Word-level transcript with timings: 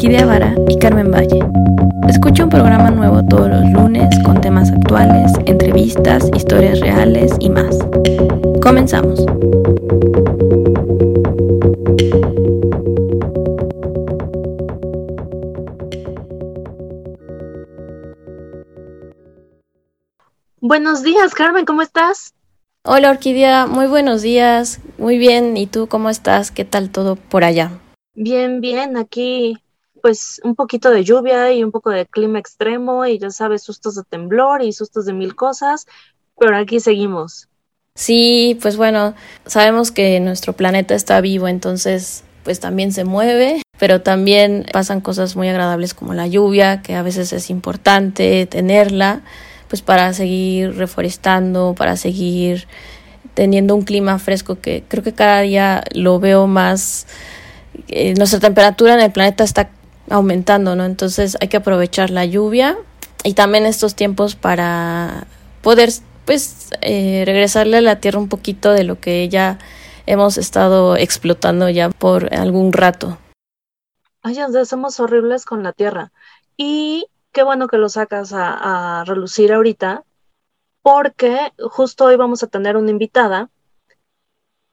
Orquídea 0.00 0.24
Vara 0.24 0.54
y 0.66 0.78
Carmen 0.78 1.10
Valle. 1.10 1.40
Escucha 2.08 2.44
un 2.44 2.48
programa 2.48 2.90
nuevo 2.90 3.22
todos 3.22 3.50
los 3.50 3.70
lunes 3.70 4.08
con 4.24 4.40
temas 4.40 4.70
actuales, 4.70 5.30
entrevistas, 5.44 6.30
historias 6.34 6.80
reales 6.80 7.32
y 7.38 7.50
más. 7.50 7.76
Comenzamos. 8.62 9.20
Buenos 20.62 21.02
días, 21.02 21.34
Carmen, 21.34 21.66
¿cómo 21.66 21.82
estás? 21.82 22.32
Hola 22.84 23.10
Orquídea, 23.10 23.66
muy 23.66 23.86
buenos 23.86 24.22
días, 24.22 24.80
muy 24.96 25.18
bien, 25.18 25.58
¿y 25.58 25.66
tú 25.66 25.88
cómo 25.88 26.08
estás? 26.08 26.50
¿Qué 26.50 26.64
tal 26.64 26.88
todo 26.88 27.16
por 27.16 27.44
allá? 27.44 27.72
Bien, 28.14 28.62
bien, 28.62 28.96
aquí 28.96 29.58
pues 30.00 30.40
un 30.44 30.54
poquito 30.54 30.90
de 30.90 31.04
lluvia 31.04 31.52
y 31.52 31.62
un 31.62 31.70
poco 31.70 31.90
de 31.90 32.06
clima 32.06 32.38
extremo 32.38 33.06
y 33.06 33.18
ya 33.18 33.30
sabes, 33.30 33.62
sustos 33.62 33.94
de 33.94 34.02
temblor 34.04 34.62
y 34.62 34.72
sustos 34.72 35.06
de 35.06 35.12
mil 35.12 35.34
cosas, 35.34 35.86
pero 36.38 36.56
aquí 36.56 36.80
seguimos. 36.80 37.48
Sí, 37.94 38.58
pues 38.62 38.76
bueno, 38.76 39.14
sabemos 39.46 39.90
que 39.90 40.20
nuestro 40.20 40.54
planeta 40.54 40.94
está 40.94 41.20
vivo, 41.20 41.48
entonces 41.48 42.24
pues 42.44 42.60
también 42.60 42.92
se 42.92 43.04
mueve, 43.04 43.62
pero 43.78 44.00
también 44.00 44.66
pasan 44.72 45.00
cosas 45.00 45.36
muy 45.36 45.48
agradables 45.48 45.92
como 45.94 46.14
la 46.14 46.26
lluvia, 46.26 46.82
que 46.82 46.94
a 46.94 47.02
veces 47.02 47.32
es 47.32 47.50
importante 47.50 48.46
tenerla 48.46 49.22
pues 49.68 49.82
para 49.82 50.12
seguir 50.14 50.76
reforestando, 50.76 51.74
para 51.76 51.96
seguir 51.96 52.66
teniendo 53.34 53.76
un 53.76 53.82
clima 53.82 54.18
fresco 54.18 54.60
que 54.60 54.82
creo 54.88 55.04
que 55.04 55.12
cada 55.12 55.42
día 55.42 55.84
lo 55.94 56.18
veo 56.18 56.46
más, 56.46 57.06
eh, 57.88 58.14
nuestra 58.14 58.40
temperatura 58.40 58.94
en 58.94 59.00
el 59.00 59.12
planeta 59.12 59.44
está 59.44 59.70
aumentando, 60.10 60.76
¿no? 60.76 60.84
Entonces 60.84 61.36
hay 61.40 61.48
que 61.48 61.56
aprovechar 61.56 62.10
la 62.10 62.24
lluvia 62.24 62.76
y 63.24 63.34
también 63.34 63.66
estos 63.66 63.94
tiempos 63.94 64.34
para 64.34 65.26
poder 65.62 65.90
pues 66.24 66.70
eh, 66.82 67.22
regresarle 67.26 67.78
a 67.78 67.80
la 67.80 68.00
tierra 68.00 68.18
un 68.18 68.28
poquito 68.28 68.72
de 68.72 68.84
lo 68.84 69.00
que 69.00 69.28
ya 69.28 69.58
hemos 70.06 70.38
estado 70.38 70.96
explotando 70.96 71.68
ya 71.68 71.90
por 71.90 72.34
algún 72.34 72.72
rato. 72.72 73.18
Ay, 74.22 74.34
ya 74.34 74.64
somos 74.64 75.00
horribles 75.00 75.44
con 75.44 75.62
la 75.62 75.72
tierra. 75.72 76.12
Y 76.56 77.06
qué 77.32 77.42
bueno 77.42 77.68
que 77.68 77.78
lo 77.78 77.88
sacas 77.88 78.32
a, 78.34 79.04
relucir 79.06 79.52
ahorita, 79.52 80.04
porque 80.82 81.52
justo 81.70 82.04
hoy 82.04 82.16
vamos 82.16 82.42
a 82.42 82.48
tener 82.48 82.76
una 82.76 82.90
invitada 82.90 83.48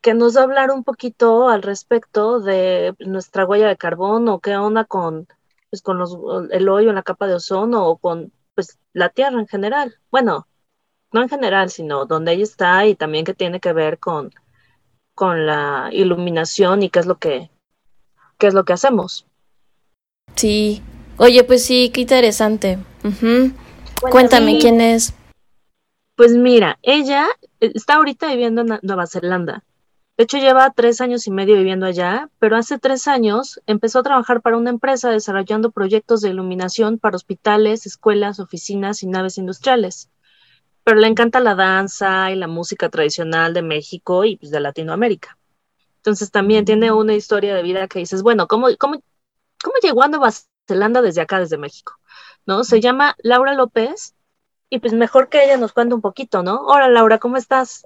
que 0.08 0.14
nos 0.14 0.38
va 0.38 0.40
a 0.40 0.44
hablar 0.46 0.72
un 0.72 0.86
poquito 0.86 1.50
al 1.50 1.62
respecto 1.62 2.40
de 2.40 2.96
nuestra 3.00 3.46
huella 3.46 3.68
de 3.68 3.76
carbono, 3.76 4.36
o 4.36 4.40
qué 4.40 4.56
onda 4.56 4.86
con, 4.86 5.28
pues, 5.70 5.82
con 5.82 5.98
los, 5.98 6.18
el 6.52 6.70
hoyo 6.70 6.88
en 6.88 6.96
la 6.96 7.04
capa 7.04 7.28
de 7.28 7.34
ozono 7.34 7.86
o 7.86 7.98
con 7.98 8.32
pues, 8.56 8.80
la 8.94 9.10
Tierra 9.10 9.38
en 9.38 9.48
general. 9.48 10.00
Bueno, 10.10 10.48
no 11.12 11.24
en 11.24 11.28
general, 11.28 11.70
sino 11.72 12.06
donde 12.06 12.32
ella 12.32 12.44
está 12.44 12.86
y 12.86 12.96
también 12.96 13.26
que 13.26 13.34
tiene 13.34 13.60
que 13.60 13.74
ver 13.74 14.00
con, 14.00 14.32
con 15.14 15.46
la 15.46 15.90
iluminación 15.92 16.84
y 16.84 16.90
qué 16.90 17.00
es 17.00 17.06
lo 17.06 17.18
que, 17.18 17.52
qué 18.38 18.48
es 18.48 18.54
lo 18.54 18.64
que 18.64 18.72
hacemos. 18.72 19.28
Sí, 20.36 20.82
Oye, 21.18 21.44
pues 21.44 21.66
sí, 21.66 21.90
qué 21.94 22.00
interesante. 22.00 22.78
Cuéntame 24.10 24.58
quién 24.58 24.80
es. 24.80 25.14
Pues 26.16 26.32
mira, 26.32 26.80
ella 26.82 27.28
eh, 27.60 27.72
está 27.76 27.96
ahorita 27.96 28.28
viviendo 28.28 28.62
en 28.62 28.80
Nueva 28.84 29.06
Zelanda. 29.06 29.66
De 30.18 30.24
hecho, 30.24 30.40
lleva 30.40 30.72
tres 30.72 31.00
años 31.00 31.28
y 31.28 31.32
medio 31.32 31.56
viviendo 31.58 31.86
allá, 31.86 32.32
pero 32.40 32.58
hace 32.58 32.80
tres 32.80 33.08
años 33.08 33.62
empezó 33.68 34.00
a 34.00 34.04
trabajar 34.04 34.42
para 34.42 34.58
una 34.58 34.72
empresa 34.72 35.12
desarrollando 35.12 35.70
proyectos 35.70 36.22
de 36.22 36.30
iluminación 36.30 36.98
para 36.98 37.16
hospitales, 37.16 37.86
escuelas, 37.86 38.40
oficinas 38.40 39.04
y 39.04 39.08
naves 39.08 39.38
industriales. 39.38 40.10
Pero 40.84 41.00
le 41.00 41.06
encanta 41.08 41.40
la 41.40 41.54
danza 41.54 42.32
y 42.32 42.36
la 42.36 42.48
música 42.48 42.90
tradicional 42.90 43.54
de 43.54 43.62
México 43.62 44.26
y 44.26 44.38
pues, 44.38 44.50
de 44.52 44.60
Latinoamérica. 44.60 45.38
Entonces 45.98 46.32
también 46.32 46.66
tiene 46.66 46.92
una 46.92 47.14
historia 47.14 47.54
de 47.54 47.62
vida 47.62 47.88
que 47.88 48.00
dices, 48.00 48.24
bueno, 48.24 48.48
¿cómo, 48.48 48.70
cómo, 48.80 49.00
cómo 49.64 49.76
llegó 49.84 50.02
a 50.02 50.08
Nueva 50.08 50.32
Zelanda 50.68 51.04
desde 51.04 51.22
acá, 51.22 51.40
desde 51.40 51.60
México, 51.60 52.00
¿no? 52.48 52.64
Se 52.64 52.82
llama 52.82 53.16
Laura 53.20 53.54
López 53.54 54.16
y 54.72 54.80
pues 54.80 54.94
mejor 54.94 55.30
que 55.30 55.44
ella 55.44 55.58
nos 55.58 55.74
cuente 55.74 55.94
un 55.94 56.02
poquito, 56.02 56.42
¿no? 56.42 56.62
Hola 56.62 56.90
Laura, 56.90 57.20
¿cómo 57.20 57.38
estás? 57.38 57.86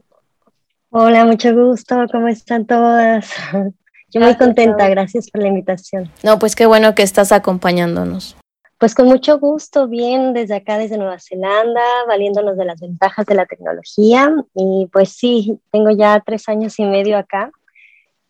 Hola, 0.91 1.25
mucho 1.25 1.53
gusto, 1.55 1.95
¿cómo 2.11 2.27
están 2.27 2.65
todas? 2.65 3.29
Yo 4.13 4.21
muy 4.21 4.35
contenta, 4.35 4.89
gracias 4.89 5.31
por 5.31 5.41
la 5.41 5.47
invitación. 5.47 6.11
No, 6.21 6.37
pues 6.37 6.55
qué 6.55 6.65
bueno 6.65 6.93
que 6.93 7.01
estás 7.01 7.31
acompañándonos. 7.31 8.35
Pues 8.77 8.93
con 8.93 9.07
mucho 9.07 9.39
gusto, 9.39 9.87
bien 9.87 10.33
desde 10.33 10.55
acá, 10.55 10.77
desde 10.77 10.97
Nueva 10.97 11.17
Zelanda, 11.19 11.81
valiéndonos 12.07 12.57
de 12.57 12.65
las 12.65 12.79
ventajas 12.79 13.25
de 13.25 13.35
la 13.35 13.45
tecnología. 13.45 14.35
Y 14.53 14.89
pues 14.91 15.13
sí, 15.13 15.59
tengo 15.71 15.91
ya 15.91 16.21
tres 16.25 16.49
años 16.49 16.77
y 16.77 16.85
medio 16.85 17.17
acá 17.17 17.51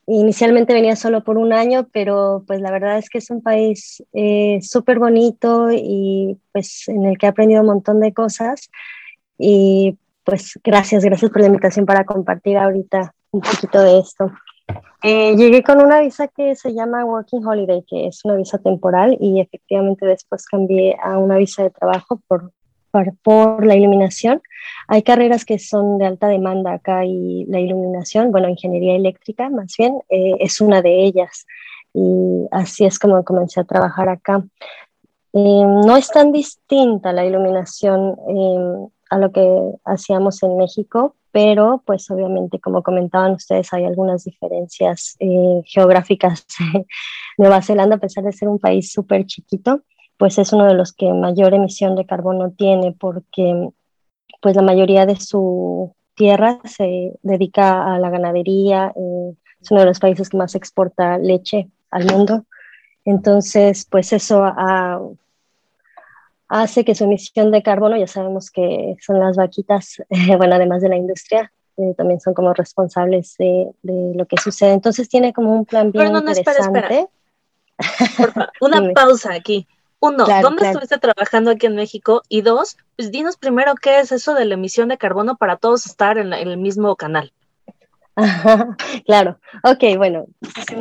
Inicialmente 0.08 0.74
venía 0.74 0.96
solo 0.96 1.24
por 1.24 1.38
un 1.38 1.54
año, 1.54 1.88
pero 1.94 2.44
pues 2.48 2.60
la 2.60 2.72
verdad 2.72 2.98
es 2.98 3.10
que 3.10 3.20
es 3.20 3.30
un 3.30 3.42
país 3.42 4.04
eh, 4.14 4.60
súper 4.62 5.00
bonito 5.00 5.70
y 5.72 6.38
pues 6.52 6.88
en 6.90 7.06
el 7.06 7.18
que 7.18 7.28
he 7.28 7.30
aprendido 7.30 7.62
un 7.62 7.68
montón 7.68 8.00
de 8.00 8.12
cosas. 8.12 8.70
Y 9.38 9.98
pues 10.32 10.58
gracias, 10.64 11.04
gracias 11.04 11.30
por 11.30 11.42
la 11.42 11.48
invitación 11.48 11.86
para 11.86 12.06
compartir 12.06 12.58
ahorita 12.58 13.14
un 13.32 13.42
poquito 13.42 13.82
de 13.82 14.00
esto. 14.00 14.32
Eh, 15.04 15.36
llegué 15.36 15.62
con 15.62 15.82
una 15.82 16.00
visa 16.00 16.30
que 16.30 16.56
se 16.56 16.74
llama 16.74 17.04
Working 17.04 17.46
Holiday, 17.46 17.84
que 17.86 18.08
es 18.08 18.24
una 18.24 18.38
visa 18.38 18.58
temporal 18.58 19.18
y 19.20 19.42
efectivamente 19.42 20.06
después 20.06 20.46
cambié 20.46 20.96
a 21.04 21.18
una 21.18 21.36
visa 21.36 21.64
de 21.64 21.70
trabajo 21.72 22.22
por 22.30 22.54
por, 23.24 23.66
la 23.66 23.76
iluminación. 23.76 24.42
Hay 24.88 25.04
carreras 25.04 25.44
que 25.44 25.60
son 25.60 25.98
de 25.98 26.06
alta 26.06 26.28
demanda 26.28 26.74
acá 26.74 27.04
y 27.06 27.46
la 27.46 27.60
iluminación, 27.60 28.32
bueno, 28.32 28.48
ingeniería 28.48 28.96
eléctrica 28.96 29.50
más 29.50 29.76
bien, 29.78 29.96
eh, 30.10 30.36
es 30.40 30.62
una 30.62 30.82
de 30.82 31.04
ellas. 31.06 31.46
Y 31.94 32.48
así 32.52 32.86
es 32.86 33.00
como 33.00 33.22
comencé 33.26 33.60
a 33.60 33.66
trabajar 33.66 34.08
acá. 34.08 34.44
Eh, 35.34 35.66
no 35.66 35.98
es 35.98 36.10
tan 36.10 36.32
distinta 36.32 37.12
la 37.12 37.26
iluminación 37.26 38.18
eh, 38.30 38.88
a 39.12 39.18
lo 39.18 39.32
que 39.32 39.46
hacíamos 39.84 40.42
en 40.42 40.56
México, 40.56 41.18
pero 41.32 41.84
pues 41.86 42.10
obviamente 42.10 42.60
como 42.60 42.82
comentaban 42.82 43.34
ustedes 43.34 43.72
hay 43.74 43.84
algunas 43.84 44.24
diferencias 44.24 45.18
geográficas. 45.66 46.46
Nueva 47.38 47.62
Zelanda, 47.62 47.98
a 47.98 48.00
pesar 48.00 48.24
de 48.24 48.32
ser 48.32 48.48
un 48.48 48.58
país 48.58 48.92
súper 48.92 49.26
chiquito, 49.26 49.82
pues 50.18 50.38
es 50.38 50.54
uno 50.54 50.66
de 50.66 50.76
los 50.76 50.94
que 50.94 51.12
mayor 51.12 51.54
emisión 51.54 51.96
de 51.96 52.06
carbono 52.06 52.52
tiene 52.52 52.96
porque 52.98 53.70
pues 54.42 54.56
la 54.56 54.62
mayoría 54.62 55.06
de 55.06 55.18
su 55.18 55.94
tierra 56.16 56.60
se 56.64 57.12
dedica 57.22 57.94
a 57.94 58.00
la 58.00 58.10
ganadería, 58.10 58.94
eh, 58.96 59.34
es 59.62 59.72
uno 59.72 59.82
de 59.82 59.88
los 59.88 60.00
países 60.00 60.30
que 60.30 60.38
más 60.38 60.56
exporta 60.56 61.18
leche 61.18 61.68
al 61.90 62.06
mundo. 62.06 62.46
Entonces, 63.04 63.86
pues 63.90 64.14
eso 64.14 64.46
hace 66.52 66.84
que 66.84 66.96
su 66.96 67.06
emisión 67.06 67.50
de 67.50 67.64
carbono, 67.64 67.96
ya 67.96 68.08
sabemos 68.08 68.52
que 68.52 68.98
son 69.00 69.20
las 69.20 69.38
vaquitas, 69.38 70.04
bueno, 70.38 70.56
además 70.56 70.82
de 70.82 70.90
la 70.90 70.98
industria, 70.98 71.52
eh, 71.78 71.94
también 71.96 72.20
son 72.20 72.34
como 72.34 72.54
responsables 72.54 73.36
de, 73.38 73.72
lo 73.84 74.26
que 74.26 74.38
sucede. 74.38 74.74
Entonces 74.74 75.08
tiene 75.08 75.32
como 75.32 75.56
un 75.56 75.66
plan 75.66 75.92
bien 75.92 76.14
interesante. 76.14 77.08
Una 78.62 78.92
pausa 78.94 79.34
aquí. 79.34 79.66
Uno, 80.02 80.26
¿dónde 80.42 80.66
estuviste 80.66 80.98
trabajando 80.98 81.52
aquí 81.52 81.68
en 81.68 81.76
México? 81.76 82.24
Y 82.28 82.42
dos, 82.42 82.76
pues 82.98 83.12
dinos 83.12 83.38
primero 83.38 83.76
qué 83.76 84.00
es 84.00 84.12
eso 84.12 84.34
de 84.34 84.46
la 84.46 84.56
emisión 84.56 84.90
de 84.90 84.98
carbono 84.98 85.38
para 85.38 85.58
todos 85.58 85.86
estar 85.86 86.18
en, 86.18 86.34
el 86.34 86.58
mismo 86.58 86.96
canal. 86.96 87.32
claro, 89.06 89.40
ok, 89.64 89.98
bueno, 89.98 90.26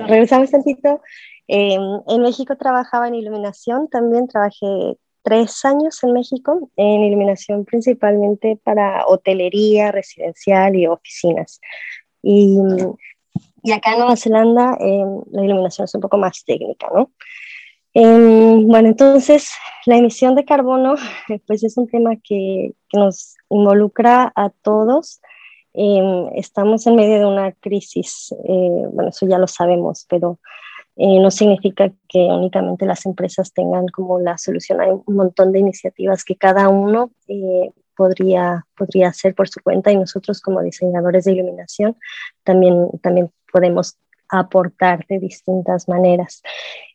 regresamos 0.07 0.51
tantito. 0.51 1.01
Em, 1.47 2.01
en 2.09 2.23
México 2.23 2.57
trabajaba 2.57 3.09
en 3.09 3.15
iluminación, 3.15 3.89
también 3.89 4.27
trabajé 4.27 4.97
tres 5.23 5.65
años 5.65 6.03
en 6.03 6.13
México, 6.13 6.71
en 6.77 7.05
iluminación 7.05 7.65
principalmente 7.65 8.59
para 8.63 9.07
hotelería, 9.07 9.93
residencial 9.93 10.77
y 10.77 10.87
oficinas. 10.87 11.61
Y, 12.23 12.59
y 13.63 13.73
acá 13.73 13.93
en 13.93 13.99
Nueva 13.99 14.17
Zelanda 14.17 14.77
em, 14.81 15.23
la 15.33 15.45
iluminación 15.45 15.85
es 15.85 15.95
un 15.95 16.01
poco 16.01 16.19
más 16.19 16.45
técnica, 16.45 16.89
¿no? 16.95 17.11
Em, 17.93 18.69
bueno, 18.69 18.89
entonces 18.89 19.51
la 19.85 19.97
emisión 19.97 20.35
de 20.35 20.45
carbono, 20.45 20.95
pues 21.47 21.65
es 21.65 21.77
un 21.77 21.89
tema 21.89 22.17
que, 22.23 22.73
nos 22.93 23.37
involucra 23.51 24.33
a 24.35 24.51
todos. 24.51 25.21
Em, 25.75 26.29
estamos 26.35 26.87
en 26.87 26.97
medio 26.97 27.21
de 27.21 27.27
una 27.27 27.53
crisis, 27.53 28.35
eh, 28.45 28.87
bueno, 28.93 29.11
eso 29.11 29.29
ya 29.29 29.39
lo 29.39 29.47
sabemos, 29.47 30.07
pero 30.09 30.41
eh, 30.97 31.19
no 31.21 31.31
significa 31.31 31.91
que 32.09 32.19
únicamente 32.19 32.85
las 32.87 33.07
empresas 33.07 33.53
tengan 33.53 33.87
como 33.89 34.21
la 34.21 34.37
solución. 34.37 34.81
Hay 34.81 34.91
un 34.91 35.17
montón 35.17 35.53
de 35.53 35.61
iniciativas 35.61 36.25
que 36.25 36.37
cada 36.37 36.69
uno 36.69 37.11
eh, 37.29 37.71
podría, 37.97 38.67
podría 38.77 39.09
hacer 39.09 39.35
por 39.35 39.49
su 39.49 39.61
cuenta 39.63 39.93
y 39.93 39.97
nosotros 39.97 40.41
como 40.41 40.63
diseñadores 40.63 41.25
de 41.25 41.33
iluminación 41.33 41.97
también, 42.45 42.89
también 43.03 43.31
podemos 43.53 43.97
aportar 44.29 45.07
de 45.07 45.19
distintas 45.19 45.89
maneras. 45.89 46.43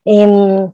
Em, 0.04 0.72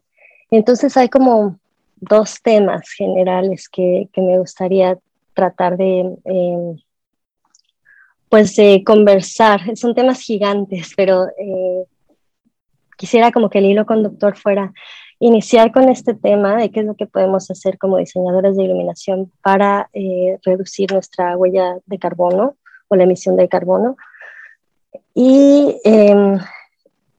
Entonces 0.51 0.97
hay 0.97 1.07
como 1.07 1.57
dos 2.01 2.41
temas 2.41 2.89
generales 2.89 3.69
que, 3.69 4.09
me 4.17 4.37
gustaría 4.39 4.97
tratar 5.33 5.77
de, 5.77 6.17
em, 6.25 6.77
pues 8.29 8.55
de 8.55 8.83
conversar. 8.85 9.75
Son 9.77 9.93
temas 9.93 10.19
gigantes, 10.21 10.93
pero 10.95 11.27
eh, 11.37 11.85
quisiera 13.01 13.31
como 13.31 13.49
que 13.49 13.57
el 13.57 13.65
hilo 13.65 13.87
conductor 13.87 14.37
fuera 14.37 14.73
iniciar 15.17 15.71
con 15.71 15.89
este 15.89 16.13
tema 16.13 16.55
de 16.55 16.69
qué 16.69 16.81
es 16.81 16.85
lo 16.85 16.93
que 16.93 17.07
podemos 17.07 17.49
hacer 17.49 17.79
como 17.79 17.97
diseñadores 17.97 18.55
de 18.55 18.63
iluminación 18.63 19.31
para 19.41 19.89
eh, 19.93 20.37
reducir 20.45 20.93
nuestra 20.93 21.35
huella 21.35 21.77
de 21.87 21.97
carbono 21.97 22.57
o 22.89 22.95
la 22.95 23.05
emisión 23.05 23.37
de 23.37 23.49
carbono. 23.49 23.97
Y, 25.15 25.79
em, 25.83 26.37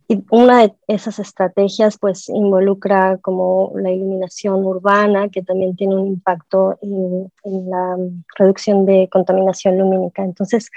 y, 0.06 0.24
una 0.30 0.60
de 0.60 0.74
esas 0.86 1.18
estrategias 1.18 1.98
pues 1.98 2.28
involucra 2.28 3.18
como 3.18 3.72
la 3.74 3.90
iluminación 3.90 4.64
urbana, 4.64 5.30
que 5.30 5.42
también 5.42 5.74
tiene 5.74 5.96
un 5.96 6.06
impacto 6.06 6.78
en, 6.80 7.28
en 7.42 7.70
la 7.70 7.96
reducción 8.38 8.86
de 8.86 9.08
contaminación 9.10 9.78
lumínica. 9.78 10.22
Entonces, 10.22 10.70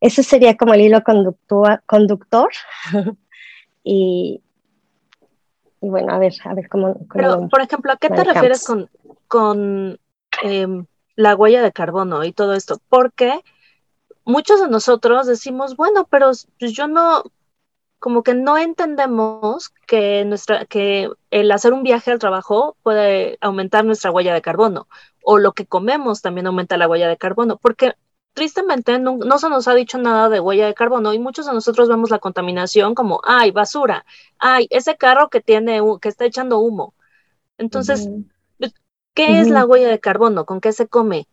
ese 0.00 0.22
sería 0.22 0.56
como 0.56 0.72
el 0.72 0.80
hilo 0.80 1.02
conductor. 1.04 2.48
y, 3.82 4.42
y 5.80 5.88
bueno, 5.88 6.12
a 6.12 6.18
ver, 6.18 6.34
a 6.44 6.54
ver 6.54 6.68
cómo. 6.68 6.96
Pero, 7.12 7.48
por 7.48 7.60
ejemplo, 7.60 7.92
¿a 7.92 7.96
qué 7.96 8.08
te 8.08 8.24
refieres 8.24 8.66
con, 8.66 8.90
con 9.26 9.98
em, 10.42 10.86
la 11.16 11.36
huella 11.36 11.62
de 11.62 11.72
carbono 11.72 12.24
y 12.24 12.32
todo 12.32 12.54
esto? 12.54 12.80
Porque 12.88 13.40
muchos 14.24 14.60
de 14.60 14.68
nosotros 14.68 15.26
decimos, 15.26 15.76
bueno, 15.76 16.06
pero 16.10 16.30
pues 16.58 16.72
yo 16.72 16.86
no, 16.88 17.24
como 17.98 18.22
que 18.22 18.34
no 18.34 18.58
entendemos 18.58 19.70
que 19.86 20.24
nuestra, 20.24 20.66
que 20.66 21.10
el 21.30 21.50
hacer 21.50 21.72
un 21.72 21.82
viaje 21.82 22.10
al 22.10 22.18
trabajo 22.18 22.76
puede 22.82 23.38
aumentar 23.40 23.84
nuestra 23.84 24.10
huella 24.10 24.34
de 24.34 24.42
carbono, 24.42 24.86
o 25.22 25.38
lo 25.38 25.52
que 25.52 25.66
comemos 25.66 26.22
también 26.22 26.46
aumenta 26.46 26.76
la 26.76 26.88
huella 26.88 27.08
de 27.08 27.16
carbono, 27.16 27.56
porque 27.56 27.94
tristemente 28.38 29.00
no, 29.00 29.18
se 29.38 29.48
nos 29.48 29.66
ha 29.66 29.74
dicho 29.74 29.98
nada 29.98 30.28
de 30.28 30.38
huella 30.38 30.66
de 30.66 30.74
carbono 30.74 31.12
y 31.12 31.18
muchos 31.18 31.46
de 31.46 31.52
nosotros 31.52 31.88
vemos 31.88 32.08
la 32.08 32.20
contaminación 32.20 32.94
como, 32.94 33.20
ay, 33.24 33.50
basura, 33.50 34.04
ay, 34.38 34.68
ese 34.70 34.96
carro 34.96 35.28
que 35.28 35.40
tiene, 35.40 35.80
que 36.00 36.08
está 36.08 36.24
echando 36.24 36.60
humo. 36.60 36.94
Entonces, 37.58 38.08
pues, 38.56 38.72
¿qué 39.12 39.40
es 39.40 39.50
la 39.50 39.66
huella 39.66 39.88
de 39.88 39.98
carbono? 39.98 40.46
¿Con 40.46 40.60
qué 40.60 40.72
se 40.72 40.86
come? 40.86 41.26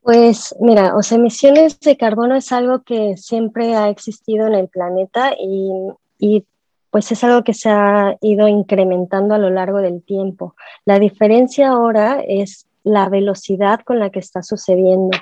Pues 0.00 0.52
mira, 0.58 0.96
o 0.96 1.02
sea, 1.04 1.16
emisiones 1.16 1.78
de 1.78 1.96
carbono 1.96 2.34
es 2.34 2.50
algo 2.50 2.82
que 2.82 3.16
siempre 3.16 3.76
ha 3.76 3.88
existido 3.88 4.48
en 4.48 4.54
el 4.54 4.66
planeta 4.66 5.32
y, 5.38 5.70
y 6.18 6.44
pues 6.90 7.12
es 7.12 7.22
algo 7.22 7.44
que 7.44 7.54
se 7.54 7.70
ha 7.70 8.16
ido 8.20 8.48
incrementando 8.48 9.36
a 9.36 9.38
lo 9.38 9.48
largo 9.48 9.78
del 9.78 10.02
tiempo. 10.02 10.56
La 10.84 10.98
diferencia 10.98 11.68
ahora 11.68 12.20
es 12.26 12.66
la 12.84 13.08
velocidad 13.08 13.80
con 13.80 13.98
la 13.98 14.10
que 14.10 14.18
está 14.18 14.42
sucediendo. 14.42 15.16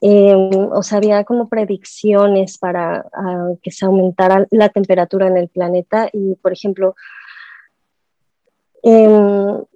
Em, 0.00 0.50
o 0.72 0.82
sea, 0.82 0.98
había 0.98 1.24
como 1.24 1.48
predicciones 1.48 2.58
para 2.58 3.06
ah, 3.12 3.52
que 3.62 3.70
se 3.70 3.84
aumentara 3.84 4.46
la 4.50 4.68
temperatura 4.68 5.28
en 5.28 5.36
el 5.36 5.48
planeta 5.48 6.08
y, 6.12 6.34
por 6.36 6.52
ejemplo, 6.52 6.96
en, 8.82 9.66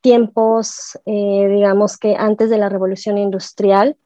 tiempos, 0.00 0.98
eh, 1.04 1.48
digamos 1.48 1.96
que 1.96 2.14
antes 2.16 2.48
de 2.48 2.58
la 2.58 2.68
revolución 2.68 3.18
industrial, 3.18 3.96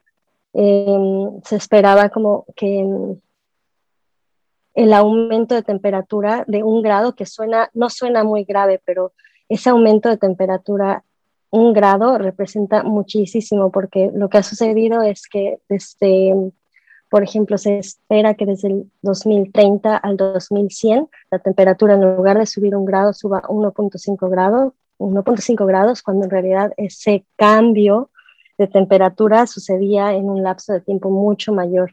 em, 0.54 1.40
se 1.44 1.56
esperaba 1.56 2.08
como 2.08 2.46
que 2.56 2.86
el 4.74 4.92
aumento 4.92 5.54
de 5.54 5.62
temperatura 5.62 6.44
de 6.46 6.62
un 6.62 6.82
grado, 6.82 7.14
que 7.14 7.26
suena, 7.26 7.70
no 7.74 7.90
suena 7.90 8.24
muy 8.24 8.44
grave, 8.44 8.80
pero 8.84 9.12
ese 9.50 9.68
aumento 9.68 10.08
de 10.08 10.16
temperatura 10.16 11.04
un 11.50 11.72
grado 11.72 12.16
representa 12.16 12.84
muchísimo 12.84 13.70
porque 13.70 14.10
lo 14.14 14.28
que 14.28 14.38
ha 14.38 14.42
sucedido 14.42 15.02
es 15.02 15.26
que 15.26 15.58
desde, 15.68 16.32
por 17.10 17.24
ejemplo, 17.24 17.58
se 17.58 17.78
espera 17.78 18.34
que 18.34 18.46
desde 18.46 18.68
el 18.68 18.90
2030 19.02 19.96
al 19.96 20.16
2100 20.16 21.08
la 21.30 21.40
temperatura 21.40 21.94
en 21.94 22.16
lugar 22.16 22.38
de 22.38 22.46
subir 22.46 22.76
un 22.76 22.84
grado 22.84 23.12
suba 23.12 23.42
1.5 23.42 24.30
grados, 24.30 24.72
1.5 24.98 25.66
grados 25.66 26.02
cuando 26.02 26.24
en 26.24 26.30
realidad 26.30 26.72
ese 26.76 27.24
cambio 27.36 28.10
de 28.56 28.68
temperatura 28.68 29.48
sucedía 29.48 30.14
en 30.14 30.26
un 30.30 30.44
lapso 30.44 30.72
de 30.72 30.80
tiempo 30.80 31.10
mucho 31.10 31.52
mayor. 31.52 31.92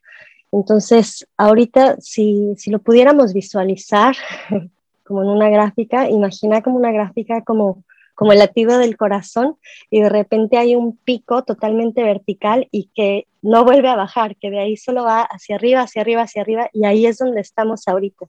Entonces, 0.52 1.28
ahorita, 1.36 1.98
si, 2.00 2.54
si 2.58 2.70
lo 2.70 2.80
pudiéramos 2.80 3.34
visualizar, 3.34 4.16
como 5.08 5.24
en 5.24 5.30
una 5.30 5.50
gráfica, 5.50 6.10
imagina 6.10 6.62
como 6.62 6.78
una 6.78 6.92
gráfica 6.92 7.42
como, 7.44 7.84
como 8.14 8.34
el 8.34 8.40
latido 8.40 8.78
del 8.78 8.98
corazón 8.98 9.56
y 9.90 10.02
de 10.02 10.10
repente 10.10 10.58
hay 10.58 10.76
un 10.76 10.98
pico 10.98 11.44
totalmente 11.44 12.04
vertical 12.04 12.68
y 12.72 12.90
que 12.94 13.26
no 13.42 13.64
vuelve 13.64 13.88
a 13.88 13.96
bajar, 13.96 14.36
que 14.36 14.50
de 14.50 14.60
ahí 14.60 14.76
solo 14.76 15.04
va 15.04 15.22
hacia 15.22 15.56
arriba, 15.56 15.82
hacia 15.82 16.02
arriba, 16.02 16.24
hacia 16.24 16.42
arriba 16.42 16.70
y 16.74 16.86
ahí 16.86 17.06
es 17.06 17.20
donde 17.20 17.40
estamos 17.40 17.88
ahorita. 17.88 18.26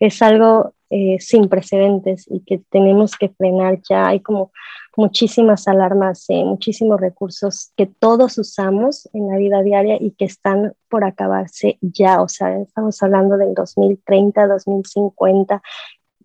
Es 0.00 0.22
algo 0.22 0.72
eh, 0.88 1.18
sin 1.20 1.48
precedentes 1.48 2.26
y 2.30 2.40
que 2.40 2.62
tenemos 2.70 3.16
que 3.16 3.28
frenar 3.28 3.80
ya. 3.88 4.08
Hay 4.08 4.20
como 4.20 4.52
muchísimas 4.96 5.68
alarmas, 5.68 6.24
eh, 6.28 6.44
muchísimos 6.44 7.00
recursos 7.00 7.72
que 7.76 7.86
todos 7.86 8.38
usamos 8.38 9.08
en 9.12 9.28
la 9.28 9.36
vida 9.36 9.62
diaria 9.62 9.96
y 10.00 10.12
que 10.12 10.24
están 10.24 10.74
por 10.88 11.04
acabarse 11.04 11.78
ya. 11.80 12.22
O 12.22 12.28
sea, 12.28 12.56
estamos 12.58 13.02
hablando 13.02 13.36
del 13.36 13.54
2030, 13.54 14.46
2050 14.46 15.62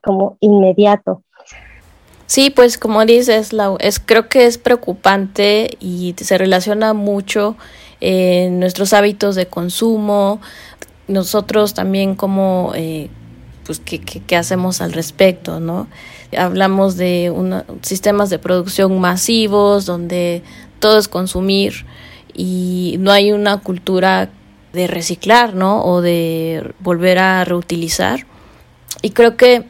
como 0.01 0.37
inmediato. 0.39 1.23
Sí, 2.27 2.49
pues 2.49 2.77
como 2.77 3.05
dices, 3.05 3.51
es, 3.79 3.99
creo 3.99 4.27
que 4.27 4.45
es 4.45 4.57
preocupante 4.57 5.77
y 5.79 6.13
se 6.17 6.37
relaciona 6.37 6.93
mucho 6.93 7.55
en 8.01 8.59
nuestros 8.59 8.93
hábitos 8.93 9.35
de 9.35 9.47
consumo, 9.47 10.41
nosotros 11.07 11.73
también 11.73 12.15
como, 12.15 12.73
eh, 12.75 13.09
pues, 13.65 13.79
¿qué, 13.79 14.35
hacemos 14.35 14.81
al 14.81 14.91
respecto, 14.91 15.61
no? 15.61 15.87
Hablamos 16.37 16.97
de 16.97 17.33
sistemas 17.81 18.29
de 18.29 18.39
producción 18.39 18.99
masivos 18.99 19.85
donde 19.85 20.43
todo 20.79 20.99
es 20.99 21.07
consumir 21.07 21.85
y 22.33 22.97
no 22.99 23.11
hay 23.11 23.31
una 23.31 23.61
cultura 23.61 24.29
de 24.73 24.87
reciclar, 24.87 25.55
¿no? 25.55 25.83
O 25.85 26.01
de 26.01 26.73
volver 26.79 27.19
a 27.19 27.45
reutilizar. 27.45 28.27
Y 29.01 29.11
creo 29.11 29.37
que 29.37 29.63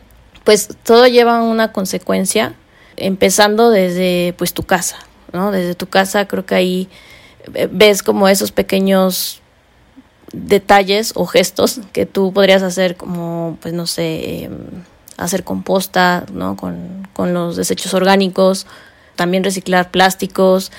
pues 0.47 0.69
todo 0.83 1.07
lleva 1.07 1.41
una 1.41 1.73
consecuencia, 1.73 2.53
empezando 2.95 3.69
desde 3.69 4.33
pues 4.37 4.53
tu 4.53 4.63
casa, 4.63 4.95
¿no? 5.33 5.51
Desde 5.51 5.75
tu 5.75 5.87
casa 5.87 6.25
creo 6.25 6.45
que 6.45 6.55
ahí 6.55 6.89
eh, 7.53 7.67
ves 7.69 8.01
como 8.01 8.29
esos 8.29 8.53
pequeños 8.53 9.41
detalles 10.31 11.11
o 11.15 11.25
gestos 11.25 11.81
que 11.91 12.05
tú 12.05 12.31
podrías 12.31 12.63
hacer 12.63 12.95
como, 12.95 13.57
pues 13.61 13.73
no 13.73 13.87
sé, 13.87 14.45
em, 14.45 14.53
hacer 15.17 15.43
composta, 15.43 16.23
¿no? 16.31 16.55
Con, 16.55 17.09
con 17.11 17.33
los 17.33 17.57
desechos 17.57 17.93
orgánicos, 17.93 18.67
también 19.17 19.43
reciclar 19.43 19.91
plásticos, 19.91 20.71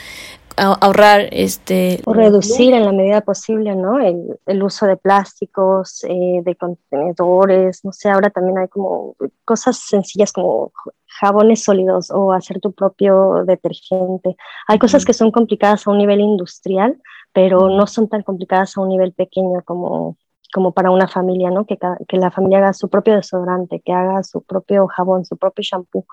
ahorrar 0.58 1.28
este 1.30 2.00
o 2.04 2.12
reducir 2.12 2.74
en 2.74 2.84
la 2.84 2.92
medida 2.92 3.20
posible 3.20 3.74
no 3.74 3.98
el, 3.98 4.38
el 4.46 4.62
uso 4.62 4.86
de 4.86 4.96
plásticos 4.96 6.04
eh, 6.04 6.42
de 6.44 6.56
contenedores 6.56 7.84
no 7.84 7.92
sé 7.92 8.10
ahora 8.10 8.30
también 8.30 8.58
hay 8.58 8.68
como 8.68 9.16
cosas 9.44 9.78
sencillas 9.78 10.32
como 10.32 10.72
jabones 11.06 11.64
sólidos 11.64 12.10
o 12.10 12.32
hacer 12.32 12.60
tu 12.60 12.72
propio 12.72 13.44
detergente. 13.44 14.36
Hay 14.68 14.78
cosas 14.78 15.04
que 15.04 15.12
son 15.12 15.32
complicadas 15.32 15.86
a 15.86 15.90
un 15.90 15.98
nivel 15.98 16.20
industrial 16.20 17.00
pero 17.32 17.68
no 17.68 17.86
son 17.86 18.08
tan 18.08 18.22
complicadas 18.22 18.76
a 18.76 18.80
un 18.80 18.88
nivel 18.88 19.12
pequeño 19.12 19.62
como 19.64 20.16
como 20.52 20.72
para 20.72 20.90
una 20.90 21.08
familia, 21.08 21.50
¿no? 21.50 21.66
Que, 21.66 21.78
que 22.08 22.16
la 22.16 22.30
familia 22.30 22.58
haga 22.58 22.72
su 22.72 22.88
propio 22.88 23.14
desodorante, 23.14 23.82
que 23.84 23.92
haga 23.92 24.22
su 24.22 24.42
propio 24.42 24.86
jabón, 24.86 25.26
su 25.26 25.36
propio 25.36 25.62
shampoo. 25.62 26.06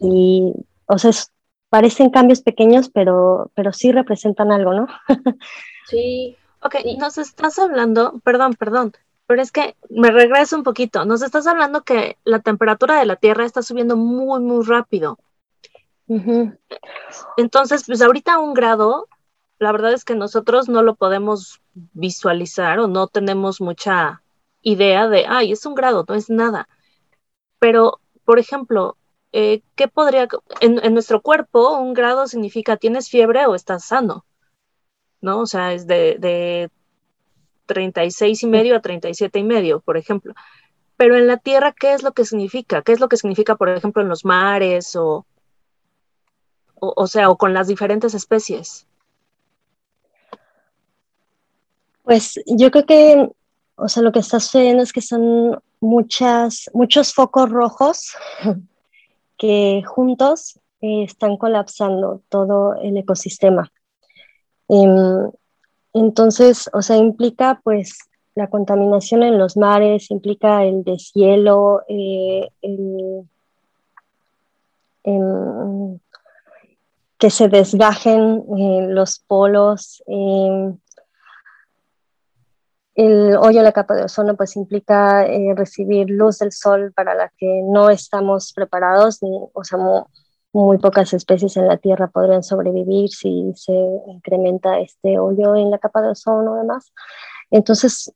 Y, 0.00 0.54
o 0.86 0.96
sea, 0.96 1.10
es 1.10 1.31
parecen 1.72 2.10
cambios 2.10 2.42
pequeños, 2.42 2.90
pero, 2.90 3.50
pero 3.54 3.72
sí 3.72 3.92
representan 3.92 4.52
algo, 4.52 4.74
¿no? 4.74 4.88
sí. 5.88 6.36
Ok, 6.60 6.74
nos 6.98 7.16
estás 7.16 7.58
hablando, 7.58 8.20
perdón, 8.22 8.52
perdón, 8.56 8.92
pero 9.26 9.40
es 9.40 9.50
que 9.50 9.74
me 9.88 10.10
regreso 10.10 10.54
un 10.54 10.64
poquito. 10.64 11.06
Nos 11.06 11.22
estás 11.22 11.46
hablando 11.46 11.82
que 11.82 12.18
la 12.24 12.40
temperatura 12.40 12.98
de 12.98 13.06
la 13.06 13.16
Tierra 13.16 13.46
está 13.46 13.62
subiendo 13.62 13.96
muy, 13.96 14.42
muy 14.42 14.62
rápido. 14.66 15.18
Entonces, 17.38 17.84
pues 17.86 18.02
ahorita 18.02 18.38
un 18.38 18.52
grado, 18.52 19.08
la 19.58 19.72
verdad 19.72 19.94
es 19.94 20.04
que 20.04 20.14
nosotros 20.14 20.68
no 20.68 20.82
lo 20.82 20.94
podemos 20.94 21.62
visualizar 21.72 22.80
o 22.80 22.86
no 22.86 23.06
tenemos 23.06 23.62
mucha 23.62 24.22
idea 24.60 25.08
de, 25.08 25.24
ay, 25.26 25.52
es 25.52 25.64
un 25.64 25.74
grado, 25.74 26.04
no 26.06 26.14
es 26.16 26.28
nada. 26.28 26.68
Pero, 27.58 27.98
por 28.26 28.38
ejemplo, 28.38 28.98
eh, 29.32 29.62
¿qué 29.76 29.88
podría, 29.88 30.28
en, 30.60 30.94
nuestro 30.94 31.22
cuerpo, 31.22 31.78
un 31.78 31.94
grado 31.94 32.26
significa 32.28 32.76
tienes 32.76 33.08
fiebre 33.08 33.46
o 33.46 33.54
estás 33.54 33.86
sano, 33.86 34.26
¿no? 35.22 35.40
O 35.40 35.46
sea, 35.46 35.72
es 35.72 35.86
de, 35.86 36.16
de 36.18 36.70
36 37.66 38.42
y 38.42 38.46
medio 38.46 38.76
a 38.76 38.80
37 38.80 39.38
y 39.38 39.44
medio, 39.44 39.80
por 39.80 39.96
ejemplo. 39.96 40.34
pero 40.96 41.16
en 41.16 41.26
la 41.26 41.38
tierra, 41.38 41.72
¿qué 41.72 41.94
es 41.94 42.02
lo 42.02 42.12
que 42.12 42.24
significa? 42.24 42.82
¿Qué 42.82 42.92
es 42.92 43.00
lo 43.00 43.08
que 43.08 43.16
significa, 43.16 43.56
por 43.56 43.70
ejemplo, 43.70 44.02
en 44.02 44.08
los 44.08 44.24
mares 44.24 44.94
o, 44.96 45.26
o, 46.74 47.06
sea, 47.06 47.30
o 47.30 47.38
con 47.38 47.54
las 47.54 47.68
diferentes 47.68 48.14
especies? 48.14 48.86
Pues 52.02 52.34
yo 52.46 52.70
creo 52.70 52.86
que, 52.86 53.30
o 53.76 53.88
sea, 53.88 54.02
lo 54.02 54.12
que 54.12 54.18
está 54.18 54.40
sucediendo 54.40 54.82
es 54.82 54.92
que 54.92 55.00
son 55.00 55.60
muchas, 55.80 56.70
muchos 56.74 57.14
focos 57.14 57.50
rojos 57.50 58.16
que 59.42 59.82
juntos 59.84 60.60
eh, 60.80 61.02
están 61.02 61.36
colapsando 61.36 62.22
todo 62.28 62.76
el 62.76 62.96
ecosistema. 62.96 63.72
Em, 64.68 65.32
entonces, 65.94 66.70
o 66.72 66.80
sea, 66.80 66.96
implica 66.96 67.60
pues 67.64 67.98
la 68.36 68.48
contaminación 68.48 69.24
en 69.24 69.38
los 69.38 69.56
mares, 69.56 70.12
implica 70.12 70.64
el 70.64 70.84
deshielo, 70.84 71.82
eh, 71.88 72.50
que 77.18 77.30
se 77.30 77.48
desgajen 77.48 78.44
eh, 78.56 78.86
los 78.90 79.18
polos. 79.26 80.04
Eh, 80.06 80.72
el 83.04 83.36
hoyo 83.36 83.58
en 83.58 83.64
la 83.64 83.72
capa 83.72 83.94
de 83.94 84.04
ozono 84.04 84.36
pues 84.36 84.56
implica 84.56 85.24
recibir 85.56 86.10
luz 86.10 86.38
del 86.38 86.52
sol 86.52 86.92
para 86.94 87.14
la 87.14 87.32
que 87.36 87.62
no 87.64 87.90
estamos 87.90 88.52
preparados, 88.52 89.20
o 89.22 89.64
sea, 89.64 89.78
muy 90.52 90.78
pocas 90.78 91.12
especies 91.14 91.56
en 91.56 91.66
la 91.66 91.78
Tierra 91.78 92.08
podrían 92.08 92.42
sobrevivir 92.42 93.08
si 93.10 93.52
se 93.56 93.72
incrementa 94.06 94.78
este 94.80 95.18
hoyo 95.18 95.56
en 95.56 95.70
la 95.70 95.78
capa 95.78 96.02
de 96.02 96.10
ozono 96.10 96.54
además. 96.54 96.92
Entonces, 97.50 98.12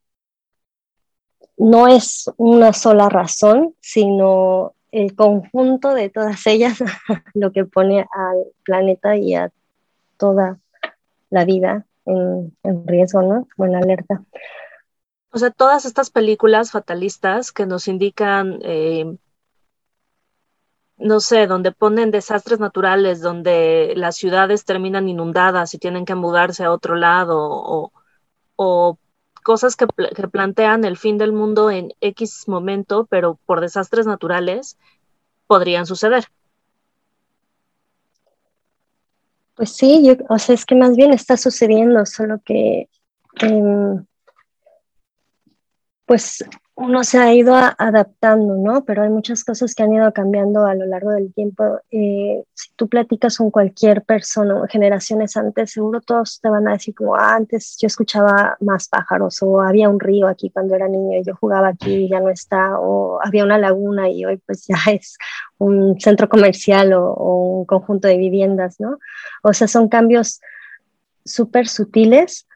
no 1.57 1.89
es 1.89 2.31
una 2.37 2.73
sola 2.73 3.09
razón, 3.09 3.75
sino 3.81 4.75
el 4.93 5.15
conjunto 5.15 5.95
de 5.95 6.11
todas 6.11 6.47
ellas 6.47 6.79
lo 7.35 7.53
que 7.53 7.65
pone 7.65 8.07
al 8.11 8.45
planeta 8.65 9.17
y 9.17 9.35
a 9.35 9.51
toda 10.17 10.59
la 11.31 11.45
vida 11.45 11.87
en, 12.05 12.53
riesgo, 12.87 13.23
¿no? 13.23 13.47
En 13.59 13.75
alerta. 13.75 14.23
O 15.31 15.39
sea, 15.39 15.51
todas 15.51 15.85
estas 15.85 16.11
películas 16.11 16.71
fatalistas 16.71 17.53
que 17.53 17.67
nos 17.67 17.89
indican, 17.89 18.59
eh, 18.63 19.17
no 20.97 21.21
sé, 21.21 21.47
donde 21.47 21.73
ponen 21.73 22.11
desastres 22.11 22.59
naturales, 22.59 23.21
donde 23.21 23.93
las 23.97 24.17
ciudades 24.17 24.65
terminan 24.65 25.09
inundadas 25.09 25.75
y 25.75 25.79
tienen 25.79 26.05
que 26.05 26.15
mudarse 26.15 26.65
a 26.65 26.73
otro 26.73 26.95
lado, 26.95 27.37
o, 28.57 28.99
cosas 29.43 29.77
que, 29.77 29.87
plantean 29.87 30.85
el 30.85 30.97
fin 30.97 31.19
del 31.19 31.33
mundo 31.33 31.71
en 31.71 31.93
X 32.01 32.49
momento, 32.49 33.07
pero 33.09 33.39
por 33.47 33.61
desastres 33.61 34.07
naturales, 34.07 34.77
podrían 35.47 35.87
suceder. 35.87 36.25
Pues 39.55 39.71
sí, 39.71 40.03
yo, 40.05 40.15
o 40.29 40.39
sea, 40.39 40.55
es 40.55 40.67
que 40.67 40.75
más 40.75 40.97
bien 40.97 41.13
está 41.13 41.37
sucediendo, 41.37 42.05
solo 42.07 42.41
que 42.45 42.89
em, 43.41 44.05
pues 46.07 46.45
uno 46.77 47.05
se 47.05 47.19
ha 47.19 47.35
ido 47.35 47.55
adaptando, 47.57 48.55
¿no? 48.55 48.85
Pero 48.85 49.03
hay 49.03 49.09
muchas 49.09 49.43
cosas 49.45 49.75
que 49.75 49.83
han 49.83 49.95
ido 49.95 50.13
cambiando 50.13 50.67
a 50.67 50.75
lo 50.75 50.85
largo 50.85 51.11
del 51.11 51.33
tiempo. 51.33 51.81
Eh, 51.91 52.45
si 52.53 52.71
tú 52.77 52.87
platicas 52.87 53.39
con 53.39 53.51
cualquier 53.51 54.05
persona, 54.05 54.61
generaciones 54.69 55.37
antes, 55.39 55.73
seguro 55.73 56.03
todos 56.03 56.39
te 56.41 56.51
van 56.51 56.69
a 56.69 56.73
decir 56.73 56.95
como, 56.95 57.17
ah, 57.17 57.35
antes 57.35 57.79
yo 57.81 57.87
escuchaba 57.87 58.59
más 58.61 58.89
pájaros, 58.89 59.43
o 59.43 59.63
había 59.63 59.89
un 59.89 59.99
río 59.99 60.29
aquí 60.29 60.51
cuando 60.51 60.75
era 60.75 60.87
niño 60.87 61.19
y 61.19 61.25
yo 61.25 61.35
jugaba 61.35 61.69
aquí 61.69 61.95
y 61.95 62.09
ya 62.11 62.21
no 62.21 62.29
está, 62.29 62.79
o 62.79 63.21
había 63.25 63.45
una 63.45 63.59
laguna 63.59 64.11
y 64.11 64.27
hoy 64.27 64.37
pues 64.47 64.67
ya 64.69 64.77
es 64.93 65.17
un 65.59 65.99
centro 65.99 66.29
comercial 66.29 66.93
o, 66.93 67.11
o 67.11 67.61
un 67.61 67.65
conjunto 67.65 68.07
de 68.07 68.19
viviendas, 68.19 68.79
¿no? 68.79 68.99
O 69.43 69.55
sea, 69.55 69.67
son 69.67 69.89
cambios 69.89 70.41
súper 71.25 71.69
sutiles 71.69 72.47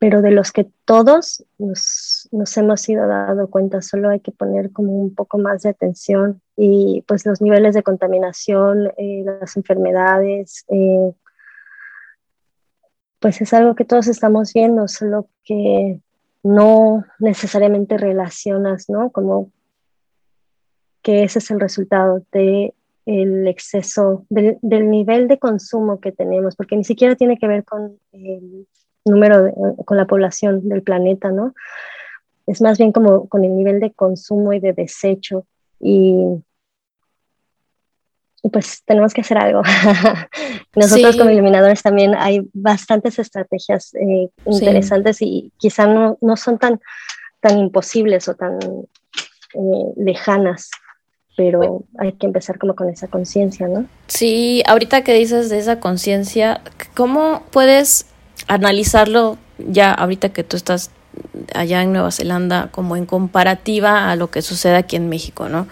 pero 0.00 0.22
de 0.22 0.30
los 0.30 0.50
que 0.50 0.66
todos 0.86 1.44
nos, 1.58 2.26
nos, 2.32 2.56
hemos 2.56 2.88
ido 2.88 3.06
dando 3.06 3.50
cuenta, 3.50 3.82
solo 3.82 4.08
hay 4.08 4.20
que 4.20 4.32
poner 4.32 4.72
como 4.72 4.92
un 4.92 5.14
poco 5.14 5.36
más 5.36 5.60
de 5.60 5.68
atención 5.68 6.40
y 6.56 7.04
pues 7.06 7.26
los 7.26 7.42
niveles 7.42 7.74
de 7.74 7.82
contaminación, 7.82 8.90
eh, 8.96 9.22
las 9.26 9.58
enfermedades, 9.58 10.64
eh, 10.68 11.12
pues 13.18 13.42
es 13.42 13.52
algo 13.52 13.74
que 13.74 13.84
todos 13.84 14.06
estamos 14.06 14.54
viendo, 14.54 14.88
solo 14.88 15.28
que 15.44 16.00
no 16.42 17.04
necesariamente 17.18 17.98
relacionas, 17.98 18.88
¿no? 18.88 19.10
Como 19.10 19.52
que 21.02 21.24
ese 21.24 21.40
es 21.40 21.50
el 21.50 21.60
resultado 21.60 22.24
de 22.32 22.72
el 23.04 23.46
exceso, 23.46 24.24
del, 24.30 24.56
del 24.62 24.88
nivel 24.88 25.28
de 25.28 25.38
consumo 25.38 26.00
que 26.00 26.10
tenemos, 26.10 26.56
porque 26.56 26.76
ni 26.76 26.84
siquiera 26.84 27.16
tiene 27.16 27.36
que 27.36 27.48
ver 27.48 27.64
con 27.66 27.98
el 28.12 28.66
número 29.04 29.52
con 29.84 29.96
la 29.96 30.06
población 30.06 30.68
del 30.68 30.82
planeta, 30.82 31.30
¿no? 31.30 31.54
Es 32.46 32.60
más 32.60 32.78
bien 32.78 32.92
como 32.92 33.28
con 33.28 33.44
el 33.44 33.56
nivel 33.56 33.80
de 33.80 33.92
consumo 33.92 34.52
y 34.52 34.60
de 34.60 34.72
desecho 34.72 35.46
y, 35.78 36.14
pues 38.52 38.82
tenemos 38.84 39.12
que 39.12 39.20
hacer 39.20 39.38
algo. 39.38 39.62
Nosotros 40.74 41.16
como 41.16 41.30
iluminadores 41.30 41.82
también 41.82 42.14
hay 42.14 42.48
bastantes 42.52 43.18
estrategias 43.18 43.94
eh, 43.94 44.30
interesantes 44.46 45.20
y 45.20 45.52
quizá 45.58 45.86
no, 45.86 46.16
no, 46.20 46.36
son 46.36 46.58
tan, 46.58 46.80
tan 47.40 47.58
imposibles 47.58 48.28
o 48.28 48.34
tan 48.34 48.58
eh, 48.60 49.92
lejanas 49.96 50.70
pero 51.36 51.84
hay 51.98 52.12
que 52.12 52.26
empezar 52.26 52.58
como 52.58 52.76
con 52.76 52.90
esa 52.90 53.08
conciencia, 53.08 53.66
¿no? 53.66 53.86
Sí, 54.08 54.62
ahorita 54.66 55.04
que 55.04 55.14
dices 55.14 55.48
de 55.48 55.58
esa 55.58 55.80
conciencia, 55.80 56.60
¿cómo 56.94 57.44
puedes 57.50 58.04
analizarlo 58.48 59.38
ya 59.58 59.92
ahorita 59.92 60.30
que 60.30 60.44
tú 60.44 60.56
estás 60.56 60.90
allá 61.54 61.82
en 61.82 61.92
Nueva 61.92 62.10
Zelanda 62.10 62.68
como 62.70 62.96
en 62.96 63.06
comparativa 63.06 64.10
a 64.10 64.16
lo 64.16 64.30
que 64.30 64.42
sucede 64.42 64.76
aquí 64.76 64.96
en 64.96 65.08
México, 65.08 65.48
¿no? 65.48 65.66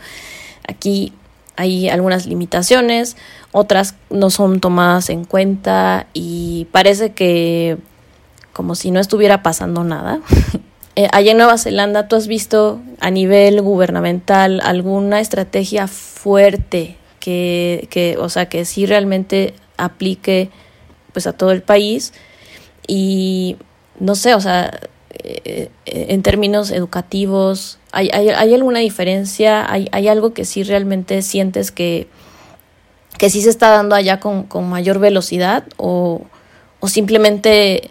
Aquí 0.66 1.12
hay 1.56 1.88
algunas 1.88 2.26
limitaciones, 2.26 3.16
otras 3.52 3.94
no 4.10 4.30
son 4.30 4.60
tomadas 4.60 5.10
en 5.10 5.24
cuenta 5.24 6.06
y 6.12 6.66
parece 6.70 7.12
que 7.12 7.78
como 8.52 8.74
si 8.74 8.90
no 8.90 9.00
estuviera 9.00 9.42
pasando 9.42 9.84
nada. 9.84 10.20
Eh, 11.00 11.06
allá 11.12 11.30
en 11.30 11.36
Nueva 11.38 11.58
Zelanda, 11.58 12.08
¿tú 12.08 12.16
has 12.16 12.26
visto 12.26 12.80
a 12.98 13.12
nivel 13.12 13.62
gubernamental 13.62 14.60
alguna 14.60 15.20
estrategia 15.20 15.86
fuerte 15.86 16.96
que, 17.20 17.86
que 17.88 18.16
o 18.18 18.28
sea, 18.28 18.48
que 18.48 18.64
sí 18.64 18.84
realmente 18.84 19.54
aplique 19.76 20.50
pues 21.12 21.28
a 21.28 21.34
todo 21.34 21.52
el 21.52 21.62
país? 21.62 22.12
Y 22.88 23.56
no 24.00 24.16
sé, 24.16 24.34
o 24.34 24.40
sea, 24.40 24.80
eh, 25.10 25.70
eh, 25.86 26.06
en 26.08 26.22
términos 26.22 26.70
educativos, 26.70 27.78
¿hay, 27.92 28.10
hay, 28.12 28.30
hay 28.30 28.54
alguna 28.54 28.80
diferencia? 28.80 29.70
¿Hay, 29.70 29.88
¿Hay, 29.92 30.08
algo 30.08 30.32
que 30.32 30.44
sí 30.44 30.62
realmente 30.64 31.22
sientes 31.22 31.70
que, 31.70 32.08
que 33.18 33.30
sí 33.30 33.42
se 33.42 33.50
está 33.50 33.68
dando 33.68 33.94
allá 33.94 34.20
con, 34.20 34.44
con 34.44 34.68
mayor 34.68 34.98
velocidad 34.98 35.64
o, 35.76 36.22
o 36.80 36.88
simplemente 36.88 37.90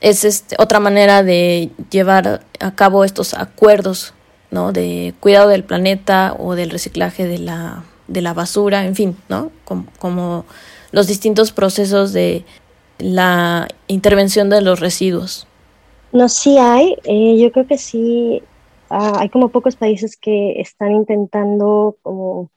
es 0.00 0.24
este, 0.24 0.56
otra 0.58 0.80
manera 0.80 1.22
de 1.22 1.70
llevar 1.90 2.42
a 2.58 2.74
cabo 2.74 3.04
estos 3.04 3.34
acuerdos 3.34 4.14
¿no? 4.50 4.72
de 4.72 5.14
cuidado 5.20 5.48
del 5.48 5.64
planeta 5.64 6.34
o 6.38 6.56
del 6.56 6.70
reciclaje 6.70 7.26
de 7.26 7.38
la, 7.38 7.84
de 8.08 8.22
la 8.22 8.34
basura, 8.34 8.84
en 8.84 8.96
fin, 8.96 9.16
¿no? 9.28 9.52
como, 9.64 9.86
como 9.98 10.44
los 10.90 11.06
distintos 11.06 11.52
procesos 11.52 12.12
de, 12.12 12.44
la 13.02 13.68
intervención 13.88 14.48
de 14.48 14.62
los 14.62 14.80
residuos? 14.80 15.46
No, 16.12 16.28
sí 16.28 16.58
hay. 16.58 16.96
Eh, 17.04 17.38
yo 17.38 17.50
creo 17.52 17.66
que 17.66 17.78
sí. 17.78 18.42
Ah, 18.90 19.18
hay 19.20 19.28
como 19.30 19.48
pocos 19.48 19.76
países 19.76 20.16
que 20.16 20.60
están 20.60 20.92
intentando 20.92 21.96
como 22.02 22.50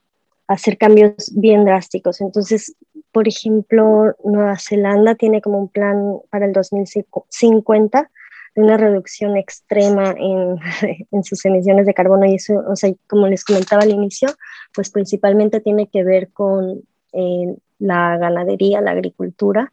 hacer 0.46 0.78
cambios 0.78 1.32
bien 1.34 1.64
drásticos. 1.64 2.20
Entonces, 2.20 2.76
por 3.10 3.26
ejemplo, 3.26 4.14
Nueva 4.22 4.58
Zelanda 4.58 5.14
tiene 5.14 5.40
como 5.40 5.58
un 5.58 5.68
plan 5.68 6.18
para 6.30 6.46
el 6.46 6.52
2050 6.52 8.10
de 8.54 8.62
una 8.62 8.76
reducción 8.76 9.36
extrema 9.36 10.14
en, 10.16 10.58
en, 11.10 11.24
sus 11.24 11.44
emisiones 11.44 11.86
de 11.86 11.94
carbono 11.94 12.26
y 12.26 12.36
eso, 12.36 12.62
o 12.68 12.76
sea, 12.76 12.92
como 13.08 13.26
les 13.26 13.44
comentaba 13.44 13.82
al 13.82 13.90
inicio, 13.90 14.28
pues 14.74 14.90
principalmente 14.90 15.60
tiene 15.60 15.88
que 15.88 16.04
ver 16.04 16.30
con 16.32 16.82
eh, 17.12 17.56
la 17.78 18.18
ganadería, 18.18 18.80
la 18.80 18.92
agricultura 18.92 19.70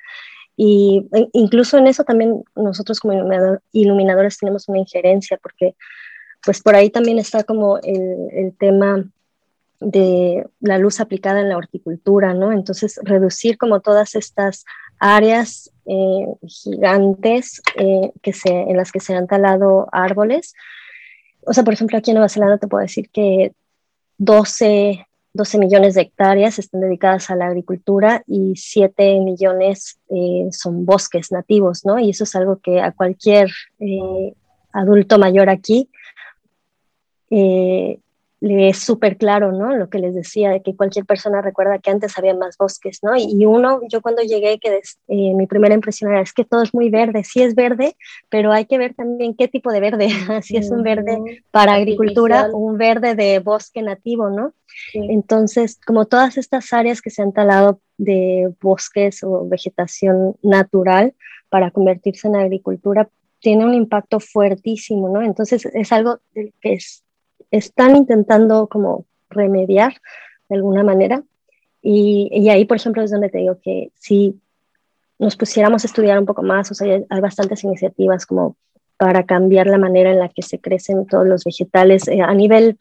y 0.56 1.08
e, 1.14 1.30
incluso 1.34 1.78
en 1.78 1.88
eso 1.88 2.04
también 2.04 2.44
nosotros 2.56 3.00
como 3.00 3.14
iluminadores 3.72 4.38
tenemos 4.38 4.68
una 4.68 4.80
injerencia, 4.80 5.38
porque 5.42 5.76
pues 6.46 6.62
por 6.62 6.76
ahí 6.76 6.90
también 6.90 7.20
está 7.20 7.44
como 7.44 7.78
el, 7.80 8.54
tema 8.60 9.06
de 9.80 10.46
la 10.60 10.78
luz 10.78 11.00
aplicada 11.00 11.40
en 11.40 11.50
la 11.50 11.58
horticultura, 11.58 12.34
¿no? 12.34 12.52
Entonces, 12.52 13.00
reducir 13.04 13.58
como 13.58 13.80
todas 13.80 14.16
estas 14.16 14.66
áreas 15.00 15.72
eh, 15.86 16.28
gigantes 16.46 17.62
eh, 17.78 18.12
que 18.22 18.34
se, 18.34 18.50
en 18.50 18.76
las 18.76 18.92
que 18.92 19.00
se 19.00 19.16
han 19.16 19.28
talado 19.28 19.88
árboles, 19.92 20.54
o 21.46 21.54
sea, 21.54 21.64
por 21.64 21.74
ejemplo, 21.74 21.98
aquí 21.98 22.12
en 22.12 22.16
Nueva 22.16 22.30
Zelanda 22.30 22.58
te 22.58 22.68
puedo 22.68 22.82
decir 22.82 23.10
que 23.10 23.54
12, 24.18 25.06
12 25.34 25.58
millones 25.58 25.96
de 25.96 26.02
hectáreas 26.02 26.60
están 26.60 26.82
dedicadas 26.82 27.30
a 27.32 27.36
la 27.36 27.48
agricultura 27.48 28.24
y 28.28 28.54
7 28.56 29.20
millones 29.22 30.00
eh, 30.10 30.48
son 30.52 30.86
bosques 30.86 31.32
nativos, 31.32 31.86
¿no? 31.86 31.98
Y 31.98 32.12
eso 32.12 32.24
es 32.24 32.36
algo 32.36 32.60
que 32.60 32.82
a 32.82 32.92
cualquier 32.92 33.50
eh, 33.80 34.34
adulto 34.72 35.18
mayor 35.18 35.50
aquí 35.50 35.90
eh, 37.32 38.00
es 38.44 38.80
súper 38.80 39.18
claro, 39.18 39.52
¿no? 39.54 39.76
Lo 39.76 39.90
que 39.90 40.00
les 40.00 40.14
decía, 40.16 40.52
de 40.52 40.62
que 40.62 40.76
cualquier 40.76 41.06
persona 41.06 41.42
recuerda 41.42 41.80
que 41.80 41.92
antes 41.92 42.18
había 42.18 42.34
más 42.34 42.58
bosques, 42.58 43.00
¿no? 43.02 43.16
Y 43.16 43.46
uno, 43.46 43.80
yo 43.90 44.02
cuando 44.02 44.22
llegué, 44.22 44.60
que 44.60 44.82
eh, 45.08 45.34
mi 45.34 45.48
primera 45.48 45.74
impresión 45.74 46.12
era, 46.12 46.22
es 46.22 46.34
que 46.34 46.44
todo 46.44 46.62
es 46.62 46.74
muy 46.74 46.90
verde, 46.90 47.24
sí 47.24 47.42
es 47.42 47.56
verde, 47.56 47.96
pero 48.30 48.52
hay 48.52 48.66
que 48.66 48.78
ver 48.78 48.96
también 48.96 49.36
qué 49.36 49.48
tipo 49.48 49.72
de 49.72 49.80
verde, 49.80 50.10
si 50.42 50.58
es 50.58 50.70
un 50.72 50.84
verde 50.84 51.44
para 51.52 51.76
agricultura 51.76 52.50
un 52.54 52.78
verde 52.78 53.16
de 53.16 53.40
bosque 53.40 53.82
nativo, 53.82 54.30
¿no? 54.30 54.54
Entonces, 54.94 55.80
como 55.86 56.06
todas 56.06 56.38
estas 56.38 56.74
áreas 56.74 57.02
que 57.02 57.12
se 57.12 57.22
han 57.22 57.32
talado 57.32 57.80
de 57.98 58.54
bosques 58.62 59.24
o 59.24 59.48
vegetación 59.48 60.36
natural 60.42 61.14
para 61.50 61.72
convertirse 61.72 62.28
en 62.28 62.36
agricultura, 62.36 63.10
tiene 63.40 63.66
un 63.66 63.74
impacto 63.74 64.20
fuertísimo, 64.20 65.10
¿no? 65.10 65.22
Entonces, 65.22 65.66
es 65.66 65.92
algo 65.92 66.20
que 66.34 66.74
es 66.74 67.03
están 67.54 67.96
intentando 67.96 68.68
como 68.68 69.06
remediar 69.30 69.94
de 70.50 70.56
alguna 70.56 70.84
manera. 70.84 71.24
Y, 71.82 72.50
ahí, 72.50 72.66
por 72.66 72.78
ejemplo, 72.78 73.04
es 73.04 73.12
donde 73.12 73.30
te 73.30 73.40
digo 73.40 73.60
que 73.62 73.92
si 73.94 74.40
nos 75.20 75.36
pusiéramos 75.36 75.84
a 75.84 75.88
estudiar 75.88 76.18
un 76.18 76.26
poco 76.26 76.42
más, 76.42 76.72
o 76.72 76.74
sea, 76.74 77.00
hay 77.10 77.22
bastantes 77.22 77.64
iniciativas 77.64 78.26
como 78.26 78.56
para 78.98 79.26
cambiar 79.26 79.68
la 79.68 79.78
manera 79.78 80.12
en 80.12 80.20
la 80.20 80.30
que 80.30 80.42
se 80.42 80.60
crecen 80.60 81.06
todos 81.06 81.28
los 81.28 81.44
vegetales 81.44 82.08
eh, 82.08 82.22
a 82.22 82.34
nivel 82.34 82.80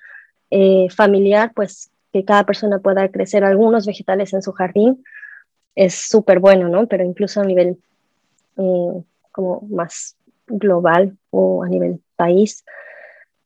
eh, 0.50 0.88
familiar, 0.90 1.52
pues 1.54 1.90
que 2.12 2.24
cada 2.24 2.44
persona 2.44 2.78
pueda 2.78 3.08
crecer 3.08 3.44
algunos 3.44 3.86
vegetales 3.86 4.32
en 4.32 4.42
su 4.42 4.52
jardín 4.52 5.04
es 5.74 5.94
súper 5.94 6.38
bueno, 6.38 6.68
¿no? 6.68 6.86
Pero 6.86 7.04
incluso 7.04 7.40
a 7.40 7.44
nivel 7.44 7.78
eh, 8.56 9.02
como 9.32 9.62
más 9.70 10.16
global 10.46 11.16
o 11.30 11.62
a 11.62 11.68
nivel 11.68 12.00
país, 12.16 12.64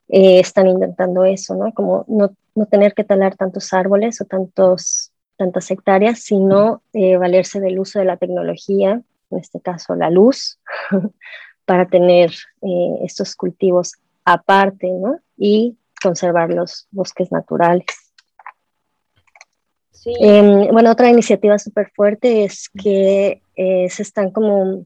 eh, 0.08 0.38
están 0.38 0.68
intentando 0.68 1.25
eso, 1.25 1.54
¿no? 1.54 1.72
Como 1.72 2.04
no, 2.06 2.34
no, 2.54 2.66
tener 2.66 2.94
que 2.94 3.04
talar 3.04 3.36
tantos 3.36 3.72
árboles 3.72 4.20
o 4.20 4.25
tantos, 4.25 5.12
tantas 5.36 5.70
hectáreas, 5.70 6.20
sino 6.20 6.82
eh, 6.92 7.16
valerse 7.16 7.60
del 7.60 7.78
uso 7.78 7.98
de 7.98 8.04
la 8.04 8.16
tecnología, 8.16 9.02
en 9.30 9.38
este 9.38 9.60
caso 9.60 9.96
la 9.96 10.10
luz, 10.10 10.60
para 11.64 11.86
tener 11.86 12.30
eh, 12.62 12.98
estos 13.02 13.34
cultivos 13.34 13.94
aparte, 14.25 14.88
¿no? 14.90 15.18
Y 15.36 15.76
conservar 16.00 16.50
los 16.50 16.86
bosques 16.92 17.32
naturales. 17.32 17.86
Sí. 19.90 20.12
Em, 20.20 20.68
bueno, 20.68 20.92
otra 20.92 21.10
iniciativa 21.10 21.58
súper 21.58 21.90
fuerte 21.90 22.44
es 22.44 22.68
que 22.68 23.42
se 23.56 24.02
están 24.02 24.30
como 24.30 24.84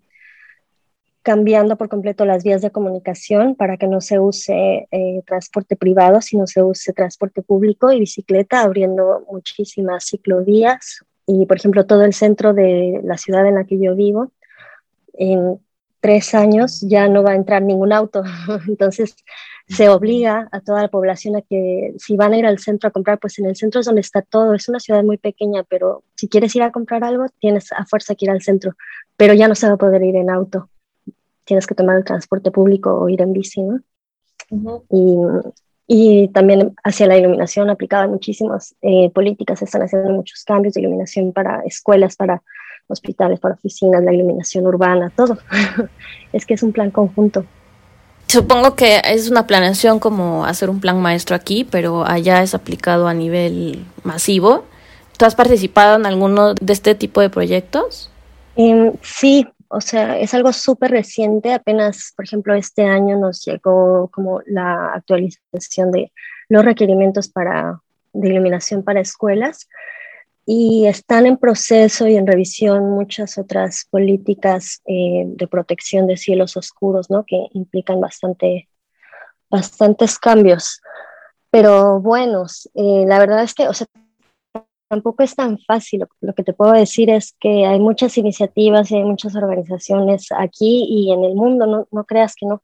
cambiando 1.22 1.76
por 1.76 1.88
completo 1.88 2.24
las 2.24 2.42
vías 2.44 2.62
de 2.62 2.70
comunicación 2.70 3.54
para 3.54 3.76
que 3.76 3.86
no 3.86 4.00
se 4.00 4.18
use 4.18 4.88
eh, 4.90 5.22
transporte 5.26 5.76
privado, 5.76 6.20
sino 6.22 6.46
se 6.46 6.62
use 6.62 6.92
transporte 6.92 7.42
público 7.42 7.92
y 7.92 8.00
bicicleta, 8.00 8.62
abriendo 8.62 9.24
muchísimas 9.30 10.06
ciclovías. 10.06 11.04
Y, 11.26 11.46
por 11.46 11.58
ejemplo, 11.58 11.86
todo 11.86 12.04
el 12.04 12.14
centro 12.14 12.54
de 12.54 13.00
la 13.04 13.18
ciudad 13.18 13.46
en 13.46 13.56
la 13.56 13.64
que 13.64 13.78
yo 13.78 13.94
vivo, 13.94 14.32
en 15.14 15.60
tres 16.00 16.34
años 16.34 16.80
ya 16.80 17.06
no 17.08 17.22
va 17.22 17.32
a 17.32 17.36
entrar 17.36 17.62
ningún 17.62 17.92
auto. 17.92 18.22
Entonces, 18.68 19.14
se 19.68 19.90
obliga 19.90 20.48
a 20.52 20.60
toda 20.60 20.80
la 20.80 20.88
población 20.88 21.36
a 21.36 21.42
que 21.42 21.92
si 21.98 22.16
van 22.16 22.32
a 22.32 22.38
ir 22.38 22.46
al 22.46 22.58
centro 22.58 22.88
a 22.88 22.92
comprar, 22.92 23.18
pues 23.18 23.38
en 23.38 23.46
el 23.46 23.56
centro 23.56 23.80
es 23.80 23.86
donde 23.86 24.00
está 24.00 24.22
todo. 24.22 24.54
Es 24.54 24.70
una 24.70 24.80
ciudad 24.80 25.04
muy 25.04 25.18
pequeña, 25.18 25.64
pero 25.64 26.02
si 26.16 26.28
quieres 26.28 26.56
ir 26.56 26.62
a 26.62 26.72
comprar 26.72 27.04
algo, 27.04 27.26
tienes 27.38 27.70
a 27.72 27.84
fuerza 27.84 28.14
que 28.14 28.24
ir 28.24 28.30
al 28.30 28.40
centro, 28.40 28.74
pero 29.18 29.34
ya 29.34 29.48
no 29.48 29.54
se 29.54 29.68
va 29.68 29.74
a 29.74 29.76
poder 29.76 30.02
ir 30.02 30.16
en 30.16 30.30
auto 30.30 30.70
tienes 31.50 31.66
que 31.66 31.74
tomar 31.74 31.96
el 31.96 32.04
transporte 32.04 32.52
público 32.52 32.94
o 32.94 33.08
ir 33.08 33.20
en 33.20 33.32
bici, 33.32 33.60
¿no? 33.60 33.80
y, 34.88 35.16
y, 35.88 36.28
también 36.28 36.76
hacia 36.84 37.08
la 37.08 37.18
iluminación 37.18 37.68
aplicada 37.70 38.06
muchísimas 38.06 38.76
eh, 38.82 39.10
políticas, 39.10 39.60
están 39.60 39.82
haciendo 39.82 40.12
muchos 40.12 40.44
cambios 40.44 40.74
de 40.74 40.82
iluminación 40.82 41.32
para 41.32 41.62
escuelas, 41.62 42.14
para 42.14 42.40
hospitales, 42.86 43.40
para 43.40 43.54
oficinas, 43.54 44.00
la 44.04 44.12
iluminación 44.12 44.64
urbana, 44.64 45.10
todo. 45.16 45.38
es 46.32 46.46
que 46.46 46.54
es 46.54 46.62
un 46.62 46.70
plan 46.70 46.92
conjunto. 46.92 47.44
Supongo 48.28 48.76
que 48.76 49.02
es 49.04 49.28
una 49.28 49.48
planeación 49.48 49.98
como 49.98 50.44
hacer 50.44 50.70
un 50.70 50.78
plan 50.78 51.02
maestro 51.02 51.34
aquí, 51.34 51.66
pero 51.68 52.06
allá 52.06 52.44
es 52.44 52.54
aplicado 52.54 53.08
a 53.08 53.14
nivel 53.14 53.84
masivo. 54.04 54.66
¿Tú 55.18 55.24
has 55.24 55.34
participado 55.34 55.96
en 55.96 56.06
alguno 56.06 56.54
de 56.54 56.72
este 56.72 56.94
tipo 56.94 57.20
de 57.20 57.28
proyectos? 57.28 58.08
Eh, 58.54 58.92
sí, 59.02 59.48
o 59.72 59.80
sea, 59.80 60.18
es 60.18 60.34
algo 60.34 60.52
súper 60.52 60.90
reciente, 60.90 61.54
apenas, 61.54 62.12
por 62.16 62.24
ejemplo, 62.24 62.54
este 62.54 62.82
año 62.82 63.16
nos 63.16 63.44
llegó 63.44 64.10
como 64.12 64.40
la 64.46 64.92
actualización 64.94 65.92
de 65.92 66.12
los 66.48 66.64
requerimientos 66.64 67.28
para, 67.28 67.80
de 68.12 68.28
iluminación 68.28 68.82
para 68.82 69.00
escuelas 69.00 69.68
y 70.44 70.86
están 70.86 71.26
en 71.26 71.36
proceso 71.36 72.08
y 72.08 72.16
en 72.16 72.26
revisión 72.26 72.90
muchas 72.90 73.38
otras 73.38 73.86
políticas 73.88 74.82
eh, 74.86 75.22
de 75.26 75.46
protección 75.46 76.08
de 76.08 76.16
cielos 76.16 76.56
oscuros, 76.56 77.08
¿no? 77.08 77.24
Que 77.24 77.46
implican 77.52 78.00
bastante, 78.00 78.68
bastantes 79.48 80.18
cambios, 80.18 80.82
pero 81.48 82.00
buenos. 82.00 82.68
Eh, 82.74 83.04
la 83.06 83.20
verdad 83.20 83.44
es 83.44 83.54
que, 83.54 83.68
o 83.68 83.72
sea, 83.72 83.86
tampoco 84.90 85.22
es 85.22 85.36
tan 85.36 85.56
fácil. 85.58 86.04
Lo, 86.20 86.34
que 86.34 86.42
te 86.42 86.52
puedo 86.52 86.72
decir 86.72 87.10
es 87.10 87.36
que 87.38 87.64
hay 87.64 87.78
muchas 87.78 88.18
iniciativas 88.18 88.90
y 88.90 88.96
hay 88.96 89.04
muchas 89.04 89.36
organizaciones 89.36 90.26
aquí 90.36 90.84
y 90.88 91.12
en 91.12 91.24
el 91.24 91.36
mundo, 91.36 91.64
no, 91.66 91.86
no 91.92 92.04
creas 92.04 92.34
que 92.34 92.46
no, 92.46 92.60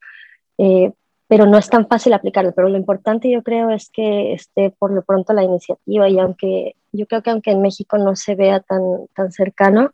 eh, 0.58 0.90
pero 1.28 1.46
no 1.46 1.56
es 1.56 1.70
tan 1.70 1.86
fácil 1.86 2.12
aplicarlo. 2.12 2.52
Pero 2.52 2.68
lo 2.68 2.76
importante 2.76 3.30
yo 3.30 3.44
creo 3.44 3.70
es 3.70 3.90
que 3.90 4.32
esté 4.32 4.70
por 4.70 4.90
lo 4.90 5.02
pronto 5.02 5.32
la 5.32 5.44
iniciativa 5.44 6.08
y 6.08 6.18
aunque 6.18 6.74
yo 6.90 7.06
creo 7.06 7.22
que 7.22 7.30
aunque 7.30 7.52
en 7.52 7.62
México 7.62 7.96
no 7.96 8.16
se 8.16 8.34
vea 8.34 8.58
tan, 8.58 8.82
tan 9.14 9.30
cercano, 9.30 9.92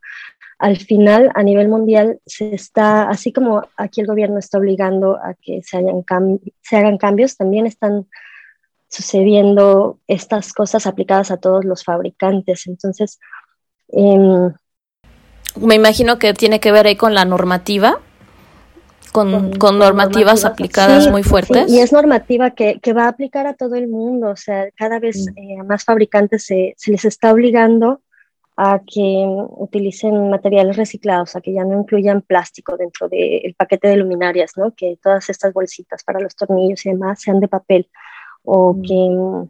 al 0.59 0.79
final 0.79 1.31
a 1.35 1.43
nivel 1.43 1.69
mundial 1.69 2.19
se 2.25 2.55
está, 2.55 3.11
así 3.11 3.31
como 3.33 3.63
aquí 3.77 4.01
el 4.01 4.07
gobierno 4.07 4.39
está 4.39 4.57
obligando 4.57 5.17
a 5.17 5.35
que 5.35 5.61
se, 5.63 5.77
hayan 5.77 6.03
se 6.63 6.77
hagan 6.77 6.97
cambios, 6.97 7.37
también 7.37 7.67
están 7.67 8.07
sucediendo 8.93 9.99
estas 10.07 10.53
cosas 10.53 10.87
aplicadas 10.87 11.31
a 11.31 11.39
todos 11.39 11.65
los 11.65 11.83
fabricantes. 11.83 12.67
Entonces, 12.67 13.19
em, 13.89 14.53
me 15.57 15.75
imagino 15.77 16.19
que 16.19 16.35
tiene 16.35 16.61
que 16.61 16.73
ver 16.73 16.87
ahí 16.87 16.97
con 16.97 17.15
la 17.15 17.25
normativa, 17.25 18.01
con, 19.11 19.57
con, 19.59 19.79
normativas, 19.79 20.45
aplicadas 20.45 21.11
muy 21.11 21.23
fuertes. 21.23 21.71
y 21.71 21.81
es 21.81 21.93
normativa 21.93 22.51
que, 22.51 22.81
que, 22.81 22.93
va 22.93 23.05
a 23.05 23.09
aplicar 23.09 23.47
a 23.47 23.55
todo 23.55 23.77
el 23.77 23.89
mundo, 23.89 24.31
o 24.31 24.37
sea, 24.37 24.71
cada 24.77 24.99
vez 24.99 25.27
mm. 25.27 25.39
eh, 25.39 25.63
más 25.65 25.85
fabricantes 25.85 26.45
se, 26.45 26.75
se, 26.77 26.91
les 26.91 27.05
está 27.07 27.33
obligando 27.33 28.03
a 28.57 28.81
que 28.87 29.25
utilicen 29.57 30.29
materiales 30.29 30.77
reciclados, 30.77 31.35
a 31.35 31.41
que 31.41 31.55
ya 31.55 31.65
no 31.65 31.81
incluyan 31.81 32.21
plástico 32.21 32.77
dentro 32.77 33.09
del 33.09 33.55
paquete 33.57 33.89
de 33.89 33.97
luminarias, 33.97 34.53
¿no? 34.57 34.75
que 34.75 34.99
todas 35.03 35.31
estas 35.31 35.55
bolsitas 35.55 36.05
para 36.05 36.21
los 36.21 36.37
tornillos 36.37 36.85
y 36.85 36.91
demás 36.91 37.21
sean 37.23 37.41
de 37.41 37.49
papel 37.49 37.89
o, 38.45 38.75
mm. 38.75 38.83
que, 38.83 39.49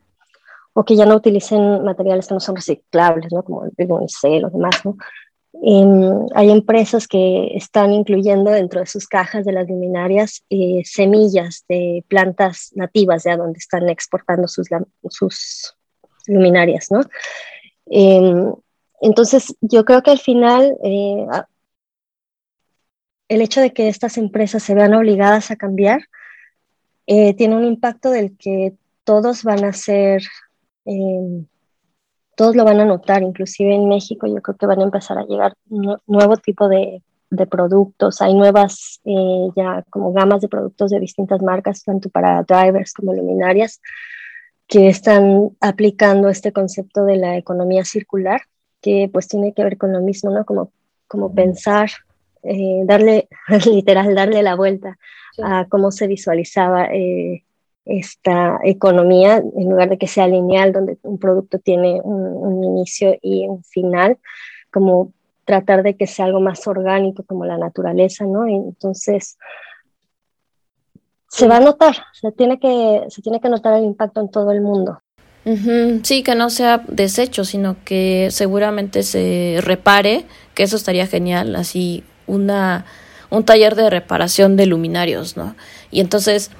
o 0.74 0.84
que 0.84 0.96
ya 0.96 1.06
no 1.06 1.16
utilicen 1.16 1.84
materiales 1.84 2.28
que 2.28 2.34
no 2.34 2.40
son 2.40 2.56
reciclables, 2.56 3.32
¿no? 3.32 3.42
como 3.42 3.64
el 3.64 3.92
unicel 3.92 4.44
o 4.44 4.50
demás. 4.50 4.84
¿no? 4.84 4.96
Em, 5.62 6.26
hay 6.34 6.50
empresas 6.50 7.06
que 7.06 7.54
están 7.54 7.92
incluyendo 7.92 8.50
dentro 8.50 8.80
de 8.80 8.86
sus 8.86 9.06
cajas 9.06 9.44
de 9.44 9.52
las 9.52 9.68
luminarias 9.68 10.44
eh, 10.50 10.82
semillas 10.84 11.64
de 11.68 12.04
plantas 12.08 12.70
nativas, 12.74 13.22
de 13.24 13.36
donde 13.36 13.58
están 13.58 13.88
exportando 13.88 14.48
sus, 14.48 14.68
sus 15.08 15.76
luminarias. 16.26 16.88
¿no? 16.90 17.00
Em, 17.86 18.52
entonces, 19.00 19.54
yo 19.60 19.84
creo 19.84 20.02
que 20.02 20.12
al 20.12 20.20
final 20.20 20.76
eh, 20.82 21.26
el 23.28 23.42
hecho 23.42 23.60
de 23.60 23.72
que 23.72 23.88
estas 23.88 24.16
empresas 24.18 24.62
se 24.62 24.74
vean 24.74 24.94
obligadas 24.94 25.50
a 25.50 25.56
cambiar 25.56 26.02
eh, 27.06 27.34
tiene 27.34 27.56
un 27.56 27.64
impacto 27.64 28.10
del 28.10 28.36
que 28.36 28.74
todos 29.04 29.42
van 29.44 29.64
a 29.64 29.72
ser, 29.72 30.22
em, 30.84 31.46
todos 32.36 32.56
lo 32.56 32.64
van 32.64 32.80
a 32.80 32.84
notar, 32.84 33.22
inclusive 33.22 33.74
en 33.74 33.88
México 33.88 34.26
yo 34.26 34.40
creo 34.42 34.56
que 34.56 34.66
van 34.66 34.80
a 34.80 34.84
empezar 34.84 35.18
a 35.18 35.24
llegar 35.24 35.54
un 35.68 35.96
nuevo 36.06 36.36
tipo 36.36 36.68
de, 36.68 37.02
de 37.32 37.46
productos, 37.46 38.20
hay 38.20 38.34
nuevas 38.34 39.00
eh, 39.04 39.48
ya 39.56 39.82
como 39.90 40.12
gamas 40.12 40.42
de 40.42 40.48
productos 40.48 40.90
de 40.90 41.00
distintas 41.00 41.40
marcas, 41.42 41.82
tanto 41.82 42.10
para 42.10 42.42
drivers 42.42 42.92
como 42.92 43.14
luminarias, 43.14 43.80
que 44.66 44.88
están 44.88 45.50
aplicando 45.60 46.28
este 46.28 46.52
concepto 46.52 47.04
de 47.04 47.16
la 47.16 47.36
economía 47.36 47.84
circular, 47.84 48.42
que 48.82 49.08
pues 49.12 49.28
tiene 49.28 49.54
que 49.54 49.64
ver 49.64 49.78
con 49.78 49.92
lo 49.92 50.00
mismo, 50.00 50.30
¿no? 50.30 50.44
Como, 50.44 50.72
como 51.08 51.34
pensar, 51.34 51.90
eh, 52.42 52.82
darle, 52.84 53.28
literal, 53.66 54.14
darle 54.14 54.42
la 54.42 54.54
vuelta 54.54 54.98
a 55.42 55.66
cómo 55.68 55.90
se 55.90 56.06
visualizaba 56.06 56.86
eh, 56.92 57.44
esta 57.84 58.58
economía, 58.64 59.38
en 59.38 59.68
lugar 59.68 59.88
de 59.88 59.98
que 59.98 60.06
sea 60.06 60.28
lineal, 60.28 60.72
donde 60.72 60.98
un 61.02 61.18
producto 61.18 61.58
tiene 61.58 62.00
un, 62.02 62.62
inicio 62.62 63.16
y 63.20 63.46
un 63.46 63.62
final, 63.64 64.18
como 64.72 65.12
tratar 65.44 65.82
de 65.82 65.96
que 65.96 66.06
sea 66.06 66.26
algo 66.26 66.40
más 66.40 66.66
orgánico 66.66 67.24
como 67.24 67.44
la 67.44 67.58
naturaleza, 67.58 68.24
¿no? 68.24 68.46
Entonces, 68.46 69.36
se 71.28 71.48
va 71.48 71.56
a 71.56 71.60
notar, 71.60 71.96
se 72.12 72.30
tiene 72.32 72.58
que, 72.58 73.02
se 73.08 73.22
tiene 73.22 73.40
que 73.40 73.48
notar 73.48 73.76
el 73.78 73.84
impacto 73.84 74.20
en 74.20 74.30
todo 74.30 74.52
el 74.52 74.60
mundo. 74.60 75.00
Sí, 76.04 76.22
que 76.22 76.36
no 76.36 76.50
sea 76.50 76.84
desecho, 76.86 77.44
sino 77.44 77.76
que 77.84 78.28
seguramente 78.30 79.02
se 79.02 79.58
repare, 79.60 80.24
que 80.54 80.62
eso 80.62 80.76
estaría 80.76 81.08
genial, 81.08 81.56
así 81.56 82.04
una 82.28 82.86
un 83.32 83.44
taller 83.44 83.74
de 83.74 83.88
reparación 83.88 84.56
de 84.56 84.66
luminarios, 84.66 85.38
¿no? 85.38 85.56
Y 85.90 86.00
entonces 86.00 86.50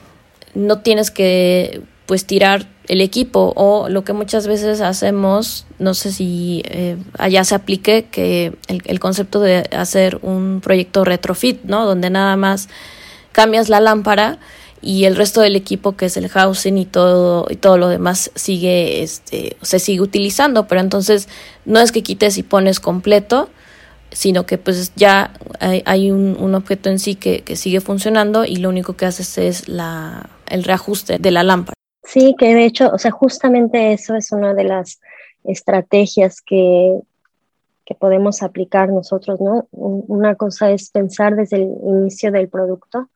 no 0.55 0.81
tienes 0.81 1.11
que 1.11 1.83
pues 2.07 2.27
tirar 2.27 2.67
el 2.89 3.01
equipo 3.01 3.53
o 3.57 3.89
lo 3.89 4.05
que 4.05 4.13
muchas 4.13 4.47
veces 4.47 4.81
hacemos, 4.81 5.67
no 5.79 5.95
sé 5.95 6.13
si 6.13 6.63
eh, 6.67 6.97
allá 7.19 7.45
se 7.45 7.55
aplique, 7.55 8.07
que 8.11 8.53
el, 8.67 8.83
el, 8.85 9.01
concepto 9.01 9.41
de 9.41 9.69
hacer 9.73 10.19
un 10.23 10.61
proyecto 10.61 11.05
retrofit, 11.05 11.63
¿no? 11.65 11.87
Donde 11.87 12.11
nada 12.11 12.37
más 12.37 12.69
cambias 13.31 13.69
la 13.69 13.81
lámpara 13.81 14.39
y 14.83 15.05
el 15.05 15.17
resto 15.17 15.41
del 15.41 15.55
equipo 15.55 15.97
que 15.97 16.07
es 16.07 16.17
el 16.17 16.29
housing 16.29 16.77
y 16.77 16.85
todo 16.85 17.47
y 17.49 17.57
todo 17.57 17.79
lo 17.79 17.89
demás 17.89 18.33
sigue 18.35 19.03
este 19.03 19.57
se 19.63 19.79
sigue 19.79 20.01
utilizando 20.01 20.67
pero 20.67 20.81
entonces 20.81 21.29
no 21.65 21.79
es 21.79 21.93
que 21.93 22.03
quites 22.03 22.37
y 22.37 22.43
pones 22.43 22.81
completo 22.81 23.49
sino 24.11 24.45
que 24.45 24.59
pues 24.59 24.93
ya 24.97 25.33
hay, 25.61 26.11
un, 26.11 26.37
un, 26.39 26.55
objeto 26.55 26.91
en 26.91 26.99
sí 26.99 27.15
que, 27.15 27.41
que, 27.41 27.57
sigue 27.57 27.81
funcionando 27.81 28.45
y 28.45 28.57
lo 28.57 28.69
único 28.69 28.95
que 28.95 29.07
haces 29.07 29.39
es 29.39 29.69
la, 29.69 30.29
el 30.53 30.65
reajuste 30.65 31.19
de 31.19 31.31
la 31.31 31.43
lámpara. 31.43 31.75
Sí, 32.05 32.35
que 32.39 32.55
de 32.55 32.65
hecho, 32.65 32.91
o 32.93 32.99
sea, 32.99 33.11
justamente 33.11 33.93
eso 33.93 34.15
es 34.15 34.33
una 34.33 34.55
de 34.55 34.65
las 34.65 35.01
estrategias 35.45 36.41
que, 36.43 36.99
que 37.87 37.95
podemos 37.95 38.43
aplicar 38.43 38.91
nosotros, 38.91 39.41
¿no? 39.41 39.67
Una 39.71 40.35
cosa 40.35 40.71
es 40.71 40.91
pensar 40.91 41.37
desde 41.37 41.57
el 41.57 41.71
inicio 41.85 42.31
del 42.33 42.49
producto, 42.49 43.09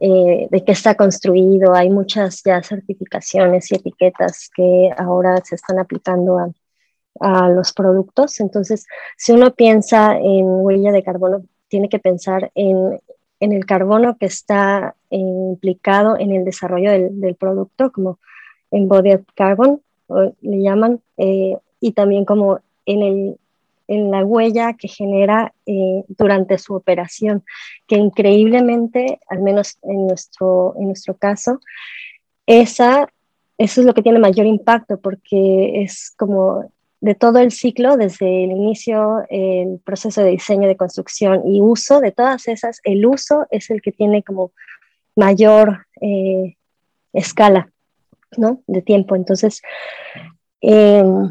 eh, 0.00 0.48
de 0.50 0.64
qué 0.64 0.72
está 0.72 0.94
construido. 0.94 1.74
Hay 1.74 1.90
muchas 1.90 2.42
ya 2.44 2.62
certificaciones 2.62 3.70
y 3.70 3.76
etiquetas 3.76 4.50
que 4.54 4.90
ahora 4.96 5.36
se 5.44 5.56
están 5.56 5.78
aplicando 5.78 6.38
a, 6.38 6.48
a 7.20 7.48
los 7.48 7.72
productos. 7.72 8.40
Entonces, 8.40 8.86
si 9.16 9.32
uno 9.32 9.52
piensa 9.54 10.16
en 10.16 10.44
huella 10.46 10.92
de 10.92 11.02
carbono, 11.02 11.44
tiene 11.68 11.88
que 11.88 11.98
pensar 11.98 12.50
en, 12.54 13.00
en 13.40 13.52
el 13.52 13.66
carbono 13.66 14.16
que 14.16 14.26
está 14.26 14.94
implicado 15.10 16.18
en 16.18 16.32
el 16.32 16.44
desarrollo 16.44 16.90
del, 16.90 17.20
del 17.20 17.34
producto, 17.34 17.92
como 17.92 18.18
embodied 18.70 19.20
carbon, 19.34 19.80
le 20.40 20.62
llaman, 20.62 21.00
eh, 21.16 21.56
y 21.80 21.92
también 21.92 22.24
como 22.24 22.60
en, 22.86 23.02
el, 23.02 23.36
en 23.88 24.10
la 24.10 24.24
huella 24.24 24.74
que 24.74 24.88
genera 24.88 25.52
eh, 25.66 26.04
durante 26.08 26.58
su 26.58 26.74
operación, 26.74 27.44
que 27.86 27.96
increíblemente, 27.96 29.20
al 29.28 29.40
menos 29.42 29.78
en 29.82 30.06
nuestro, 30.06 30.74
en 30.78 30.86
nuestro 30.86 31.14
caso, 31.16 31.60
esa, 32.46 33.08
eso 33.58 33.80
es 33.80 33.86
lo 33.86 33.94
que 33.94 34.02
tiene 34.02 34.18
mayor 34.18 34.46
impacto 34.46 34.98
porque 34.98 35.82
es 35.82 36.12
como 36.16 36.70
de 37.04 37.14
todo 37.14 37.38
el 37.38 37.52
ciclo, 37.52 37.98
desde 37.98 38.44
el 38.44 38.52
inicio, 38.52 39.26
el 39.28 39.78
proceso 39.84 40.22
de 40.22 40.30
diseño, 40.30 40.66
de 40.66 40.78
construcción 40.78 41.46
y 41.46 41.60
uso, 41.60 42.00
de 42.00 42.12
todas 42.12 42.48
esas, 42.48 42.80
el 42.82 43.04
uso 43.04 43.46
es 43.50 43.68
el 43.68 43.82
que 43.82 43.92
tiene 43.92 44.22
como 44.22 44.52
mayor 45.14 45.86
eh, 46.00 46.56
escala 47.12 47.70
¿no? 48.38 48.62
de 48.66 48.80
tiempo. 48.80 49.16
Entonces, 49.16 49.60
em, 50.62 51.30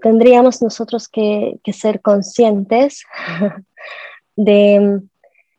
tendríamos 0.00 0.62
nosotros 0.62 1.10
que, 1.10 1.60
que 1.62 1.74
ser 1.74 2.00
conscientes 2.00 3.04
de 4.36 5.02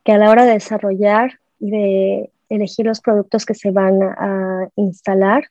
que 0.04 0.12
a 0.14 0.18
la 0.18 0.32
hora 0.32 0.46
de 0.46 0.54
desarrollar 0.54 1.40
y 1.60 1.70
de 1.70 2.32
elegir 2.50 2.88
los 2.88 3.02
productos 3.02 3.46
que 3.46 3.54
se 3.54 3.70
van 3.70 4.02
a 4.02 4.68
instalar, 4.78 5.44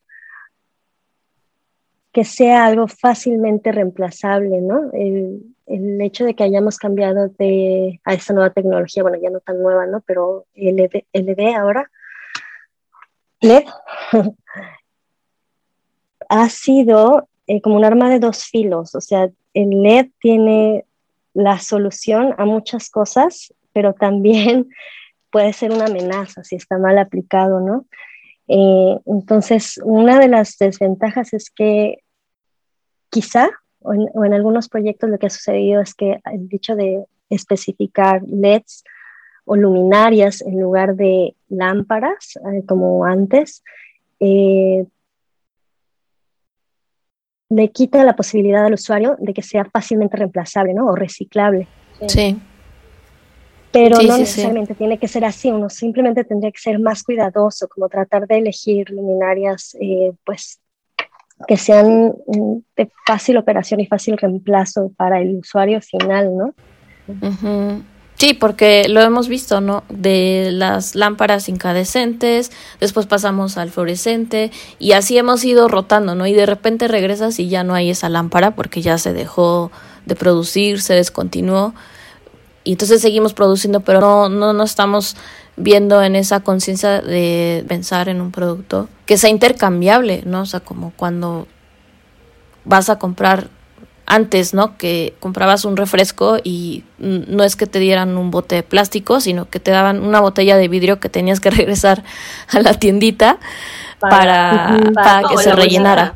que 2.18 2.24
sea 2.24 2.66
algo 2.66 2.88
fácilmente 2.88 3.70
reemplazable, 3.70 4.61
¿no? 4.61 4.90
El, 4.92 5.54
hecho 6.00 6.24
de 6.24 6.35
que 6.35 6.42
hayamos 6.42 6.76
cambiado 6.76 7.28
de, 7.38 8.00
a 8.02 8.12
esta 8.12 8.35
nueva 8.35 8.50
tecnología, 8.50 9.04
bueno, 9.04 9.18
ya 9.22 9.31
no 9.31 9.38
tan 9.38 9.62
nueva, 9.62 9.87
¿no? 9.87 10.00
Pero 10.00 10.46
LED, 10.57 11.04
LED 11.12 11.54
ahora, 11.54 11.88
LED, 13.40 13.66
ha 16.28 16.48
sido 16.48 17.28
eh, 17.46 17.61
como 17.61 17.76
un 17.76 17.85
arma 17.85 18.11
de 18.11 18.18
dos 18.18 18.46
filos, 18.46 18.96
o 18.96 19.00
sea, 19.00 19.31
el 19.54 19.81
LED 19.81 20.09
tiene 20.18 20.87
la 21.35 21.61
solución 21.61 22.35
a 22.37 22.44
muchas 22.46 22.90
cosas, 22.90 23.54
pero 23.72 23.92
también 23.92 24.70
puede 25.31 25.52
ser 25.52 25.70
una 25.70 25.85
amenaza 25.85 26.42
si 26.42 26.57
está 26.57 26.78
mal 26.78 26.98
aplicado, 26.98 27.61
¿no? 27.61 27.87
Eh, 28.48 28.98
entonces, 29.07 29.78
una 29.85 30.18
de 30.18 30.26
las 30.26 30.59
desventajas 30.59 31.33
es 31.33 31.48
que 31.48 31.98
quizá, 33.10 33.50
o 33.80 33.94
en, 33.94 34.34
algunos 34.34 34.68
proyectos 34.68 35.08
lo 35.10 35.18
que 35.18 35.26
ha 35.26 35.30
sucedido 35.30 35.80
es 35.80 35.94
que 35.94 36.20
el 36.32 36.48
dicho 36.48 36.76
de 36.76 37.04
especificar 37.30 38.22
LEDs 38.26 38.84
o 39.44 39.56
luminarias 39.56 40.42
en 40.42 40.60
lugar 40.60 40.94
de 40.96 41.34
lámparas, 41.48 42.36
eh, 42.36 42.64
como 42.66 43.04
antes, 43.04 43.62
eh, 44.20 44.84
le 47.50 47.70
quita 47.70 48.04
la 48.04 48.16
posibilidad 48.16 48.66
al 48.66 48.74
usuario 48.74 49.16
de 49.18 49.32
que 49.32 49.42
sea 49.42 49.64
fácilmente 49.64 50.16
reemplazable 50.16 50.74
¿no? 50.74 50.86
o 50.86 50.94
reciclable. 50.94 51.66
Sí 52.06 52.38
pero 53.70 54.00
no 54.02 54.18
necesariamente 54.18 54.74
tiene 54.74 54.98
que 54.98 55.08
ser 55.08 55.24
así, 55.24 55.50
uno 55.50 55.68
simplemente 55.68 56.24
tendría 56.24 56.50
que 56.50 56.60
ser 56.60 56.78
más 56.78 57.02
cuidadoso, 57.02 57.68
como 57.68 57.88
tratar 57.88 58.26
de 58.26 58.38
elegir 58.38 58.90
luminarias 58.90 59.76
eh, 59.80 60.12
pues 60.24 60.60
que 61.46 61.57
sean 61.57 62.14
mm, 62.27 62.57
de 62.77 62.90
fácil 63.07 63.37
operación 63.37 63.81
y 63.81 63.87
fácil 63.87 64.16
reemplazo 64.16 64.90
para 64.96 65.20
el 65.20 65.37
usuario 65.37 65.81
final, 65.81 66.37
¿no? 66.37 66.55
Sí, 68.16 68.35
porque 68.35 68.88
lo 68.88 69.01
hemos 69.01 69.29
visto, 69.29 69.61
¿no? 69.61 69.85
De 69.88 70.51
las 70.53 70.96
lámparas 70.96 71.48
incandescentes, 71.48 72.51
después 72.81 73.07
pasamos 73.07 73.57
al 73.57 73.70
fluorescente 73.70 74.51
y 74.81 74.92
así 74.92 75.16
hemos 75.16 75.44
ido 75.44 75.68
rotando, 75.68 76.16
¿no? 76.16 76.27
Y 76.27 76.33
de 76.33 76.44
repente 76.44 76.88
regresas 76.88 77.38
y 77.38 77.48
ya 77.48 77.62
no 77.62 77.74
hay 77.74 77.90
esa 77.90 78.09
lámpara 78.09 78.57
porque 78.57 78.83
ya 78.83 78.98
se 78.98 79.12
dejó 79.12 79.70
de 80.05 80.16
producir, 80.16 80.81
se 80.81 80.94
descontinuó 80.94 81.74
y 82.64 82.72
entonces 82.72 83.01
seguimos 83.01 83.35
produciendo, 83.35 83.81
pero 83.81 84.01
no, 84.01 84.29
no, 84.29 84.53
no 84.53 84.64
estamos 84.64 85.16
viendo 85.58 86.02
en 86.02 86.16
esa 86.16 86.40
conciencia 86.40 87.00
de 87.00 87.64
pensar 87.68 88.08
en 88.08 88.20
un 88.20 88.30
producto 88.30 88.88
que 89.06 89.18
sea 89.18 89.30
intercambiable, 89.30 90.22
¿no? 90.24 90.42
O 90.42 90.46
sea, 90.46 90.60
como 90.60 90.92
cuando 90.96 91.46
vas 92.64 92.90
a 92.90 92.98
comprar 92.98 93.48
antes, 94.06 94.54
¿no? 94.54 94.78
Que 94.78 95.14
comprabas 95.20 95.64
un 95.64 95.76
refresco 95.76 96.38
y 96.42 96.84
no 96.98 97.44
es 97.44 97.56
que 97.56 97.66
te 97.66 97.78
dieran 97.78 98.16
un 98.16 98.30
bote 98.30 98.54
de 98.54 98.62
plástico, 98.62 99.20
sino 99.20 99.50
que 99.50 99.60
te 99.60 99.70
daban 99.70 100.02
una 100.02 100.20
botella 100.20 100.56
de 100.56 100.68
vidrio 100.68 100.98
que 100.98 101.08
tenías 101.08 101.40
que 101.40 101.50
regresar 101.50 102.02
a 102.48 102.60
la 102.60 102.74
tiendita 102.74 103.38
para, 103.98 104.78
para, 104.94 105.28
que 105.28 105.36
se 105.38 105.52
rellenara. 105.52 106.14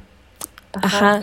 Ajá. 0.73 1.23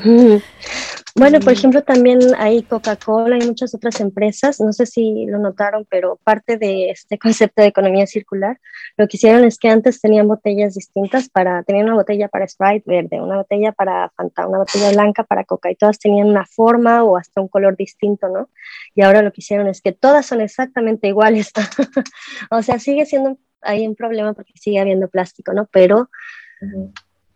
Bueno, 1.19 1.41
por 1.41 1.51
ejemplo, 1.51 1.84
también 1.84 2.19
hay 2.38 2.63
Coca-Cola 2.63 3.38
y 3.38 3.45
muchas 3.45 3.75
otras 3.75 3.99
empresas, 3.99 4.62
no 4.62 4.71
sé 4.71 4.86
si 4.86 5.25
lo 5.25 5.38
notaron, 5.38 5.86
pero 5.89 6.15
parte 6.23 6.55
de 6.55 6.91
este 6.91 7.17
concepto 7.19 7.62
de 7.62 7.67
economía 7.67 8.08
circular, 8.08 8.58
lo 8.95 9.05
que 9.05 9.17
hicieron 9.17 9.43
es 9.43 9.58
que 9.58 9.67
antes 9.67 9.99
tenían 9.99 10.29
botellas 10.29 10.75
distintas 10.75 11.27
para, 11.27 11.62
tenían 11.63 11.88
una 11.88 11.95
botella 11.95 12.29
para 12.29 12.47
Sprite 12.47 12.86
verde, 12.86 13.19
una 13.19 13.36
botella 13.36 13.73
para 13.73 14.10
Fanta, 14.12 14.47
una 14.47 14.60
botella 14.60 14.91
blanca 14.91 15.25
para 15.25 15.43
Coca, 15.43 15.69
y 15.69 15.75
todas 15.75 15.99
tenían 15.99 16.27
una 16.27 16.45
forma 16.45 17.03
o 17.03 17.17
hasta 17.17 17.41
un 17.41 17.49
color 17.49 17.75
distinto, 17.75 18.29
¿no? 18.29 18.49
Y 18.95 19.01
ahora 19.01 19.21
lo 19.21 19.34
que 19.34 19.41
hicieron 19.41 19.67
es 19.67 19.82
que 19.82 19.91
todas 19.91 20.25
son 20.25 20.39
exactamente 20.39 21.10
iguales. 21.10 21.51
o 22.49 22.62
sea, 22.62 22.79
sigue 22.79 23.05
siendo 23.05 23.38
ahí 23.62 23.86
un 23.86 23.95
problema 23.97 24.32
porque 24.32 24.53
sigue 24.55 24.79
habiendo 24.79 25.10
plástico, 25.10 25.51
¿no? 25.51 25.67
Pero, 25.69 26.10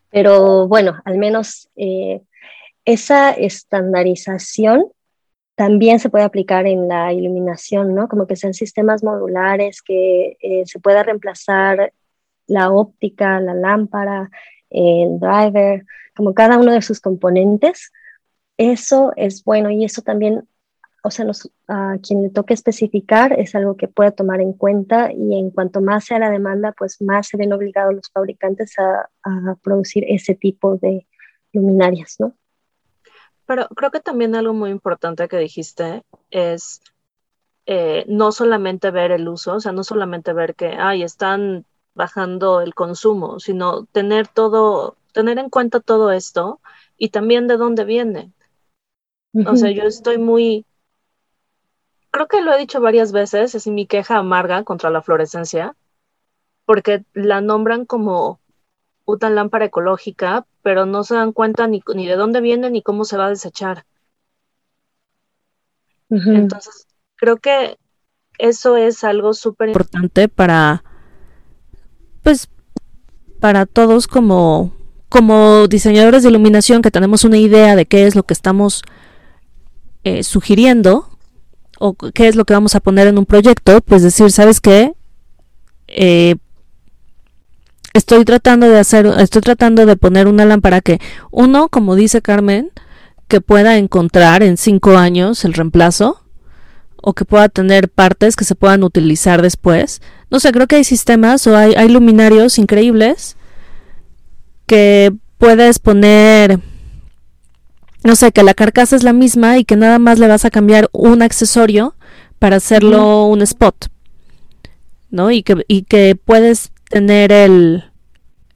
pero 0.09 0.69
bueno, 0.69 1.01
al 1.03 1.17
menos... 1.17 1.69
Eh, 1.75 2.21
esa 2.85 3.31
estandarización 3.31 4.87
también 5.55 5.99
se 5.99 6.09
puede 6.09 6.23
aplicar 6.23 6.65
en 6.65 6.87
la 6.87 7.13
iluminación, 7.13 7.93
¿no? 7.93 8.07
Como 8.07 8.25
que 8.27 8.35
sean 8.35 8.53
sistemas 8.53 9.03
modulares, 9.03 9.81
que 9.81 10.37
eh, 10.41 10.63
se 10.65 10.79
pueda 10.79 11.03
reemplazar 11.03 11.93
la 12.47 12.71
óptica, 12.71 13.39
la 13.39 13.53
lámpara, 13.53 14.29
el 14.69 15.19
driver, 15.19 15.85
como 16.15 16.33
cada 16.33 16.57
uno 16.57 16.71
de 16.71 16.81
sus 16.81 16.99
componentes. 16.99 17.91
Eso 18.57 19.13
es 19.15 19.43
bueno 19.43 19.69
y 19.69 19.85
eso 19.85 20.01
también 20.01 20.47
o 21.05 21.11
sea, 21.11 21.25
a 21.67 21.97
quien 22.01 22.23
le 22.23 22.29
toque 22.29 22.53
especificar 22.53 23.37
es 23.37 23.55
algo 23.55 23.75
que 23.75 23.89
puede 23.89 24.11
tomar 24.11 24.39
en 24.39 24.53
cuenta 24.53 25.11
y 25.11 25.37
en 25.37 25.51
cuanto 25.51 25.81
más 25.81 26.05
sea 26.05 26.17
la 26.17 26.29
demanda, 26.29 26.73
pues 26.77 27.01
más 27.01 27.27
se 27.27 27.35
ven 27.35 27.51
obligados 27.51 27.93
los 27.93 28.09
fabricantes 28.09 28.73
a, 28.79 29.09
producir 29.61 30.05
ese 30.07 30.33
tipo 30.33 30.77
de 30.77 31.05
luminarias, 31.51 32.15
¿no? 32.19 32.33
Pero 33.45 33.67
creo 33.69 33.91
que 33.91 33.99
también 33.99 34.35
algo 34.35 34.53
muy 34.53 34.69
importante 34.69 35.27
que 35.27 35.37
dijiste 35.37 36.03
es 36.31 36.81
eh, 37.65 38.05
no 38.07 38.31
solamente 38.31 38.91
ver 38.91 39.11
el 39.11 39.27
uso, 39.27 39.55
o 39.55 39.59
sea, 39.59 39.71
no 39.71 39.83
solamente 39.83 40.33
ver 40.33 40.55
que, 40.55 40.67
ay, 40.67 41.03
están 41.03 41.65
bajando 41.93 42.61
el 42.61 42.73
consumo, 42.73 43.39
sino 43.39 43.85
tener 43.85 44.27
todo, 44.27 44.97
tener 45.13 45.37
en 45.39 45.49
cuenta 45.49 45.79
todo 45.79 46.11
esto 46.11 46.59
y 46.97 47.09
también 47.09 47.47
de 47.47 47.57
dónde 47.57 47.85
viene. 47.85 48.31
O 49.47 49.55
sea, 49.55 49.71
yo 49.71 49.83
estoy 49.83 50.19
muy, 50.19 50.65
creo 52.11 52.27
que 52.27 52.41
lo 52.41 52.53
he 52.53 52.59
dicho 52.59 52.81
varias 52.81 53.11
veces, 53.11 53.55
es 53.55 53.65
mi 53.65 53.87
queja 53.87 54.17
amarga 54.17 54.63
contra 54.63 54.91
la 54.91 55.01
fluorescencia, 55.01 55.75
porque 56.65 57.03
la 57.13 57.41
nombran 57.41 57.85
como 57.85 58.39
una 59.05 59.29
lámpara 59.29 59.65
ecológica, 59.65 60.45
pero 60.63 60.85
no 60.85 61.03
se 61.03 61.15
dan 61.15 61.33
cuenta 61.33 61.67
ni, 61.67 61.83
ni 61.93 62.07
de 62.07 62.15
dónde 62.15 62.41
viene 62.41 62.71
ni 62.71 62.81
cómo 62.81 63.05
se 63.05 63.17
va 63.17 63.27
a 63.27 63.29
desechar. 63.29 63.85
Entonces, 66.09 66.87
creo 67.15 67.37
que 67.37 67.77
eso 68.37 68.77
es 68.77 69.03
algo 69.03 69.33
súper 69.33 69.69
importante 69.69 70.27
para, 70.27 70.83
pues, 72.21 72.49
para 73.39 73.65
todos 73.65 74.07
como, 74.07 74.73
como 75.09 75.67
diseñadores 75.67 76.23
de 76.23 76.29
iluminación 76.29 76.81
que 76.81 76.91
tenemos 76.91 77.23
una 77.23 77.37
idea 77.37 77.75
de 77.75 77.85
qué 77.85 78.05
es 78.05 78.15
lo 78.15 78.23
que 78.23 78.33
estamos 78.33 78.83
eh, 80.03 80.23
sugiriendo 80.23 81.09
o 81.79 81.95
qué 81.95 82.27
es 82.27 82.35
lo 82.35 82.45
que 82.45 82.53
vamos 82.53 82.75
a 82.75 82.79
poner 82.79 83.07
en 83.07 83.17
un 83.17 83.25
proyecto, 83.25 83.81
pues 83.81 84.03
decir, 84.03 84.31
¿sabes 84.31 84.61
qué? 84.61 84.93
Eh, 85.87 86.35
estoy 87.93 88.25
tratando 88.25 88.69
de 88.69 88.79
hacer, 88.79 89.05
estoy 89.19 89.41
tratando 89.41 89.85
de 89.85 89.95
poner 89.95 90.27
una 90.27 90.45
lámpara 90.45 90.81
que, 90.81 90.99
uno, 91.31 91.69
como 91.69 91.95
dice 91.95 92.21
Carmen, 92.21 92.71
que 93.27 93.41
pueda 93.41 93.77
encontrar 93.77 94.43
en 94.43 94.57
cinco 94.57 94.97
años 94.97 95.45
el 95.45 95.53
reemplazo 95.53 96.21
o 97.01 97.13
que 97.13 97.25
pueda 97.25 97.49
tener 97.49 97.89
partes 97.89 98.35
que 98.35 98.45
se 98.45 98.55
puedan 98.55 98.83
utilizar 98.83 99.41
después. 99.41 100.01
No 100.29 100.39
sé, 100.39 100.51
creo 100.51 100.67
que 100.67 100.77
hay 100.77 100.83
sistemas 100.83 101.45
o 101.47 101.55
hay, 101.55 101.73
hay 101.75 101.89
luminarios 101.89 102.57
increíbles 102.57 103.35
que 104.65 105.13
puedes 105.37 105.79
poner 105.79 106.59
no 108.03 108.15
sé, 108.15 108.31
que 108.31 108.43
la 108.43 108.53
carcasa 108.53 108.95
es 108.95 109.03
la 109.03 109.13
misma 109.13 109.57
y 109.57 109.65
que 109.65 109.77
nada 109.77 109.97
más 109.97 110.19
le 110.19 110.27
vas 110.27 110.43
a 110.45 110.51
cambiar 110.51 110.89
un 110.91 111.21
accesorio 111.21 111.95
para 112.37 112.57
hacerlo 112.57 113.27
un 113.27 113.41
spot, 113.41 113.87
¿no? 115.09 115.31
Y 115.31 115.43
que, 115.43 115.63
y 115.69 115.83
que 115.83 116.17
puedes 116.21 116.72
tener 116.93 117.31
el, 117.31 117.83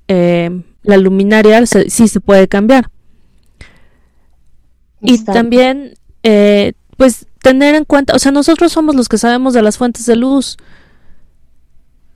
eh, 0.08 0.62
la 0.84 0.98
luminaria, 0.98 1.66
sí 1.66 2.08
se 2.08 2.20
puede 2.20 2.48
cambiar. 2.48 2.92
Y 5.02 5.24
también, 5.24 5.96
eh, 6.22 6.74
pues, 6.98 7.26
tener 7.42 7.74
en 7.74 7.84
cuenta, 7.84 8.14
o 8.16 8.20
sea, 8.20 8.32
nosotros 8.32 8.72
somos 8.72 8.96
los 8.96 9.10
que 9.10 9.18
sabemos 9.18 9.56
de 9.56 9.64
las 9.64 9.80
fuentes 9.80 10.06
de 10.06 10.16
luz, 10.16 10.58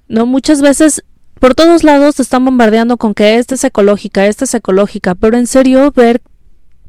¿no? 0.07 0.27
Muchas 0.27 0.61
veces 0.61 1.03
por 1.39 1.55
todos 1.55 1.83
lados 1.83 2.15
te 2.15 2.21
están 2.21 2.45
bombardeando 2.45 2.97
con 2.97 3.15
que 3.15 3.37
esta 3.37 3.55
es 3.55 3.63
ecológica, 3.63 4.27
esta 4.27 4.45
es 4.45 4.53
ecológica, 4.53 5.15
pero 5.15 5.37
en 5.37 5.47
serio 5.47 5.91
ver 5.91 6.21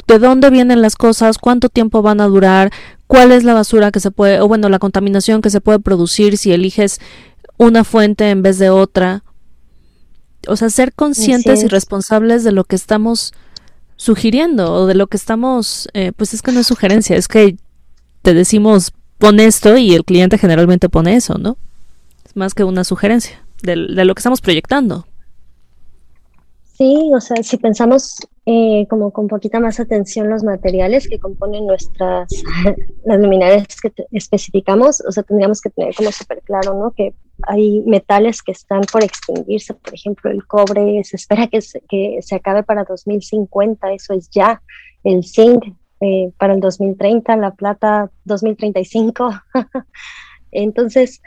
de 0.06 0.18
dónde 0.18 0.50
vienen 0.50 0.82
las 0.82 0.96
cosas, 0.96 1.38
cuánto 1.38 1.70
tiempo 1.70 2.02
van 2.02 2.20
a 2.20 2.26
durar, 2.26 2.70
cuál 3.06 3.32
es 3.32 3.44
la 3.44 3.54
basura 3.54 3.90
que 3.90 4.00
se 4.00 4.10
puede, 4.10 4.40
o 4.40 4.48
bueno, 4.48 4.68
la 4.68 4.78
contaminación 4.78 5.40
que 5.40 5.48
se 5.48 5.62
puede 5.62 5.78
producir 5.78 6.36
si 6.36 6.52
eliges 6.52 7.00
una 7.62 7.84
fuente 7.84 8.30
en 8.30 8.42
vez 8.42 8.58
de 8.58 8.70
otra. 8.70 9.24
O 10.48 10.56
sea, 10.56 10.70
ser 10.70 10.92
conscientes 10.92 11.62
y 11.62 11.68
responsables 11.68 12.44
de 12.44 12.52
lo 12.52 12.64
que 12.64 12.76
estamos 12.76 13.32
sugiriendo 13.96 14.72
o 14.72 14.86
de 14.86 14.94
lo 14.94 15.06
que 15.06 15.16
estamos, 15.16 15.88
eh, 15.94 16.12
pues 16.16 16.34
es 16.34 16.42
que 16.42 16.50
no 16.50 16.60
es 16.60 16.66
sugerencia, 16.66 17.16
es 17.16 17.28
que 17.28 17.56
te 18.22 18.34
decimos 18.34 18.92
pon 19.18 19.38
esto 19.38 19.76
y 19.76 19.94
el 19.94 20.04
cliente 20.04 20.38
generalmente 20.38 20.88
pone 20.88 21.14
eso, 21.14 21.38
¿no? 21.38 21.56
Es 22.26 22.34
más 22.34 22.54
que 22.54 22.64
una 22.64 22.82
sugerencia 22.82 23.46
de, 23.62 23.76
de 23.76 24.04
lo 24.04 24.14
que 24.14 24.18
estamos 24.18 24.40
proyectando. 24.40 25.06
Sí, 26.76 27.12
o 27.14 27.20
sea, 27.20 27.40
si 27.44 27.58
pensamos 27.58 28.16
eh, 28.44 28.88
como 28.90 29.12
con 29.12 29.28
poquita 29.28 29.60
más 29.60 29.78
atención 29.78 30.28
los 30.28 30.42
materiales 30.42 31.06
que 31.06 31.20
componen 31.20 31.64
nuestras, 31.64 32.28
las 33.04 33.20
luminarias 33.20 33.68
que 33.80 33.92
especificamos, 34.10 35.00
o 35.06 35.12
sea, 35.12 35.22
tendríamos 35.22 35.60
que 35.60 35.70
tener 35.70 35.94
como 35.94 36.10
súper 36.10 36.42
claro, 36.42 36.74
¿no? 36.74 36.90
Que 36.90 37.14
hay 37.46 37.80
metales 37.86 38.42
que 38.42 38.52
están 38.52 38.82
por 38.90 39.02
extinguirse, 39.02 39.74
por 39.74 39.94
ejemplo, 39.94 40.30
el 40.30 40.46
cobre 40.46 41.02
se 41.04 41.16
espera 41.16 41.46
que 41.46 41.60
se, 41.60 41.80
que 41.82 42.18
se 42.20 42.34
acabe 42.34 42.62
para 42.62 42.84
2050, 42.84 43.92
eso 43.92 44.14
es 44.14 44.28
ya, 44.30 44.62
el 45.04 45.24
zinc 45.24 45.64
eh, 46.00 46.32
para 46.36 46.54
el 46.54 46.60
2030, 46.60 47.36
la 47.36 47.52
plata 47.52 48.10
2035. 48.24 49.30
Entonces, 50.50 51.22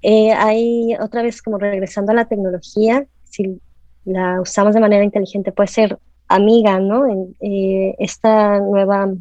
eh, 0.00 0.32
hay 0.32 0.94
otra 1.00 1.22
vez 1.22 1.42
como 1.42 1.58
regresando 1.58 2.12
a 2.12 2.14
la 2.14 2.26
tecnología, 2.26 3.06
si 3.24 3.60
la 4.04 4.40
usamos 4.40 4.74
de 4.74 4.80
manera 4.80 5.04
inteligente, 5.04 5.52
puede 5.52 5.68
ser 5.68 5.98
amiga, 6.28 6.78
¿no? 6.78 7.06
En, 7.08 7.36
eh, 7.40 7.96
esta 7.98 8.60
nueva 8.60 9.12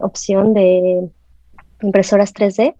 opción 0.00 0.54
de 0.54 1.08
impresoras 1.80 2.34
3D, 2.34 2.74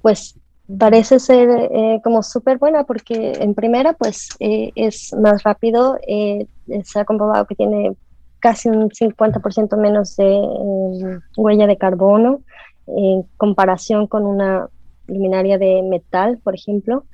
pues 0.00 0.37
parece 0.76 1.18
ser 1.18 1.48
eh, 1.48 2.00
como 2.02 2.22
súper 2.22 2.58
buena 2.58 2.84
porque 2.84 3.32
en 3.40 3.54
primera 3.54 3.92
pues 3.94 4.28
es 4.38 5.14
más 5.14 5.42
rápido, 5.42 5.98
se 6.04 7.00
ha 7.00 7.04
comprobado 7.04 7.46
que 7.46 7.54
tiene 7.54 7.96
casi 8.40 8.68
un 8.68 8.90
50% 8.90 9.76
menos 9.76 10.16
de 10.16 11.20
huella 11.36 11.66
de 11.66 11.76
carbono 11.76 12.40
en 12.86 13.24
comparación 13.36 14.06
con 14.06 14.26
una 14.26 14.68
luminaria 15.06 15.58
de 15.58 15.82
metal, 15.82 16.38
por 16.38 16.54
ejemplo. 16.54 17.04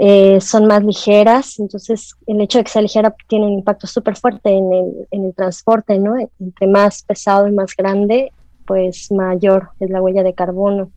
Eh, 0.00 0.40
son 0.40 0.66
más 0.66 0.84
ligeras, 0.84 1.58
entonces 1.58 2.14
el 2.28 2.40
hecho 2.40 2.58
de 2.58 2.64
que 2.64 2.70
sea 2.70 2.82
ligera 2.82 3.14
tiene 3.26 3.46
un 3.46 3.54
impacto 3.54 3.88
súper 3.88 4.14
fuerte 4.14 4.50
en 4.50 4.72
el, 4.72 5.08
en 5.10 5.24
el, 5.24 5.34
transporte, 5.34 5.98
¿no? 5.98 6.14
Entre 6.38 6.68
más 6.68 7.02
pesado 7.02 7.48
y 7.48 7.52
más 7.52 7.74
grande, 7.76 8.32
pues 8.64 9.10
mayor 9.10 9.70
es 9.80 9.90
la 9.90 10.00
huella 10.00 10.22
de 10.22 10.34
carbono. 10.34 10.92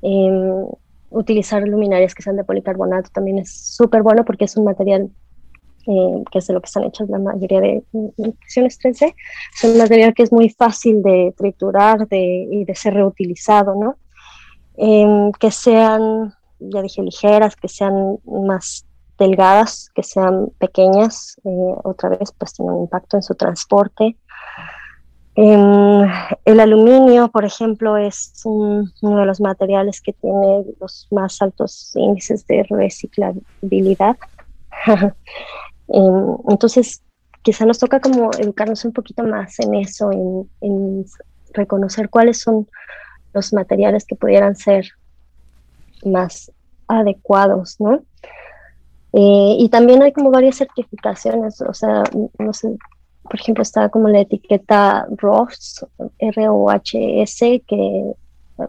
Em, 0.00 0.64
utilizar 1.10 1.66
luminarias 1.66 2.14
que 2.14 2.22
sean 2.22 2.36
de 2.36 2.44
policarbonato 2.44 3.10
también 3.10 3.38
es 3.38 3.52
súper 3.52 4.02
bueno 4.02 4.24
porque 4.24 4.44
es 4.44 4.56
un 4.56 4.64
material 4.64 5.10
eh, 5.86 6.24
que 6.32 6.38
es 6.38 6.46
de 6.46 6.54
lo 6.54 6.60
que 6.60 6.66
están 6.66 6.84
hechas 6.84 7.08
la 7.08 7.18
mayoría 7.18 7.60
de 7.60 7.82
impresiones 7.92 8.78
3D, 8.80 9.14
es 9.54 9.64
un 9.64 9.78
material 9.78 10.14
que 10.14 10.24
es 10.24 10.32
muy 10.32 10.50
fácil 10.50 11.00
de 11.02 11.32
triturar 11.36 12.08
de, 12.08 12.48
y 12.50 12.64
de 12.64 12.74
ser 12.74 12.94
reutilizado, 12.94 13.74
¿no? 13.76 13.96
Em, 14.76 15.30
que 15.32 15.50
sean 15.52 16.34
ya 16.58 16.82
dije, 16.82 17.02
ligeras, 17.02 17.56
que 17.56 17.68
sean 17.68 18.18
más 18.24 18.86
delgadas, 19.18 19.90
que 19.94 20.02
sean 20.02 20.48
pequeñas, 20.58 21.36
eh, 21.44 21.74
otra 21.84 22.10
vez 22.10 22.32
pues 22.36 22.52
tiene 22.52 22.72
un 22.72 22.82
impacto 22.82 23.16
en 23.16 23.22
su 23.22 23.34
transporte. 23.34 24.16
Em, 25.38 26.10
el 26.46 26.60
aluminio, 26.60 27.28
por 27.28 27.44
ejemplo, 27.44 27.98
es 27.98 28.32
uno 28.44 28.90
de 29.02 29.26
los 29.26 29.38
materiales 29.38 30.00
que 30.00 30.14
tiene 30.14 30.64
los 30.80 31.08
más 31.10 31.42
altos 31.42 31.92
índices 31.94 32.46
de 32.46 32.62
reciclabilidad. 32.68 34.16
Em, 35.88 36.36
entonces, 36.48 37.00
quizá 37.42 37.64
nos 37.64 37.78
toca 37.78 38.00
como 38.00 38.32
educarnos 38.32 38.84
un 38.84 38.92
poquito 38.92 39.22
más 39.22 39.60
en 39.60 39.76
eso, 39.76 40.10
en, 40.60 41.06
reconocer 41.52 42.10
cuáles 42.10 42.40
son 42.40 42.68
los 43.32 43.52
materiales 43.52 44.04
que 44.04 44.16
pudieran 44.16 44.56
ser 44.56 44.88
más 46.04 46.50
adecuados, 46.88 47.76
¿no? 47.78 48.02
Eh, 49.12 49.56
y 49.60 49.68
también 49.68 50.02
hay 50.02 50.12
como 50.12 50.32
varias 50.32 50.56
certificaciones, 50.56 51.60
o 51.60 51.72
sea, 51.72 52.02
no 52.38 52.52
sé, 52.52 52.76
por 53.28 53.40
ejemplo, 53.40 53.62
está 53.62 53.88
como 53.88 54.08
la 54.08 54.20
etiqueta 54.20 55.06
ROHS, 55.10 55.86
R-O-H-S, 56.18 57.62
que 57.66 58.12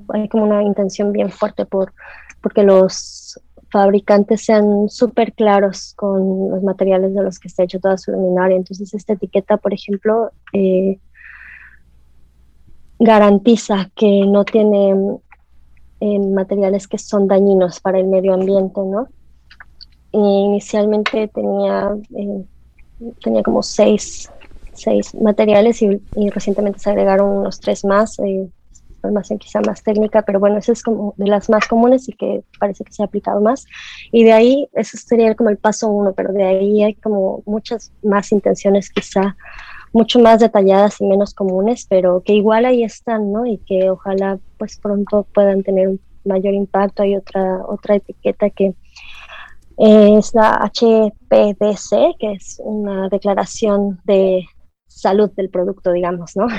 hay 0.09 0.27
como 0.29 0.43
una 0.43 0.63
intención 0.63 1.11
bien 1.11 1.29
fuerte 1.29 1.65
por 1.65 1.93
porque 2.41 2.63
los 2.63 3.39
fabricantes 3.71 4.45
sean 4.45 4.87
súper 4.89 5.33
claros 5.33 5.93
con 5.95 6.51
los 6.51 6.63
materiales 6.63 7.13
de 7.13 7.23
los 7.23 7.39
que 7.39 7.47
está 7.47 7.63
hecho 7.63 7.79
toda 7.79 7.97
su 7.97 8.11
luminaria. 8.11 8.55
Entonces, 8.55 8.93
esta 8.93 9.13
etiqueta, 9.13 9.57
por 9.57 9.73
ejemplo, 9.73 10.31
eh, 10.53 10.99
garantiza 12.99 13.89
que 13.95 14.25
no 14.25 14.45
tiene 14.45 15.19
en 15.99 16.33
materiales 16.33 16.87
que 16.87 16.97
son 16.97 17.27
dañinos 17.27 17.79
para 17.79 17.99
el 17.99 18.07
medio 18.07 18.33
ambiente, 18.33 18.79
¿no? 18.81 19.07
inicialmente 20.11 21.27
tenía, 21.27 21.95
eh, 22.15 22.43
tenía 23.21 23.43
como 23.43 23.61
seis, 23.61 24.31
seis 24.77 25.13
materiales 25.15 25.81
y, 25.81 25.99
recientemente 26.29 26.79
se 26.79 26.89
agregaron 26.89 27.29
unos 27.29 27.59
tres 27.59 27.83
más. 27.85 28.19
Eh, 28.19 28.47
quizá 29.39 29.61
más 29.61 29.83
técnica, 29.83 30.21
pero 30.23 30.39
bueno, 30.39 30.57
esa 30.57 30.73
es 30.73 30.83
como 30.83 31.13
de 31.17 31.27
las 31.27 31.49
más 31.49 31.67
comunes 31.67 32.09
y 32.09 32.13
que 32.13 32.43
parece 32.59 32.83
que 32.83 32.91
se 32.91 33.01
ha 33.03 33.05
aplicado 33.05 33.39
más. 33.39 33.65
Y 34.11 34.23
de 34.23 34.33
ahí, 34.33 34.67
eso 34.73 34.97
sería 34.97 35.33
como 35.35 35.49
el 35.49 35.57
paso 35.57 35.87
uno, 35.87 36.13
pero 36.13 36.33
de 36.33 36.43
ahí 36.43 36.83
hay 36.83 36.95
como 36.95 37.41
muchas 37.45 37.91
más 38.03 38.31
intenciones 38.31 38.89
quizá 38.89 39.35
mucho 39.93 40.19
más 40.19 40.39
detalladas 40.39 40.99
y 40.99 41.05
menos 41.05 41.33
comunes, 41.33 41.85
pero 41.89 42.21
que 42.21 42.33
igual 42.33 42.65
ahí 42.65 42.83
están, 42.83 43.31
¿no? 43.31 43.45
Y 43.45 43.57
que 43.59 43.89
ojalá 43.89 44.39
pues 44.57 44.77
pronto 44.77 45.25
puedan 45.33 45.63
tener 45.63 45.87
un 45.87 46.01
mayor 46.25 46.53
impacto. 46.53 47.03
Hay 47.03 47.15
otra, 47.15 47.61
otra 47.65 47.95
etiqueta 47.95 48.49
que 48.49 48.73
es 49.77 50.33
la 50.33 50.71
HPDC, 50.73 52.17
que 52.19 52.31
es 52.33 52.61
una 52.63 53.09
declaración 53.09 53.99
de 54.05 54.45
salud 54.97 55.31
del 55.31 55.49
producto, 55.49 55.91
digamos, 55.91 56.35
¿no? 56.35 56.47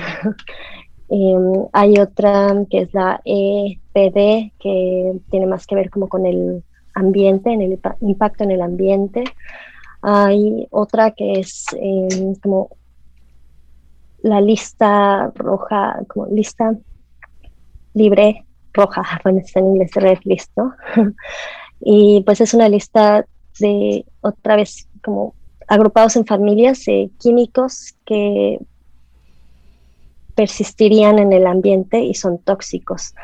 Em, 1.10 1.66
hay 1.72 1.98
otra 1.98 2.54
que 2.68 2.82
es 2.82 2.92
la 2.92 3.22
EPD, 3.24 4.52
que 4.60 5.18
tiene 5.30 5.46
más 5.46 5.66
que 5.66 5.74
ver 5.74 5.88
como 5.88 6.06
con 6.06 6.26
el 6.26 6.62
ambiente, 6.92 7.50
en 7.50 7.62
el 7.62 7.80
impacto 8.02 8.44
en 8.44 8.50
el 8.50 8.60
ambiente. 8.60 9.24
Hay 10.02 10.66
otra 10.70 11.12
que 11.12 11.40
es 11.40 11.64
em, 11.80 12.34
como 12.42 12.68
la 14.20 14.42
lista 14.42 15.32
roja, 15.34 15.98
como 16.08 16.26
lista 16.26 16.76
libre 17.94 18.44
roja, 18.74 19.02
bueno, 19.24 19.40
está 19.40 19.60
en 19.60 19.66
inglés 19.66 19.90
red 19.94 20.18
listo. 20.24 20.72
y 21.80 22.22
pues 22.22 22.40
es 22.40 22.54
una 22.54 22.68
lista 22.68 23.24
de, 23.60 24.04
otra 24.20 24.56
vez, 24.56 24.88
como 25.02 25.34
agrupados 25.68 26.16
en 26.16 26.26
familias 26.26 26.84
de 26.86 27.10
químicos 27.18 27.94
que 28.04 28.58
persistirían 30.34 31.18
en 31.18 31.32
el 31.32 31.46
ambiente 31.46 32.00
y 32.00 32.14
son 32.14 32.38
tóxicos. 32.38 33.14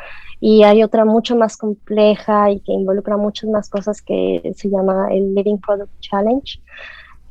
Y 0.40 0.62
hay 0.64 0.82
otra 0.82 1.04
mucho 1.04 1.36
más 1.36 1.56
compleja 1.56 2.50
y 2.50 2.60
que 2.60 2.72
involucra 2.72 3.16
muchas 3.16 3.48
más 3.48 3.68
cosas 3.70 4.02
que 4.02 4.52
se 4.56 4.68
llama 4.68 5.08
el 5.10 5.34
Living 5.34 5.58
Product 5.58 5.92
Challenge. 6.00 6.60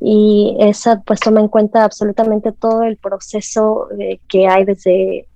Y 0.00 0.56
esa 0.58 1.00
pues 1.02 1.20
toma 1.20 1.40
en 1.40 1.48
cuenta 1.48 1.84
absolutamente 1.84 2.50
todo 2.50 2.82
el 2.82 2.96
proceso 2.96 3.88
eh, 3.98 4.18
que 4.26 4.48
hay 4.48 4.64
desde 4.64 5.28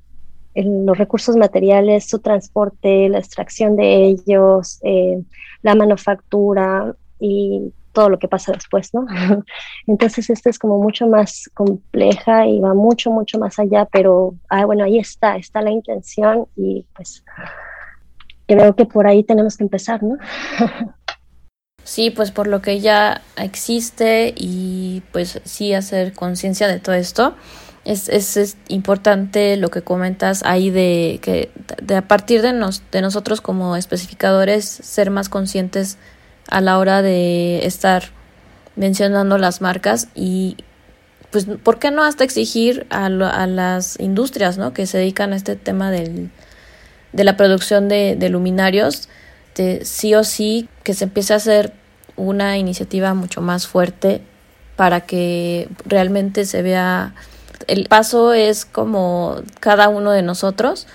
los 0.54 0.98
recursos 0.98 1.36
materiales, 1.36 2.08
su 2.08 2.18
transporte, 2.18 3.08
la 3.08 3.18
extracción 3.18 3.76
de 3.76 4.06
ellos, 4.06 4.80
eh, 4.82 5.22
la 5.62 5.74
manufactura 5.74 6.96
y 7.20 7.72
todo 7.92 8.08
lo 8.08 8.18
que 8.18 8.28
pasa 8.28 8.52
después, 8.52 8.92
¿no? 8.94 9.06
Entonces, 9.86 10.30
esta 10.30 10.50
es 10.50 10.58
como 10.58 10.78
mucho 10.78 11.06
más 11.06 11.50
compleja 11.54 12.46
y 12.46 12.60
va 12.60 12.74
mucho, 12.74 13.10
mucho 13.10 13.38
más 13.38 13.58
allá, 13.58 13.86
pero 13.86 14.34
ah, 14.48 14.64
bueno, 14.64 14.84
ahí 14.84 14.98
está, 14.98 15.36
está 15.36 15.62
la 15.62 15.70
intención 15.70 16.46
y 16.56 16.86
pues 16.94 17.24
creo 18.46 18.74
que 18.74 18.86
por 18.86 19.06
ahí 19.06 19.24
tenemos 19.24 19.56
que 19.56 19.64
empezar, 19.64 20.02
¿no? 20.02 20.16
Sí, 21.84 22.10
pues 22.10 22.32
por 22.32 22.48
lo 22.48 22.60
que 22.60 22.80
ya 22.80 23.22
existe 23.38 24.34
y 24.36 25.02
pues 25.10 25.40
sí 25.44 25.72
hacer 25.72 26.12
conciencia 26.12 26.68
de 26.68 26.80
todo 26.80 26.94
esto. 26.94 27.34
Es, 27.86 28.10
es, 28.10 28.58
importante 28.68 29.56
lo 29.56 29.70
que 29.70 29.80
comentas 29.80 30.42
ahí 30.44 30.68
de 30.68 31.18
que 31.22 31.50
de 31.80 31.96
a 31.96 32.06
partir 32.06 32.42
de, 32.42 32.52
nos, 32.52 32.82
de 32.90 33.00
nosotros 33.00 33.40
como 33.40 33.74
especificadores 33.74 34.66
ser 34.66 35.10
más 35.10 35.30
conscientes 35.30 35.96
a 36.48 36.60
la 36.60 36.78
hora 36.78 37.02
de 37.02 37.64
estar 37.66 38.04
mencionando 38.76 39.38
las 39.38 39.60
marcas 39.60 40.08
y 40.14 40.56
pues 41.30 41.46
por 41.62 41.78
qué 41.78 41.90
no 41.90 42.04
hasta 42.04 42.24
exigir 42.24 42.86
a, 42.90 43.06
a 43.06 43.46
las 43.46 44.00
industrias 44.00 44.56
¿no? 44.56 44.72
que 44.72 44.86
se 44.86 44.98
dedican 44.98 45.32
a 45.32 45.36
este 45.36 45.56
tema 45.56 45.90
del, 45.90 46.30
de 47.12 47.24
la 47.24 47.36
producción 47.36 47.88
de, 47.88 48.16
de 48.16 48.28
luminarios 48.30 49.08
de 49.54 49.84
sí 49.84 50.14
o 50.14 50.24
sí 50.24 50.68
que 50.84 50.94
se 50.94 51.04
empiece 51.04 51.32
a 51.34 51.36
hacer 51.36 51.72
una 52.16 52.56
iniciativa 52.56 53.12
mucho 53.14 53.40
más 53.40 53.66
fuerte 53.66 54.22
para 54.76 55.00
que 55.02 55.68
realmente 55.84 56.44
se 56.44 56.62
vea 56.62 57.14
el 57.66 57.88
paso 57.88 58.32
es 58.32 58.64
como 58.64 59.42
cada 59.60 59.88
uno 59.88 60.12
de 60.12 60.22
nosotros 60.22 60.86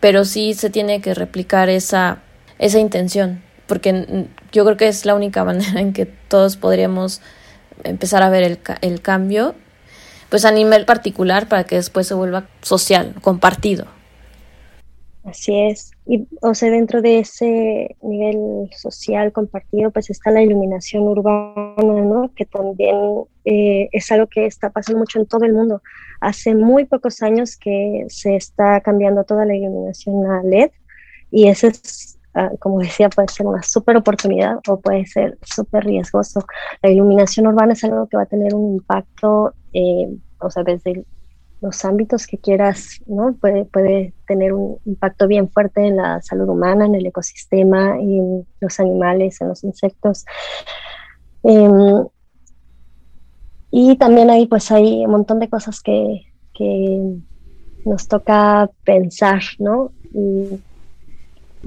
pero 0.00 0.24
sí 0.24 0.54
se 0.54 0.70
tiene 0.70 1.00
que 1.00 1.14
replicar 1.14 1.68
esa 1.68 2.18
esa 2.58 2.78
intención 2.78 3.42
porque 3.66 4.26
yo 4.52 4.64
creo 4.64 4.76
que 4.76 4.88
es 4.88 5.04
la 5.04 5.14
única 5.14 5.44
manera 5.44 5.80
en 5.80 5.92
que 5.92 6.06
todos 6.06 6.56
podríamos 6.56 7.20
empezar 7.84 8.22
a 8.22 8.30
ver 8.30 8.42
el, 8.42 8.58
el 8.80 9.00
cambio, 9.00 9.54
pues 10.30 10.44
a 10.44 10.50
nivel 10.50 10.84
particular 10.84 11.48
para 11.48 11.64
que 11.64 11.76
después 11.76 12.06
se 12.06 12.14
vuelva 12.14 12.48
social, 12.62 13.14
compartido. 13.22 13.86
Así 15.28 15.54
es. 15.54 15.92
Y, 16.06 16.26
o 16.40 16.54
sea, 16.54 16.70
dentro 16.70 17.02
de 17.02 17.18
ese 17.18 17.96
nivel 18.00 18.70
social 18.74 19.30
compartido, 19.30 19.90
pues 19.90 20.08
está 20.08 20.30
la 20.30 20.42
iluminación 20.42 21.02
urbana, 21.02 21.74
¿no? 21.76 22.32
Que 22.34 22.46
también 22.46 22.96
eh, 23.44 23.88
es 23.92 24.10
algo 24.10 24.26
que 24.26 24.46
está 24.46 24.70
pasando 24.70 25.00
mucho 25.00 25.18
en 25.18 25.26
todo 25.26 25.44
el 25.44 25.52
mundo. 25.52 25.82
Hace 26.20 26.54
muy 26.54 26.86
pocos 26.86 27.22
años 27.22 27.56
que 27.56 28.06
se 28.08 28.36
está 28.36 28.80
cambiando 28.80 29.24
toda 29.24 29.44
la 29.44 29.54
iluminación 29.54 30.30
a 30.30 30.42
LED 30.42 30.70
y 31.30 31.48
ese 31.48 31.68
es 31.68 32.17
Ah, 32.40 32.52
como 32.60 32.78
decía, 32.78 33.08
puede 33.08 33.26
ser 33.26 33.48
una 33.48 33.64
súper 33.64 33.96
oportunidad 33.96 34.60
o 34.68 34.78
puede 34.78 35.04
ser 35.06 35.36
súper 35.42 35.84
riesgoso. 35.84 36.46
La 36.80 36.88
iluminación 36.88 37.48
urbana 37.48 37.72
es 37.72 37.82
algo 37.82 38.06
que 38.06 38.16
va 38.16 38.22
a 38.22 38.26
tener 38.26 38.54
un 38.54 38.74
impacto, 38.74 39.54
eh, 39.72 40.08
o 40.38 40.48
sea, 40.48 40.62
desde 40.62 41.04
los 41.60 41.84
ámbitos 41.84 42.28
que 42.28 42.38
quieras, 42.38 43.00
¿no? 43.06 43.34
Puede, 43.40 43.64
puede 43.64 44.14
tener 44.28 44.52
un 44.52 44.78
impacto 44.84 45.26
bien 45.26 45.50
fuerte 45.50 45.84
en 45.84 45.96
la 45.96 46.22
salud 46.22 46.48
humana, 46.48 46.86
en 46.86 46.94
el 46.94 47.06
ecosistema, 47.06 47.98
en 47.98 48.46
los 48.60 48.78
animales, 48.78 49.40
en 49.40 49.48
los 49.48 49.64
insectos. 49.64 50.24
Em, 51.42 52.06
y 53.72 53.96
también 53.96 54.30
ahí 54.30 54.46
pues 54.46 54.70
hay 54.70 55.04
un 55.04 55.10
montón 55.10 55.40
de 55.40 55.48
cosas 55.48 55.80
que, 55.80 56.22
que 56.54 57.02
nos 57.84 58.06
toca 58.06 58.70
pensar, 58.84 59.42
¿no? 59.58 59.90
Y 60.14 60.60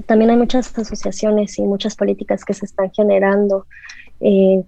también 0.06 0.30
hay 0.30 0.36
muchas 0.36 0.76
asociaciones 0.76 1.58
y 1.58 1.62
muchas 1.62 1.96
políticas 1.96 2.44
que 2.44 2.54
se 2.54 2.66
están 2.66 2.90
generando. 2.92 3.66
Eh, 4.20 4.64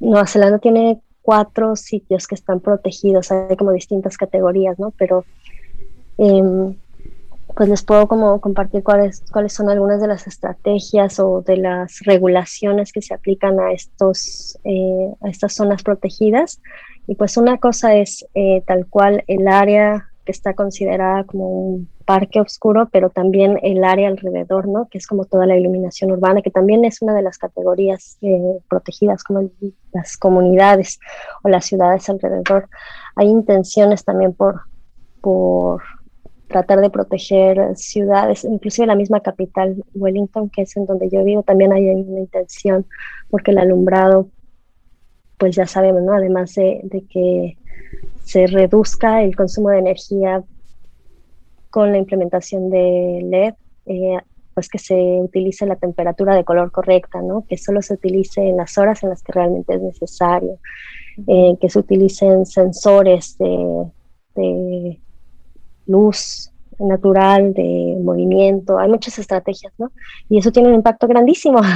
Nueva 0.00 0.26
Zelanda 0.26 0.58
tiene 0.58 1.00
cuatro 1.22 1.76
sitios 1.76 2.26
que 2.26 2.34
están 2.34 2.60
protegidos, 2.60 3.30
hay 3.30 3.56
como 3.56 3.72
distintas 3.72 4.16
categorías, 4.16 4.78
¿no? 4.78 4.92
Pero 4.92 5.24
em, 6.16 6.74
pues 7.54 7.68
les 7.68 7.82
puedo 7.82 8.06
como 8.06 8.40
compartir 8.40 8.82
cuáles, 8.82 9.22
cuáles 9.32 9.52
son 9.52 9.68
algunas 9.68 10.00
de 10.00 10.06
las 10.06 10.26
estrategias 10.26 11.18
o 11.18 11.42
de 11.42 11.56
las 11.56 12.00
regulaciones 12.04 12.92
que 12.92 13.02
se 13.02 13.14
aplican 13.14 13.58
a, 13.58 13.72
estos, 13.72 14.58
eh, 14.64 15.12
a 15.20 15.28
estas 15.28 15.54
zonas 15.54 15.82
protegidas. 15.82 16.60
Y 17.06 17.14
pues 17.14 17.36
una 17.36 17.58
cosa 17.58 17.94
es 17.96 18.26
eh, 18.34 18.62
tal 18.66 18.86
cual 18.86 19.24
el 19.26 19.48
área 19.48 20.08
que 20.24 20.32
está 20.32 20.54
considerada 20.54 21.24
como 21.24 21.48
un 21.48 21.88
parque 22.08 22.40
oscuro, 22.40 22.88
pero 22.90 23.10
también 23.10 23.60
el 23.62 23.84
área 23.84 24.08
alrededor, 24.08 24.66
¿no? 24.66 24.88
Que 24.88 24.96
es 24.96 25.06
como 25.06 25.26
toda 25.26 25.44
la 25.44 25.58
iluminación 25.58 26.10
urbana, 26.10 26.40
que 26.40 26.50
también 26.50 26.86
es 26.86 27.02
una 27.02 27.12
de 27.12 27.20
las 27.20 27.36
categorías 27.36 28.16
eh, 28.22 28.60
protegidas, 28.66 29.22
como 29.22 29.50
las 29.92 30.16
comunidades 30.16 31.00
o 31.42 31.50
las 31.50 31.66
ciudades 31.66 32.08
alrededor. 32.08 32.70
Hay 33.14 33.26
intenciones 33.26 34.06
también 34.06 34.32
por, 34.32 34.62
por 35.20 35.82
tratar 36.46 36.80
de 36.80 36.88
proteger 36.88 37.76
ciudades, 37.76 38.42
inclusive 38.42 38.86
la 38.86 38.94
misma 38.94 39.20
capital, 39.20 39.76
Wellington, 39.94 40.48
que 40.48 40.62
es 40.62 40.74
en 40.78 40.86
donde 40.86 41.10
yo 41.10 41.22
vivo, 41.24 41.42
también 41.42 41.74
hay 41.74 41.90
una 41.90 42.20
intención, 42.20 42.86
porque 43.28 43.50
el 43.50 43.58
alumbrado, 43.58 44.30
pues 45.36 45.54
ya 45.54 45.66
sabemos, 45.66 46.02
¿no? 46.04 46.14
Además 46.14 46.54
de, 46.54 46.80
de 46.84 47.04
que 47.04 47.58
se 48.24 48.46
reduzca 48.46 49.22
el 49.22 49.36
consumo 49.36 49.68
de 49.68 49.80
energía 49.80 50.42
con 51.78 51.92
la 51.92 51.98
implementación 51.98 52.70
de 52.70 53.20
LED, 53.22 53.54
eh, 53.86 54.18
pues 54.52 54.68
que 54.68 54.80
se 54.80 54.96
utilice 55.22 55.64
la 55.64 55.76
temperatura 55.76 56.34
de 56.34 56.42
color 56.42 56.72
correcta, 56.72 57.22
¿no? 57.22 57.44
que 57.48 57.56
solo 57.56 57.82
se 57.82 57.94
utilice 57.94 58.40
en 58.40 58.56
las 58.56 58.76
horas 58.78 59.00
en 59.04 59.10
las 59.10 59.22
que 59.22 59.30
realmente 59.30 59.74
es 59.74 59.80
necesario, 59.80 60.58
eh, 61.28 61.56
que 61.60 61.70
se 61.70 61.78
utilicen 61.78 62.46
sensores 62.46 63.38
de, 63.38 63.84
de, 64.34 64.98
luz 65.86 66.50
natural, 66.80 67.54
de 67.54 67.96
movimiento, 68.02 68.76
hay 68.76 68.88
muchas 68.88 69.16
estrategias, 69.20 69.72
¿no? 69.78 69.92
Y 70.28 70.38
eso 70.38 70.50
tiene 70.50 70.70
un 70.70 70.74
impacto 70.74 71.06
grandísimo. 71.06 71.60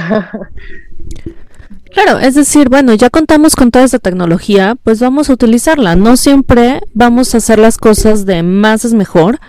Claro, 1.93 2.17
es 2.17 2.33
decir, 2.33 2.69
bueno, 2.69 2.95
ya 2.95 3.11
contamos 3.11 3.55
con 3.55 3.69
toda 3.69 3.85
esta 3.85 3.99
tecnología, 3.99 4.75
pues 4.81 4.99
vamos 4.99 5.29
a 5.29 5.33
utilizarla. 5.33 5.95
No 5.95 6.17
siempre 6.17 6.81
vamos 6.93 7.33
a 7.33 7.37
hacer 7.37 7.59
las 7.59 7.77
cosas 7.77 8.25
de 8.25 8.41
más 8.41 8.83
es 8.83 8.95
mejor, 8.95 9.39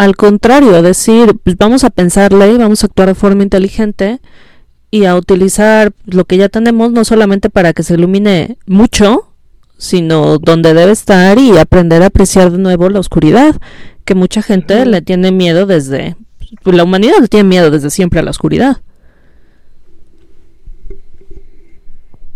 al 0.00 0.16
contrario, 0.16 0.80
decir, 0.80 1.36
pues 1.44 1.58
vamos 1.58 1.84
a 1.84 1.90
pensarle 1.90 2.50
y 2.50 2.56
vamos 2.56 2.82
a 2.82 2.86
actuar 2.86 3.08
de 3.08 3.14
forma 3.14 3.42
inteligente 3.42 4.18
y 4.90 5.04
a 5.04 5.14
utilizar 5.14 5.92
lo 6.06 6.24
que 6.24 6.38
ya 6.38 6.48
tenemos 6.48 6.90
no 6.90 7.04
solamente 7.04 7.50
para 7.50 7.74
que 7.74 7.82
se 7.82 7.94
ilumine 7.94 8.56
mucho, 8.64 9.34
sino 9.76 10.38
donde 10.38 10.72
debe 10.72 10.92
estar 10.92 11.38
y 11.38 11.58
aprender 11.58 12.02
a 12.02 12.06
apreciar 12.06 12.50
de 12.50 12.56
nuevo 12.56 12.88
la 12.88 12.98
oscuridad, 12.98 13.56
que 14.06 14.14
mucha 14.14 14.40
gente 14.40 14.86
le 14.86 15.02
tiene 15.02 15.32
miedo 15.32 15.66
desde... 15.66 16.16
Pues, 16.62 16.74
la 16.74 16.84
humanidad 16.84 17.18
le 17.20 17.28
tiene 17.28 17.46
miedo 17.46 17.70
desde 17.70 17.90
siempre 17.90 18.20
a 18.20 18.22
la 18.22 18.30
oscuridad. 18.30 18.78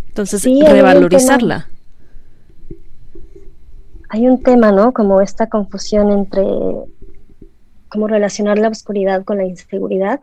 Entonces, 0.09 0.45
revalorizarla. 0.45 1.71
Hay 4.11 4.29
un 4.29 4.43
tema, 4.43 4.71
¿no? 4.71 4.93
Como 4.93 5.23
esta 5.23 5.49
confusión 5.49 6.13
entre 6.13 6.45
cómo 7.95 8.09
relacionar 8.09 8.59
la 8.59 8.71
oscuridad 8.71 9.25
con 9.25 9.39
la 9.39 9.45
inseguridad, 9.45 10.21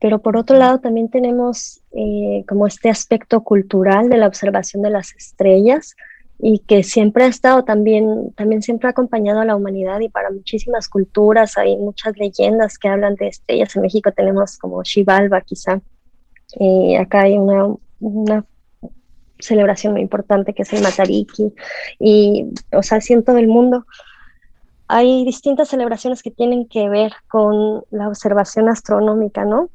pero 0.00 0.18
por 0.18 0.36
otro 0.36 0.58
lado 0.58 0.80
también 0.80 1.08
tenemos 1.08 1.80
eh, 1.92 2.44
como 2.48 2.66
este 2.66 2.90
aspecto 2.90 3.44
cultural 3.44 4.08
de 4.08 4.16
la 4.16 4.26
observación 4.26 4.82
de 4.82 4.90
las 4.90 5.14
estrellas 5.14 5.94
y 6.40 6.58
que 6.66 6.82
siempre 6.82 7.22
ha 7.22 7.28
estado 7.28 7.62
también, 7.62 8.32
también 8.32 8.60
siempre 8.60 8.88
ha 8.88 8.90
acompañado 8.90 9.38
a 9.38 9.44
la 9.44 9.54
humanidad 9.54 10.00
y 10.00 10.08
para 10.08 10.32
muchísimas 10.32 10.88
culturas 10.88 11.56
hay 11.56 11.76
muchas 11.76 12.16
leyendas 12.16 12.76
que 12.76 12.88
hablan 12.88 13.14
de 13.14 13.28
estrellas. 13.28 13.76
En 13.76 13.82
México 13.82 14.10
tenemos 14.10 14.58
como 14.58 14.84
Xibalba 14.84 15.42
quizá, 15.42 15.80
y 16.58 16.96
acá 16.96 17.20
hay 17.20 17.38
una, 17.38 17.72
una 18.00 18.44
celebración 19.38 19.92
muy 19.92 20.02
importante 20.02 20.54
que 20.54 20.62
es 20.62 20.72
el 20.72 20.82
Matariki 20.82 21.54
y, 22.00 22.46
o 22.72 22.82
sea, 22.82 22.98
así 22.98 23.12
en 23.12 23.22
todo 23.22 23.38
el 23.38 23.46
mundo. 23.46 23.86
Hay 24.88 25.24
distintas 25.24 25.68
celebraciones 25.68 26.22
que 26.22 26.30
tienen 26.30 26.68
que 26.68 26.88
ver 26.88 27.12
con 27.28 27.84
la 27.90 28.08
observación 28.08 28.68
astronómica, 28.68 29.44
¿no? 29.44 29.68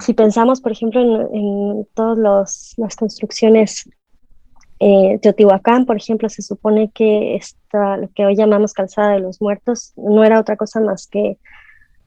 Si 0.00 0.14
pensamos, 0.14 0.60
por 0.60 0.72
ejemplo, 0.72 1.00
en, 1.32 1.86
todas 1.94 2.74
las 2.76 2.96
construcciones 2.96 3.88
eh, 4.78 5.18
Teotihuacán, 5.22 5.86
por 5.86 5.96
ejemplo, 5.96 6.28
se 6.28 6.42
supone 6.42 6.90
que 6.90 7.36
esta, 7.36 7.96
lo 7.96 8.08
que 8.14 8.26
hoy 8.26 8.36
llamamos 8.36 8.72
calzada 8.72 9.12
de 9.12 9.20
los 9.20 9.40
muertos 9.40 9.92
no 9.96 10.24
era 10.24 10.40
otra 10.40 10.56
cosa 10.56 10.80
más 10.80 11.06
que 11.06 11.38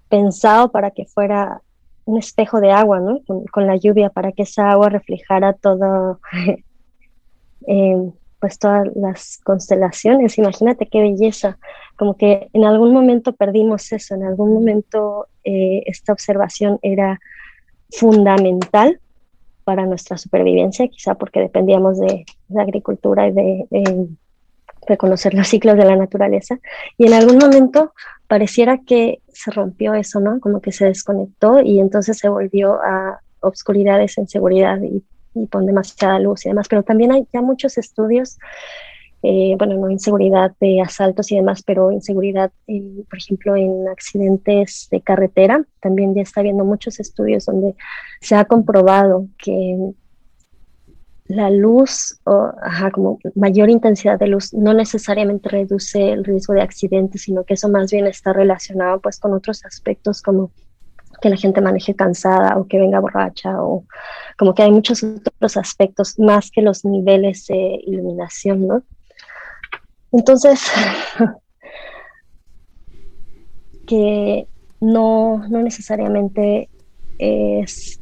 pensado 0.10 0.72
para 0.72 0.92
que 0.92 1.06
fuera 1.06 1.62
un 2.06 2.18
espejo 2.18 2.60
de 2.60 2.72
agua, 2.72 3.00
¿no? 3.00 3.22
Con, 3.52 3.68
la 3.68 3.76
lluvia, 3.76 4.10
para 4.10 4.32
que 4.32 4.44
esa 4.44 4.72
agua 4.72 4.90
reflejara 4.90 5.54
todo, 5.54 6.20
eh, 7.68 8.12
pues 8.40 8.58
todas 8.58 8.88
las 8.96 9.40
constelaciones. 9.44 10.38
Imagínate 10.38 10.88
qué 10.88 11.02
belleza. 11.02 11.58
Como 11.98 12.16
que 12.16 12.50
en 12.54 12.64
algún 12.64 12.94
momento 12.94 13.34
perdimos 13.34 13.92
eso, 13.92 14.16
en 14.16 14.24
algún 14.24 14.54
momento 14.54 15.28
eh, 15.44 15.84
esta 15.86 16.14
observación 16.14 16.80
era 16.82 17.20
fundamental 17.92 19.00
para 19.64 19.86
nuestra 19.86 20.18
supervivencia, 20.18 20.88
quizá 20.88 21.16
porque 21.16 21.42
dependíamos 21.42 22.00
de 22.00 22.26
la 22.48 22.64
agricultura 22.64 23.28
y 23.28 23.32
de, 23.32 23.66
de, 23.70 24.08
reconocer 24.88 25.36
los 25.36 25.48
ciclos 25.48 25.76
de 25.78 25.86
la 25.86 25.96
naturaleza. 25.96 26.58
Y 26.98 27.06
en 27.06 27.14
algún 27.14 27.38
momento 27.38 27.94
pareciera 28.28 28.80
que 28.80 29.22
se 29.28 29.52
rompió 29.52 29.94
eso, 29.94 30.20
¿no? 30.20 30.40
Como 30.40 30.62
que 30.62 30.72
se 30.72 30.86
desconectó 30.86 31.62
y 31.62 31.80
entonces 31.80 32.18
se 32.18 32.30
volvió 32.30 32.82
a 32.82 33.20
obscuridades, 33.42 34.18
inseguridad 34.18 34.82
y, 34.82 35.04
y 35.34 35.46
pon 35.48 35.66
demasiada 35.66 36.20
luz 36.20 36.46
y 36.46 36.50
demás. 36.50 36.68
Pero 36.68 36.84
también 36.84 37.12
hay 37.12 37.28
ya 37.32 37.42
muchos 37.42 37.78
estudios 37.78 38.38
eh, 39.22 39.56
bueno, 39.58 39.76
no 39.76 39.90
inseguridad 39.90 40.54
de 40.62 40.82
asaltos 40.82 41.32
y 41.32 41.36
demás, 41.36 41.62
pero 41.64 41.92
inseguridad, 41.92 42.52
por 42.66 43.18
ejemplo, 43.18 43.56
en 43.56 43.88
accidentes 43.90 44.88
de 44.92 45.02
carretera. 45.02 45.66
También 45.82 46.16
ya 46.16 46.22
está 46.22 46.40
habiendo 46.40 46.64
muchos 46.64 47.00
estudios 47.00 47.46
donde 47.46 47.76
se 48.22 48.36
ha 48.36 48.46
comprobado 48.46 49.28
que 49.38 49.92
la 51.26 51.50
luz, 51.52 52.20
o 52.24 52.52
como 52.94 53.20
mayor 53.36 53.70
intensidad 53.70 54.18
de 54.18 54.28
luz, 54.28 54.54
no 54.54 54.74
necesariamente 54.74 55.50
reduce 55.50 56.12
el 56.12 56.24
riesgo 56.24 56.54
de 56.54 56.62
accidentes, 56.62 57.24
sino 57.24 57.44
que 57.44 57.54
eso 57.56 57.70
más 57.70 57.92
bien 57.92 58.08
está 58.08 58.34
relacionado 58.34 59.00
pues 59.02 59.20
con 59.20 59.34
otros 59.34 59.64
aspectos 59.66 60.22
como 60.22 60.52
que 61.22 61.30
la 61.30 61.38
gente 61.38 61.62
maneje 61.62 61.96
cansada 61.96 62.58
o 62.58 62.68
que 62.68 62.80
venga 62.80 63.00
borracha 63.00 63.62
o 63.62 63.86
como 64.38 64.54
que 64.54 64.64
hay 64.64 64.72
muchos 64.72 65.04
otros 65.04 65.58
aspectos 65.58 66.18
más 66.20 66.52
que 66.52 66.62
los 66.62 66.86
niveles 66.86 67.48
de 67.48 67.80
iluminación, 67.86 68.68
¿no? 68.68 68.84
Entonces, 70.12 70.62
que 73.88 74.48
no, 74.80 75.44
no 75.50 75.62
necesariamente 75.62 76.70
es 77.18 78.00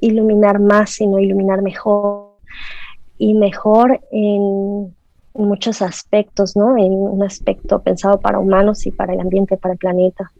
iluminar 0.00 0.60
más, 0.60 0.90
sino 0.90 1.18
iluminar 1.18 1.62
mejor 1.62 2.28
y 3.18 3.34
mejor 3.34 4.00
en, 4.10 4.96
muchos 5.34 5.82
aspectos, 5.82 6.56
¿no? 6.56 6.76
En 6.76 6.92
un 6.92 7.22
aspecto 7.22 7.80
pensado 7.80 8.20
para 8.20 8.40
humanos 8.40 8.86
y 8.86 8.90
para 8.90 9.12
el 9.12 9.20
ambiente, 9.20 9.56
para 9.56 9.74
el 9.74 9.78
planeta. 9.78 10.32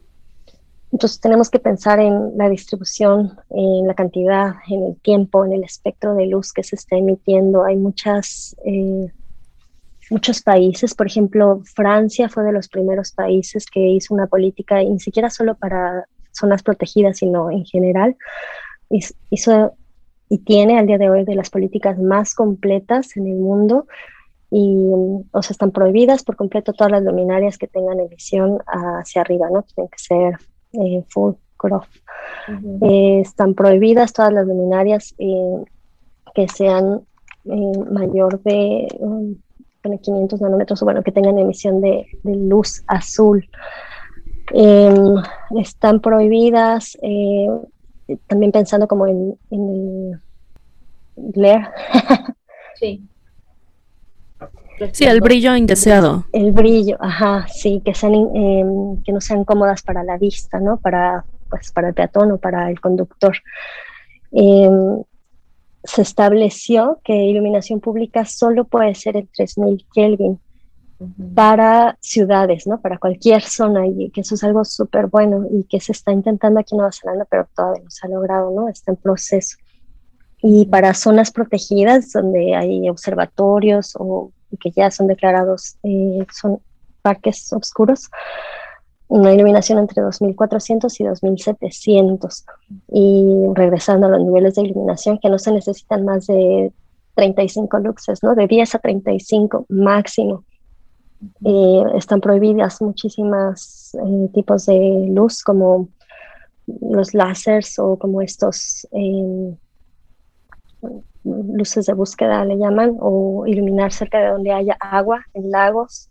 Entonces 0.91 1.21
tenemos 1.21 1.51
que 1.51 1.59
pensar 1.59 2.01
en 2.01 2.37
la 2.37 2.49
distribución, 2.49 3.39
en 3.51 3.87
la 3.87 3.95
cantidad, 3.95 4.55
en 4.69 4.85
el 4.85 4.97
tiempo, 5.01 5.45
en 5.45 5.53
el 5.53 5.65
espectro 5.65 6.15
de 6.15 6.27
luz 6.27 6.53
que 6.53 6.63
se 6.63 6.77
está 6.77 6.97
emitiendo. 6.97 7.65
Hay 7.65 7.77
muchas 7.77 8.57
eh, 8.65 9.13
muchos 10.11 10.43
países, 10.43 10.95
por 10.95 11.07
ejemplo, 11.07 11.61
Francia 11.75 12.29
fue 12.29 12.45
de 12.45 12.53
los 12.53 12.69
primeros 12.69 13.13
países 13.13 13.67
que 13.67 13.81
hizo 13.81 14.15
una 14.15 14.27
política, 14.27 14.83
ni 14.83 15.01
siquiera 15.01 15.31
solo 15.31 15.55
para 15.55 16.07
zonas 16.33 16.63
protegidas, 16.63 17.19
sino 17.19 17.51
en 17.51 17.65
general, 17.65 18.17
hizo 18.89 19.75
y 20.31 20.39
tiene 20.39 20.79
al 20.79 20.87
día 20.87 20.99
de 20.99 21.09
hoy 21.09 21.25
de 21.25 21.35
las 21.35 21.49
políticas 21.51 21.99
más 21.99 22.35
completas 22.35 23.17
en 23.17 23.27
el 23.27 23.37
mundo 23.37 23.87
y 24.51 24.87
o 25.31 25.43
sea, 25.43 25.53
están 25.53 25.73
prohibidas 25.73 26.23
por 26.23 26.37
completo 26.37 26.73
todas 26.73 26.91
las 26.91 27.03
luminarias 27.03 27.57
que 27.57 27.67
tengan 27.67 28.01
emisión 28.01 28.59
hacia 28.67 29.23
arriba, 29.23 29.49
¿no? 29.51 29.63
Tienen 29.63 29.89
que 29.89 29.99
ser 29.99 30.39
eh, 30.73 31.05
full 31.09 31.33
cut 31.57 31.73
eh, 32.83 33.21
están 33.21 33.55
prohibidas 33.55 34.13
todas 34.13 34.33
las 34.33 34.47
luminarias 34.47 35.15
eh, 35.19 35.65
que 36.35 36.49
sean 36.49 37.03
mayor 37.91 38.43
de 38.43 38.87
um, 38.99 39.35
500 39.97 40.41
nanómetros, 40.41 40.83
o 40.83 40.85
bueno, 40.85 41.03
que 41.03 41.13
tengan 41.13 41.39
emisión 41.39 41.81
de, 41.81 42.07
luz 42.25 42.83
azul. 42.87 43.49
Em, 44.53 45.15
están 45.59 46.01
prohibidas, 46.01 46.99
eh, 47.03 47.49
también 48.27 48.53
pensando 48.53 48.87
como 48.87 49.07
en, 49.07 49.39
el 49.51 50.21
glare. 51.17 51.69
sí. 52.75 53.03
Sí, 54.93 55.05
el 55.05 55.21
brillo 55.21 55.57
indeseado. 55.57 56.25
El 56.33 56.53
brillo, 56.53 56.97
ajá, 57.01 57.47
sí, 57.49 57.83
que 57.85 57.95
sean 57.95 58.15
em, 58.15 58.97
que 59.03 59.13
no 59.13 59.21
sean 59.21 59.45
cómodas 59.45 59.83
para 59.83 60.05
la 60.05 60.19
vista, 60.19 60.61
¿no? 60.61 60.77
Para 60.79 61.25
pues 61.49 61.73
para 61.73 61.89
el 61.89 61.95
peatón 61.95 62.33
o 62.33 62.39
para 62.39 62.71
el 62.71 62.81
conductor. 62.81 63.37
Em, 64.33 65.03
se 65.85 66.03
estableció 66.03 67.01
que 67.03 67.15
iluminación 67.15 67.81
pública 67.81 68.25
solo 68.25 68.65
puede 68.65 68.95
ser 68.95 69.17
en 69.17 69.29
3000 69.29 69.87
Kelvin 69.95 70.39
para 71.35 71.97
ciudades, 72.01 72.67
¿no? 72.67 72.81
Para 72.81 72.99
cualquier 72.99 73.43
zona 73.43 73.87
y 73.87 74.11
que 74.11 74.23
eso 74.23 74.35
es 74.35 74.43
algo 74.43 74.65
súper 74.65 75.07
bueno 75.07 75.47
y 75.51 75.65
que 75.65 75.81
se 75.81 75.93
está 75.93 76.13
intentando 76.13 76.59
aquí 76.59 76.75
en 76.75 76.79
Nueva 76.79 76.93
Zelanda, 76.93 77.25
pero 77.31 77.49
todavía 77.55 77.85
no 77.85 77.91
se 77.91 78.07
ha 78.07 78.11
logrado, 78.11 78.51
¿no? 78.51 78.69
Está 78.69 78.91
en 78.91 78.97
proceso. 78.97 79.57
Y 80.43 80.67
para 80.67 80.95
zonas 80.95 81.31
protegidas 81.31 82.13
donde 82.13 82.55
hay 82.55 82.89
observatorios 82.89 83.97
o 83.99 84.33
que 84.57 84.71
ya 84.71 84.91
son 84.91 85.07
declarados, 85.07 85.77
eh, 85.83 86.27
son 86.33 86.61
parques 87.03 87.53
oscuros, 87.53 88.11
una 89.09 89.33
iluminación 89.33 89.79
entre 89.79 90.03
2400 90.03 91.01
y 91.01 91.05
2700 91.05 92.45
y 92.93 93.25
regresando 93.55 94.07
a 94.07 94.11
los 94.11 94.23
niveles 94.23 94.55
de 94.55 94.63
iluminación 94.63 95.19
que 95.19 95.31
no 95.31 95.39
se 95.39 95.53
necesitan 95.53 96.05
más 96.05 96.27
de 96.27 96.73
35 97.15 97.79
luxes, 97.79 98.23
¿no? 98.23 98.35
De 98.35 98.47
10 98.47 98.75
a 98.75 98.79
35 98.79 99.67
máximo. 99.71 100.45
Eh, 101.45 101.83
están 101.97 102.21
prohibidas 102.21 102.81
muchísimas 102.81 103.95
eh, 103.95 104.29
tipos 104.33 104.67
de 104.67 105.09
luz 105.11 105.43
como 105.43 105.89
los 106.67 107.15
láseres 107.15 107.79
o 107.79 107.99
como 107.99 108.23
estos 108.23 108.87
eh, 108.93 109.57
luces 111.25 111.87
de 111.87 111.93
búsqueda 111.93 112.45
le 112.45 112.57
llaman 112.57 112.97
o 113.01 113.47
iluminar 113.47 113.93
cerca 113.93 114.19
de 114.19 114.29
donde 114.29 114.53
haya 114.53 114.77
agua 114.81 115.25
en 115.35 115.51
lagos 115.51 116.09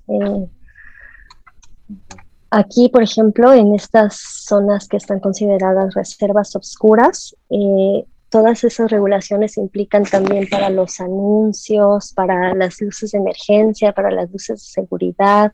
Aquí, 2.50 2.88
por 2.88 3.04
ejemplo, 3.04 3.54
en 3.54 3.76
estas 3.76 4.16
zonas 4.46 4.88
que 4.88 4.98
están 4.98 5.20
consideradas 5.20 5.94
reservas 5.94 6.56
obscuras, 6.56 7.36
eh, 7.50 8.06
todas 8.30 8.64
esas 8.64 8.90
regulaciones 8.90 9.58
implican 9.58 10.04
también 10.04 10.48
para 10.50 10.70
los 10.70 11.02
anuncios, 11.02 12.14
para 12.14 12.54
las 12.54 12.80
luces 12.80 13.12
de 13.12 13.18
emergencia, 13.18 13.92
para 13.92 14.12
las 14.12 14.32
luces 14.32 14.62
de 14.62 14.82
seguridad, 14.82 15.52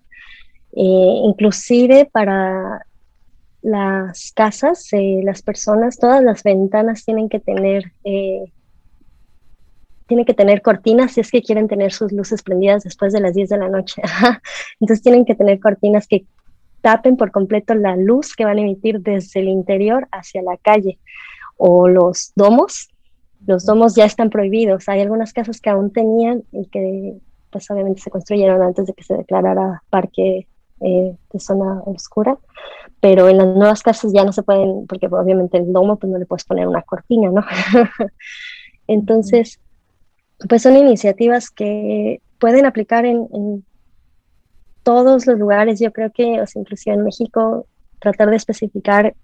eh, 0.75 1.21
inclusive 1.25 2.09
para 2.11 2.85
las 3.63 4.31
casas, 4.35 4.87
eh, 4.93 5.21
las 5.23 5.41
personas, 5.41 5.97
todas 5.97 6.23
las 6.23 6.43
ventanas 6.43 7.05
tienen 7.05 7.27
que 7.27 7.39
tener 7.39 7.91
tienen 10.07 10.25
que 10.25 10.33
tener 10.33 10.61
cortinas 10.61 11.13
si 11.13 11.21
es 11.21 11.31
que 11.31 11.41
quieren 11.41 11.67
tener 11.67 11.91
sus 11.91 12.11
luces 12.11 12.43
prendidas 12.43 12.83
después 12.83 13.13
de 13.13 13.21
las 13.21 13.33
10 13.33 13.49
de 13.49 13.57
la 13.57 13.69
noche. 13.69 14.01
Entonces 14.79 15.01
tienen 15.01 15.25
que 15.25 15.35
tener 15.35 15.59
cortinas 15.59 16.07
que 16.07 16.25
tapen 16.81 17.15
por 17.15 17.31
completo 17.31 17.73
la 17.75 17.95
luz 17.95 18.35
que 18.35 18.45
van 18.45 18.57
a 18.57 18.61
emitir 18.61 18.99
desde 18.99 19.39
el 19.39 19.47
interior 19.47 20.07
hacia 20.11 20.41
la 20.41 20.57
calle. 20.57 20.99
O 21.57 21.87
los 21.87 22.33
domos, 22.35 22.89
los 23.45 23.65
domos 23.65 23.95
ya 23.95 24.05
están 24.05 24.29
prohibidos. 24.29 24.89
Hay 24.89 25.01
algunas 25.01 25.33
casas 25.33 25.61
que 25.61 25.69
aún 25.69 25.91
tenían 25.91 26.43
y 26.51 26.67
que 26.67 27.17
pues 27.49 27.69
obviamente 27.69 28.01
se 28.01 28.09
construyeron 28.09 28.61
antes 28.61 28.87
de 28.87 28.93
que 28.93 29.03
se 29.03 29.15
declarara 29.15 29.83
parque 29.89 30.47
eh, 30.81 31.15
de 31.31 31.39
zona 31.39 31.81
oscura, 31.85 32.37
pero 32.99 33.29
en 33.29 33.37
las 33.37 33.47
nuevas 33.47 33.83
casas 33.83 34.11
ya 34.11 34.25
no 34.25 34.33
se 34.33 34.43
pueden, 34.43 34.85
porque 34.87 35.07
obviamente 35.07 35.57
el 35.57 35.71
domo 35.71 35.95
pues 35.97 36.11
no 36.11 36.17
le 36.17 36.25
puedes 36.25 36.43
poner 36.43 36.67
una 36.67 36.81
cortina, 36.81 37.29
¿no? 37.29 37.45
Entonces, 38.87 39.61
pues 40.47 40.61
son 40.61 40.75
iniciativas 40.77 41.49
que 41.49 42.21
pueden 42.39 42.65
aplicar 42.65 43.05
en, 43.05 43.27
en, 43.33 43.65
todos 44.83 45.25
los 45.25 45.39
lugares, 45.39 45.79
yo 45.79 45.93
creo 45.93 46.11
que, 46.11 46.41
o 46.41 46.45
sea, 46.45 46.59
inclusive 46.59 46.95
en 46.95 47.05
México, 47.05 47.65
tratar 47.99 48.29
de 48.29 48.35
especificar 48.35 49.15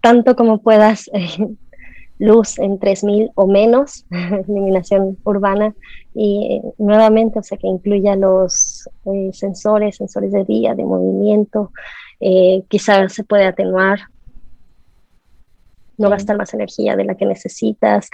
tanto 0.00 0.36
como 0.36 0.62
puedas 0.62 1.10
eh, 1.12 1.28
luz 2.18 2.58
en 2.58 2.78
3000 2.78 3.30
o 3.34 3.46
menos, 3.48 4.06
iluminación 4.48 5.18
urbana, 5.24 5.74
y 6.14 6.60
eh, 6.64 6.72
nuevamente, 6.78 7.38
o 7.38 7.42
sea, 7.42 7.58
que 7.58 7.66
incluya 7.66 8.14
los 8.16 8.88
eh, 9.06 9.30
sensores, 9.32 9.96
sensores 9.96 10.30
de 10.32 10.44
día, 10.44 10.74
de 10.74 10.84
movimiento, 10.84 11.72
eh, 12.20 12.62
quizás 12.68 13.12
se 13.12 13.24
puede 13.24 13.46
atenuar, 13.46 14.00
no 15.98 16.10
gastar 16.10 16.36
más 16.36 16.54
energía 16.54 16.96
de 16.96 17.04
la 17.04 17.16
que 17.16 17.26
necesitas, 17.26 18.08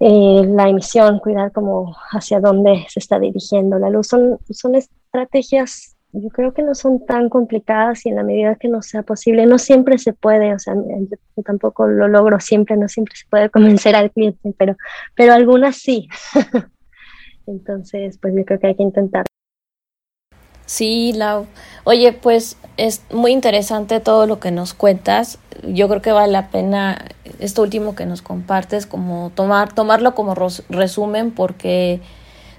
la 0.00 0.68
emisión, 0.68 1.18
cuidar 1.18 1.52
como 1.52 1.94
hacia 2.12 2.40
dónde 2.40 2.86
se 2.88 3.00
está 3.00 3.18
dirigiendo 3.18 3.78
la 3.78 3.90
luz, 3.90 4.06
son, 4.08 4.38
son 4.50 4.74
estrategias 4.76 5.98
yo 6.12 6.28
creo 6.30 6.54
que 6.54 6.62
no 6.62 6.74
son 6.74 7.04
tan 7.04 7.28
complicadas 7.28 8.06
y 8.06 8.08
en 8.08 8.16
la 8.16 8.22
medida 8.22 8.54
que 8.54 8.68
no 8.68 8.80
sea 8.82 9.02
posible, 9.02 9.46
no 9.46 9.58
siempre 9.58 9.98
se 9.98 10.14
puede, 10.14 10.54
o 10.54 10.58
sea, 10.58 10.74
yo 10.74 11.42
tampoco 11.42 11.86
lo 11.86 12.08
logro 12.08 12.40
siempre, 12.40 12.76
no 12.76 12.88
siempre 12.88 13.14
se 13.14 13.26
puede 13.28 13.50
convencer 13.50 13.94
al 13.94 14.10
cliente, 14.10 14.54
pero, 14.56 14.76
pero 15.14 15.32
algunas 15.34 15.76
sí. 15.76 16.08
Entonces, 17.46 18.18
pues 18.18 18.34
yo 18.36 18.44
creo 18.44 18.58
que 18.58 18.66
hay 18.68 18.76
que 18.76 18.82
intentar. 18.82 19.24
Sí, 20.66 21.14
Lau. 21.14 21.46
Oye, 21.88 22.12
pues 22.12 22.58
es 22.76 23.00
muy 23.10 23.32
interesante 23.32 23.98
todo 23.98 24.26
lo 24.26 24.40
que 24.40 24.50
nos 24.50 24.74
cuentas. 24.74 25.38
Yo 25.66 25.88
creo 25.88 26.02
que 26.02 26.12
vale 26.12 26.30
la 26.30 26.50
pena 26.50 27.06
esto 27.38 27.62
último 27.62 27.94
que 27.94 28.04
nos 28.04 28.20
compartes, 28.20 28.84
como 28.84 29.32
tomar, 29.34 29.72
tomarlo 29.72 30.14
como 30.14 30.34
resumen, 30.68 31.30
porque 31.30 32.02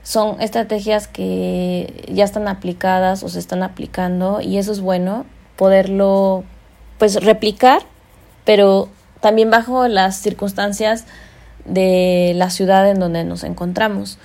son 0.02 0.42
estrategias 0.42 1.08
que 1.08 2.10
ya 2.12 2.24
están 2.24 2.48
aplicadas 2.48 3.22
o 3.22 3.30
se 3.30 3.38
están 3.38 3.62
aplicando 3.62 4.42
y 4.42 4.58
eso 4.58 4.72
es 4.72 4.82
bueno 4.82 5.28
poderlo 5.58 6.44
pues 6.98 7.24
replicar 7.24 7.84
pero 8.46 8.90
también 9.20 9.52
bajo 9.52 9.88
las 9.88 10.16
circunstancias 10.16 11.06
de 11.66 12.32
la 12.36 12.50
ciudad 12.50 12.90
en 12.90 13.00
donde 13.00 13.26
nos 13.26 13.44
encontramos 13.44 14.18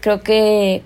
creo 0.00 0.22
que 0.22 0.84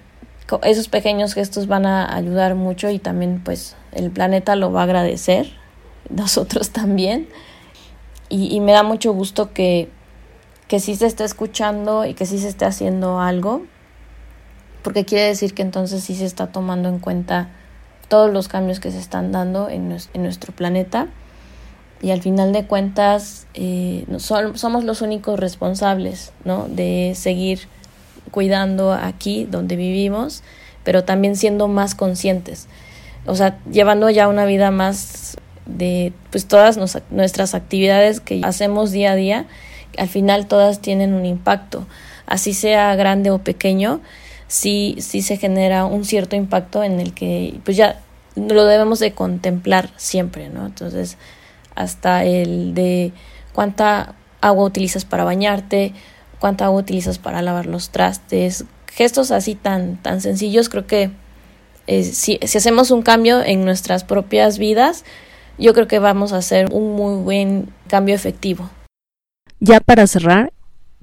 esos 0.62 0.88
pequeños 0.88 1.34
gestos 1.34 1.66
van 1.66 1.86
a 1.86 2.14
ayudar 2.14 2.54
mucho 2.54 2.90
y 2.90 2.98
también 2.98 3.40
pues 3.44 3.76
el 3.92 4.10
planeta 4.10 4.56
lo 4.56 4.72
va 4.72 4.80
a 4.80 4.84
agradecer 4.84 5.52
nosotros 6.10 6.70
también 6.70 7.28
y, 8.30 8.60
me 8.60 8.72
da 8.72 8.82
mucho 8.82 9.12
gusto 9.12 9.52
que 9.54 9.88
que 10.68 10.80
sí 10.80 10.96
se 10.96 11.06
esté 11.06 11.24
escuchando 11.24 12.04
y 12.04 12.12
que 12.12 12.26
sí 12.26 12.38
se 12.38 12.48
esté 12.48 12.66
haciendo 12.66 13.20
algo 13.20 13.62
porque 14.82 15.06
quiere 15.06 15.24
decir 15.24 15.54
que 15.54 15.62
entonces 15.62 16.04
sí 16.04 16.14
se 16.14 16.26
está 16.26 16.48
tomando 16.48 16.90
en 16.90 16.98
cuenta 16.98 17.48
todos 18.08 18.32
los 18.32 18.48
cambios 18.48 18.80
que 18.80 18.90
se 18.90 18.98
están 18.98 19.32
dando 19.32 19.68
en, 19.68 19.88
nuestro 19.88 20.52
planeta 20.52 21.08
y 22.00 22.10
al 22.10 22.22
final 22.22 22.52
de 22.52 22.66
cuentas 22.66 23.46
eh, 23.54 24.06
somos 24.18 24.84
los 24.84 25.02
únicos 25.02 25.40
responsables 25.40 26.32
¿no? 26.44 26.68
de 26.68 27.12
seguir 27.14 27.68
cuidando 28.30 28.92
aquí 28.92 29.46
donde 29.50 29.76
vivimos, 29.76 30.42
pero 30.84 31.04
también 31.04 31.36
siendo 31.36 31.68
más 31.68 31.94
conscientes, 31.94 32.68
o 33.26 33.34
sea, 33.34 33.58
llevando 33.70 34.08
ya 34.10 34.28
una 34.28 34.46
vida 34.46 34.70
más 34.70 35.36
de 35.66 36.12
pues 36.30 36.46
todas 36.46 36.78
nuestras 37.10 37.54
actividades 37.54 38.20
que 38.20 38.40
hacemos 38.42 38.90
día 38.90 39.12
a 39.12 39.16
día, 39.16 39.46
al 39.98 40.08
final 40.08 40.46
todas 40.46 40.80
tienen 40.80 41.12
un 41.12 41.26
impacto, 41.26 41.86
así 42.26 42.54
sea 42.54 42.94
grande 42.94 43.30
o 43.30 43.38
pequeño, 43.38 44.00
sí, 44.46 44.96
sí 45.00 45.22
se 45.22 45.36
genera 45.36 45.84
un 45.84 46.04
cierto 46.04 46.36
impacto 46.36 46.82
en 46.82 47.00
el 47.00 47.12
que 47.12 47.60
pues 47.64 47.76
ya 47.76 48.00
lo 48.34 48.64
debemos 48.64 48.98
de 48.98 49.12
contemplar 49.12 49.90
siempre, 49.96 50.48
¿no? 50.48 50.66
Entonces, 50.66 51.18
hasta 51.74 52.24
el 52.24 52.74
de 52.74 53.12
cuánta 53.52 54.14
agua 54.40 54.64
utilizas 54.64 55.04
para 55.04 55.24
bañarte, 55.24 55.92
cuánta 56.38 56.66
agua 56.66 56.80
utilizas 56.80 57.18
para 57.18 57.42
lavar 57.42 57.66
los 57.66 57.90
trastes, 57.90 58.64
gestos 58.86 59.30
así 59.30 59.54
tan, 59.54 59.96
tan 60.02 60.20
sencillos, 60.20 60.68
creo 60.68 60.86
que 60.86 61.10
eh, 61.86 62.04
si, 62.04 62.38
si 62.42 62.58
hacemos 62.58 62.90
un 62.90 63.02
cambio 63.02 63.42
en 63.42 63.64
nuestras 63.64 64.04
propias 64.04 64.58
vidas, 64.58 65.04
yo 65.58 65.74
creo 65.74 65.88
que 65.88 65.98
vamos 65.98 66.32
a 66.32 66.38
hacer 66.38 66.68
un 66.72 66.94
muy 66.94 67.22
buen 67.22 67.68
cambio 67.88 68.14
efectivo. 68.14 68.70
Ya 69.60 69.80
para 69.80 70.06
cerrar, 70.06 70.52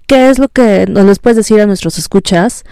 ¿qué 0.08 0.30
es 0.30 0.40
lo 0.40 0.48
que 0.48 0.86
nos 0.88 1.20
puedes 1.20 1.38
decir 1.38 1.60
a 1.60 1.66
nuestros 1.66 1.98
escuchas 1.98 2.64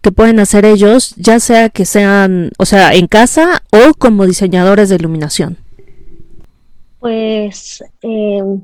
que 0.00 0.12
pueden 0.12 0.38
hacer 0.38 0.64
ellos, 0.64 1.14
ya 1.16 1.40
sea 1.40 1.70
que 1.70 1.86
sean, 1.86 2.50
o 2.58 2.66
sea, 2.66 2.94
en 2.94 3.06
casa 3.06 3.62
o 3.72 3.94
como 3.94 4.26
diseñadores 4.26 4.90
de 4.90 4.96
iluminación? 4.96 5.56
Pues 7.00 7.82
em, 8.02 8.60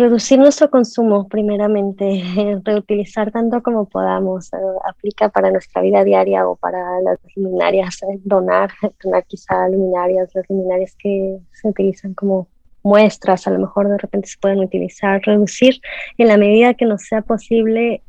reducir 0.00 0.38
nuestro 0.38 0.70
consumo 0.70 1.28
primeramente, 1.28 2.22
reutilizar 2.64 3.30
tanto 3.30 3.62
como 3.62 3.84
podamos, 3.84 4.52
eh, 4.52 4.56
aplica 4.88 5.28
para 5.28 5.50
nuestra 5.50 5.82
vida 5.82 6.02
diaria 6.02 6.48
o 6.48 6.56
para 6.56 7.00
las 7.02 7.18
luminarias, 7.36 8.02
eh, 8.02 8.18
donar, 8.24 8.70
donar 9.04 9.24
quizá 9.26 9.68
luminarias, 9.68 10.30
las 10.34 10.48
luminarias 10.48 10.96
que 10.98 11.38
se 11.52 11.68
utilizan 11.68 12.14
como 12.14 12.48
muestras, 12.82 13.46
a 13.46 13.50
lo 13.50 13.58
mejor 13.58 13.88
de 13.88 13.98
repente 13.98 14.28
se 14.28 14.38
pueden 14.38 14.60
utilizar, 14.60 15.20
reducir 15.22 15.80
en 16.16 16.28
la 16.28 16.38
medida 16.38 16.74
que 16.74 16.86
nos 16.86 17.02
sea 17.02 17.20
posible 17.20 18.02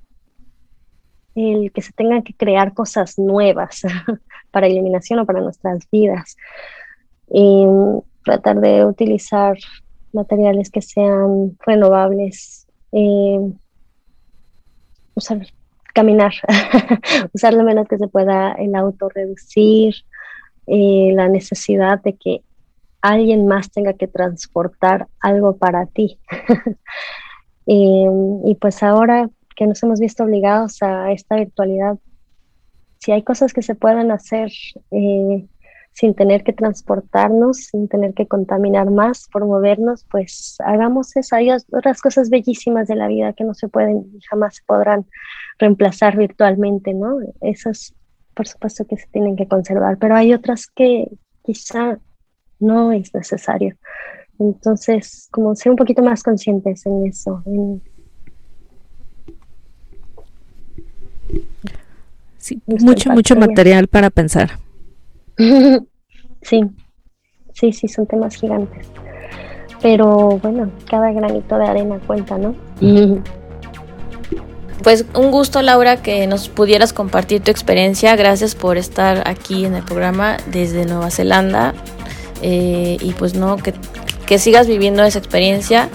el 1.36 1.72
que 1.72 1.82
se 1.82 1.92
tengan 1.94 2.24
que 2.24 2.34
crear 2.34 2.74
cosas 2.74 3.20
nuevas 3.20 3.82
para 4.52 4.68
iluminación 4.68 5.20
o 5.20 5.26
para 5.26 5.42
nuestras 5.42 5.90
vidas. 5.92 6.38
Y 7.34 7.66
tratar 8.24 8.60
de 8.60 8.86
utilizar 8.86 9.58
materiales 10.14 10.70
que 10.70 10.82
sean 10.82 11.58
renovables, 11.66 12.68
eh, 12.92 13.40
usar, 15.16 15.46
caminar, 15.94 16.34
usar 17.34 17.54
lo 17.54 17.64
menos 17.64 17.88
que 17.88 17.98
se 17.98 18.08
pueda 18.08 18.54
el 18.54 18.76
auto, 18.76 19.10
reducir 19.10 19.96
eh, 20.68 21.12
la 21.14 21.28
necesidad 21.28 22.02
de 22.02 22.14
que 22.16 22.42
alguien 23.02 23.48
más 23.48 23.72
tenga 23.72 23.94
que 23.94 24.08
transportar 24.08 25.08
algo 25.20 25.58
para 25.58 25.86
ti. 25.88 26.20
y 27.66 28.56
pues 28.60 28.84
ahora 28.84 29.30
que 29.56 29.68
nos 29.68 29.82
hemos 29.84 30.00
visto 30.00 30.24
obligados 30.24 30.82
a 30.82 31.12
esta 31.12 31.36
virtualidad, 31.36 31.98
si 33.02 33.12
hay 33.12 33.24
cosas 33.24 33.54
que 33.54 33.62
se 33.64 33.76
pueden 33.76 34.12
hacer 34.12 34.52
eh, 34.92 35.48
sin 35.94 36.16
tener 36.16 36.44
que 36.44 36.54
transportarnos, 36.54 37.58
sin 37.58 37.88
tener 37.88 38.14
que 38.14 38.28
contaminar 38.28 38.90
más 38.90 39.28
por 39.32 39.46
movernos, 39.46 40.06
pues 40.10 40.56
hagamos 40.66 41.16
eso. 41.16 41.36
Hay 41.36 41.52
otras 41.52 42.02
cosas 42.02 42.30
bellísimas 42.30 42.88
de 42.88 42.96
la 42.96 43.08
vida 43.08 43.34
que 43.34 43.44
no 43.44 43.54
se 43.54 43.68
pueden 43.68 44.06
y 44.14 44.22
jamás 44.22 44.56
se 44.56 44.64
podrán 44.66 45.06
reemplazar 45.60 46.18
virtualmente, 46.18 46.94
¿no? 46.94 47.18
Esas, 47.42 47.94
por 48.34 48.48
supuesto 48.48 48.86
que 48.86 48.98
se 48.98 49.08
tienen 49.08 49.36
que 49.36 49.48
conservar, 49.48 49.98
pero 49.98 50.16
hay 50.16 50.34
otras 50.34 50.68
que 50.68 51.08
quizá 51.44 52.00
no 52.60 52.92
es 52.92 53.14
necesario. 53.14 53.76
Entonces, 54.40 55.28
como 55.32 55.56
ser 55.56 55.72
un 55.72 55.76
poquito 55.76 56.02
más 56.02 56.24
conscientes 56.24 56.86
en 56.86 57.06
eso, 57.06 57.44
en 57.46 57.82
Sí, 62.38 62.60
mucho, 62.66 63.12
mucho 63.12 63.36
material 63.36 63.88
para 63.88 64.10
pensar. 64.10 64.58
sí, 66.42 66.62
sí, 67.54 67.74
sí, 67.74 67.88
son 67.88 68.08
temas 68.08 68.36
gigantes. 68.36 68.88
Pero 69.82 70.40
bueno, 70.42 70.72
cada 70.90 71.12
granito 71.12 71.58
de 71.58 71.66
arena 71.66 72.00
cuenta, 72.06 72.38
¿no? 72.38 72.56
Pues 74.84 75.06
un 75.14 75.30
gusto, 75.30 75.62
Laura, 75.62 75.98
que 75.98 76.26
nos 76.26 76.50
pudieras 76.50 76.92
compartir 76.92 77.42
tu 77.42 77.52
experiencia. 77.52 78.16
Gracias 78.16 78.56
por 78.56 78.78
estar 78.78 79.28
aquí 79.28 79.64
en 79.66 79.76
el 79.76 79.84
programa 79.84 80.38
desde 80.48 80.86
Nueva 80.86 81.12
Zelanda. 81.12 81.76
Eh, 82.42 82.98
y 83.00 83.14
pues 83.14 83.36
no, 83.36 83.58
que, 83.58 83.76
que 84.26 84.40
sigas 84.40 84.66
viviendo 84.66 85.04
esa 85.04 85.20
experiencia, 85.20 85.88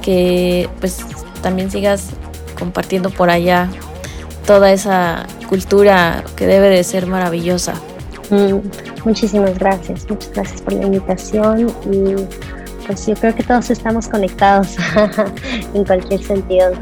que 0.00 0.70
pues 0.80 1.04
también 1.42 1.70
sigas 1.70 2.10
compartiendo 2.58 3.10
por 3.10 3.28
allá 3.28 3.68
toda 4.46 4.72
esa 4.72 5.26
cultura 5.48 6.24
que 6.36 6.46
debe 6.46 6.70
de 6.70 6.82
ser 6.82 7.06
maravillosa. 7.06 7.74
Muchísimas 9.04 9.58
gracias, 9.58 10.06
muchas 10.08 10.32
gracias 10.32 10.62
por 10.62 10.74
la 10.74 10.86
invitación 10.86 11.68
y 11.90 12.14
pues 12.86 13.06
yo 13.06 13.14
creo 13.14 13.34
que 13.34 13.42
todos 13.42 13.70
estamos 13.70 14.08
conectados 14.08 14.76
en 15.74 15.84
cualquier 15.84 16.22
sentido. 16.22 16.72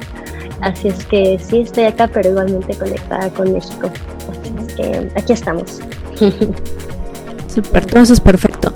Así 0.60 0.88
es 0.88 1.04
que 1.06 1.38
sí 1.38 1.60
estoy 1.60 1.84
acá, 1.84 2.08
pero 2.08 2.30
igualmente 2.30 2.74
conectada 2.74 3.30
con 3.30 3.52
México. 3.52 3.90
Así 4.30 4.52
es 4.66 4.74
que 4.74 5.10
aquí 5.16 5.32
estamos. 5.32 5.80
Super, 7.54 7.82
entonces 7.84 8.20
perfecto. 8.20 8.72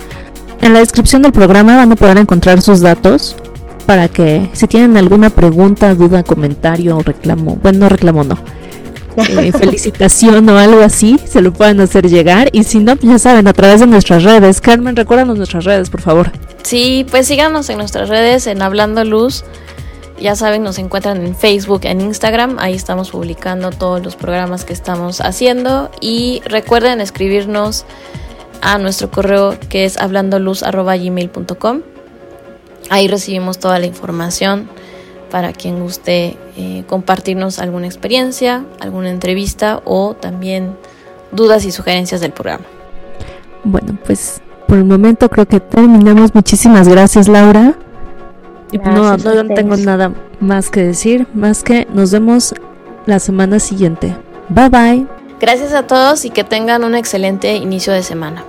En 0.61 0.73
la 0.73 0.79
descripción 0.79 1.23
del 1.23 1.33
programa 1.33 1.77
van 1.77 1.93
a 1.93 1.97
poder 1.97 2.19
encontrar 2.19 2.63
sus 2.63 2.81
datos 2.81 3.37
para 3.87 4.09
que 4.09 4.49
si 4.53 4.69
tienen 4.69 4.97
alguna 4.97 5.31
pregunta, 5.31 5.95
duda, 5.95 6.23
comentario 6.23 6.97
o 6.97 7.03
reclamo, 7.03 7.59
bueno, 7.61 7.81
no 7.81 7.89
reclamo, 7.89 8.23
no, 8.23 8.39
eh, 9.17 9.53
felicitación 9.53 10.49
o 10.49 10.59
algo 10.59 10.81
así, 10.81 11.19
se 11.25 11.41
lo 11.41 11.53
puedan 11.53 11.81
hacer 11.81 12.09
llegar. 12.09 12.49
Y 12.53 12.65
si 12.65 12.79
no, 12.79 12.95
ya 13.01 13.19
saben, 13.19 13.47
a 13.47 13.53
través 13.53 13.81
de 13.81 13.87
nuestras 13.87 14.25
redes. 14.25 14.61
Carmen, 14.61 14.97
recuérdanos 14.97 15.37
nuestras 15.37 15.65
redes, 15.65 15.91
por 15.91 16.01
favor. 16.01 16.33
Sí, 16.63 17.07
pues 17.11 17.27
síganos 17.27 17.69
en 17.71 17.79
nuestras 17.79 18.09
redes, 18.09 18.47
en 18.47 18.63
Hablando 18.63 19.05
Luz. 19.05 19.45
Ya 20.21 20.37
saben, 20.37 20.63
nos 20.63 20.79
encuentran 20.79 21.27
en 21.27 21.35
Facebook, 21.35 21.81
en 21.85 22.01
Instagram. 22.01 22.59
Ahí 22.61 22.75
estamos 22.75 23.11
publicando 23.11 23.71
todos 23.71 24.03
los 24.05 24.15
programas 24.15 24.65
que 24.65 24.73
estamos 24.73 25.21
haciendo. 25.21 25.91
Y 26.01 26.43
recuerden 26.45 27.01
escribirnos 27.01 27.85
a 28.61 28.79
nuestro 28.79 29.11
correo 29.11 29.59
que 29.69 29.85
es 29.85 29.97
hablandoluz.gmail.com. 29.97 31.83
Ahí 32.91 33.09
recibimos 33.09 33.59
toda 33.59 33.79
la 33.79 33.87
información 33.87 34.69
para 35.33 35.55
quien 35.55 35.81
guste 35.81 36.37
eh, 36.59 36.85
compartirnos 36.87 37.59
alguna 37.59 37.87
experiencia, 37.87 38.67
alguna 38.81 39.09
entrevista 39.09 39.81
o 39.87 40.15
también 40.15 40.77
dudas 41.33 41.65
y 41.65 41.73
sugerencias 41.73 42.21
del 42.21 42.33
programa. 42.33 42.65
Bueno, 43.65 43.97
pues 44.05 44.43
por 44.69 44.77
el 44.77 44.85
momento 44.85 45.31
creo 45.31 45.49
que 45.49 45.59
terminamos. 45.59 46.35
Muchísimas 46.35 46.87
gracias, 46.87 47.29
Laura. 47.29 47.75
no, 48.85 49.17
no 49.17 49.55
tengo 49.55 49.77
nada 49.79 50.13
más 50.39 50.69
que 50.69 50.85
decir, 50.85 51.27
más 51.33 51.63
que 51.63 51.89
nos 51.95 52.13
vemos 52.13 52.55
la 53.07 53.19
semana 53.19 53.59
siguiente. 53.59 54.15
Bye 54.51 54.69
bye. 54.69 55.07
Gracias 55.41 55.73
a 55.73 55.87
todos 55.87 56.27
y 56.27 56.31
que 56.31 56.45
tengan 56.45 56.85
un 56.85 56.95
excelente 56.95 57.57
inicio 57.57 57.95
de 57.95 58.03
semana. 58.03 58.45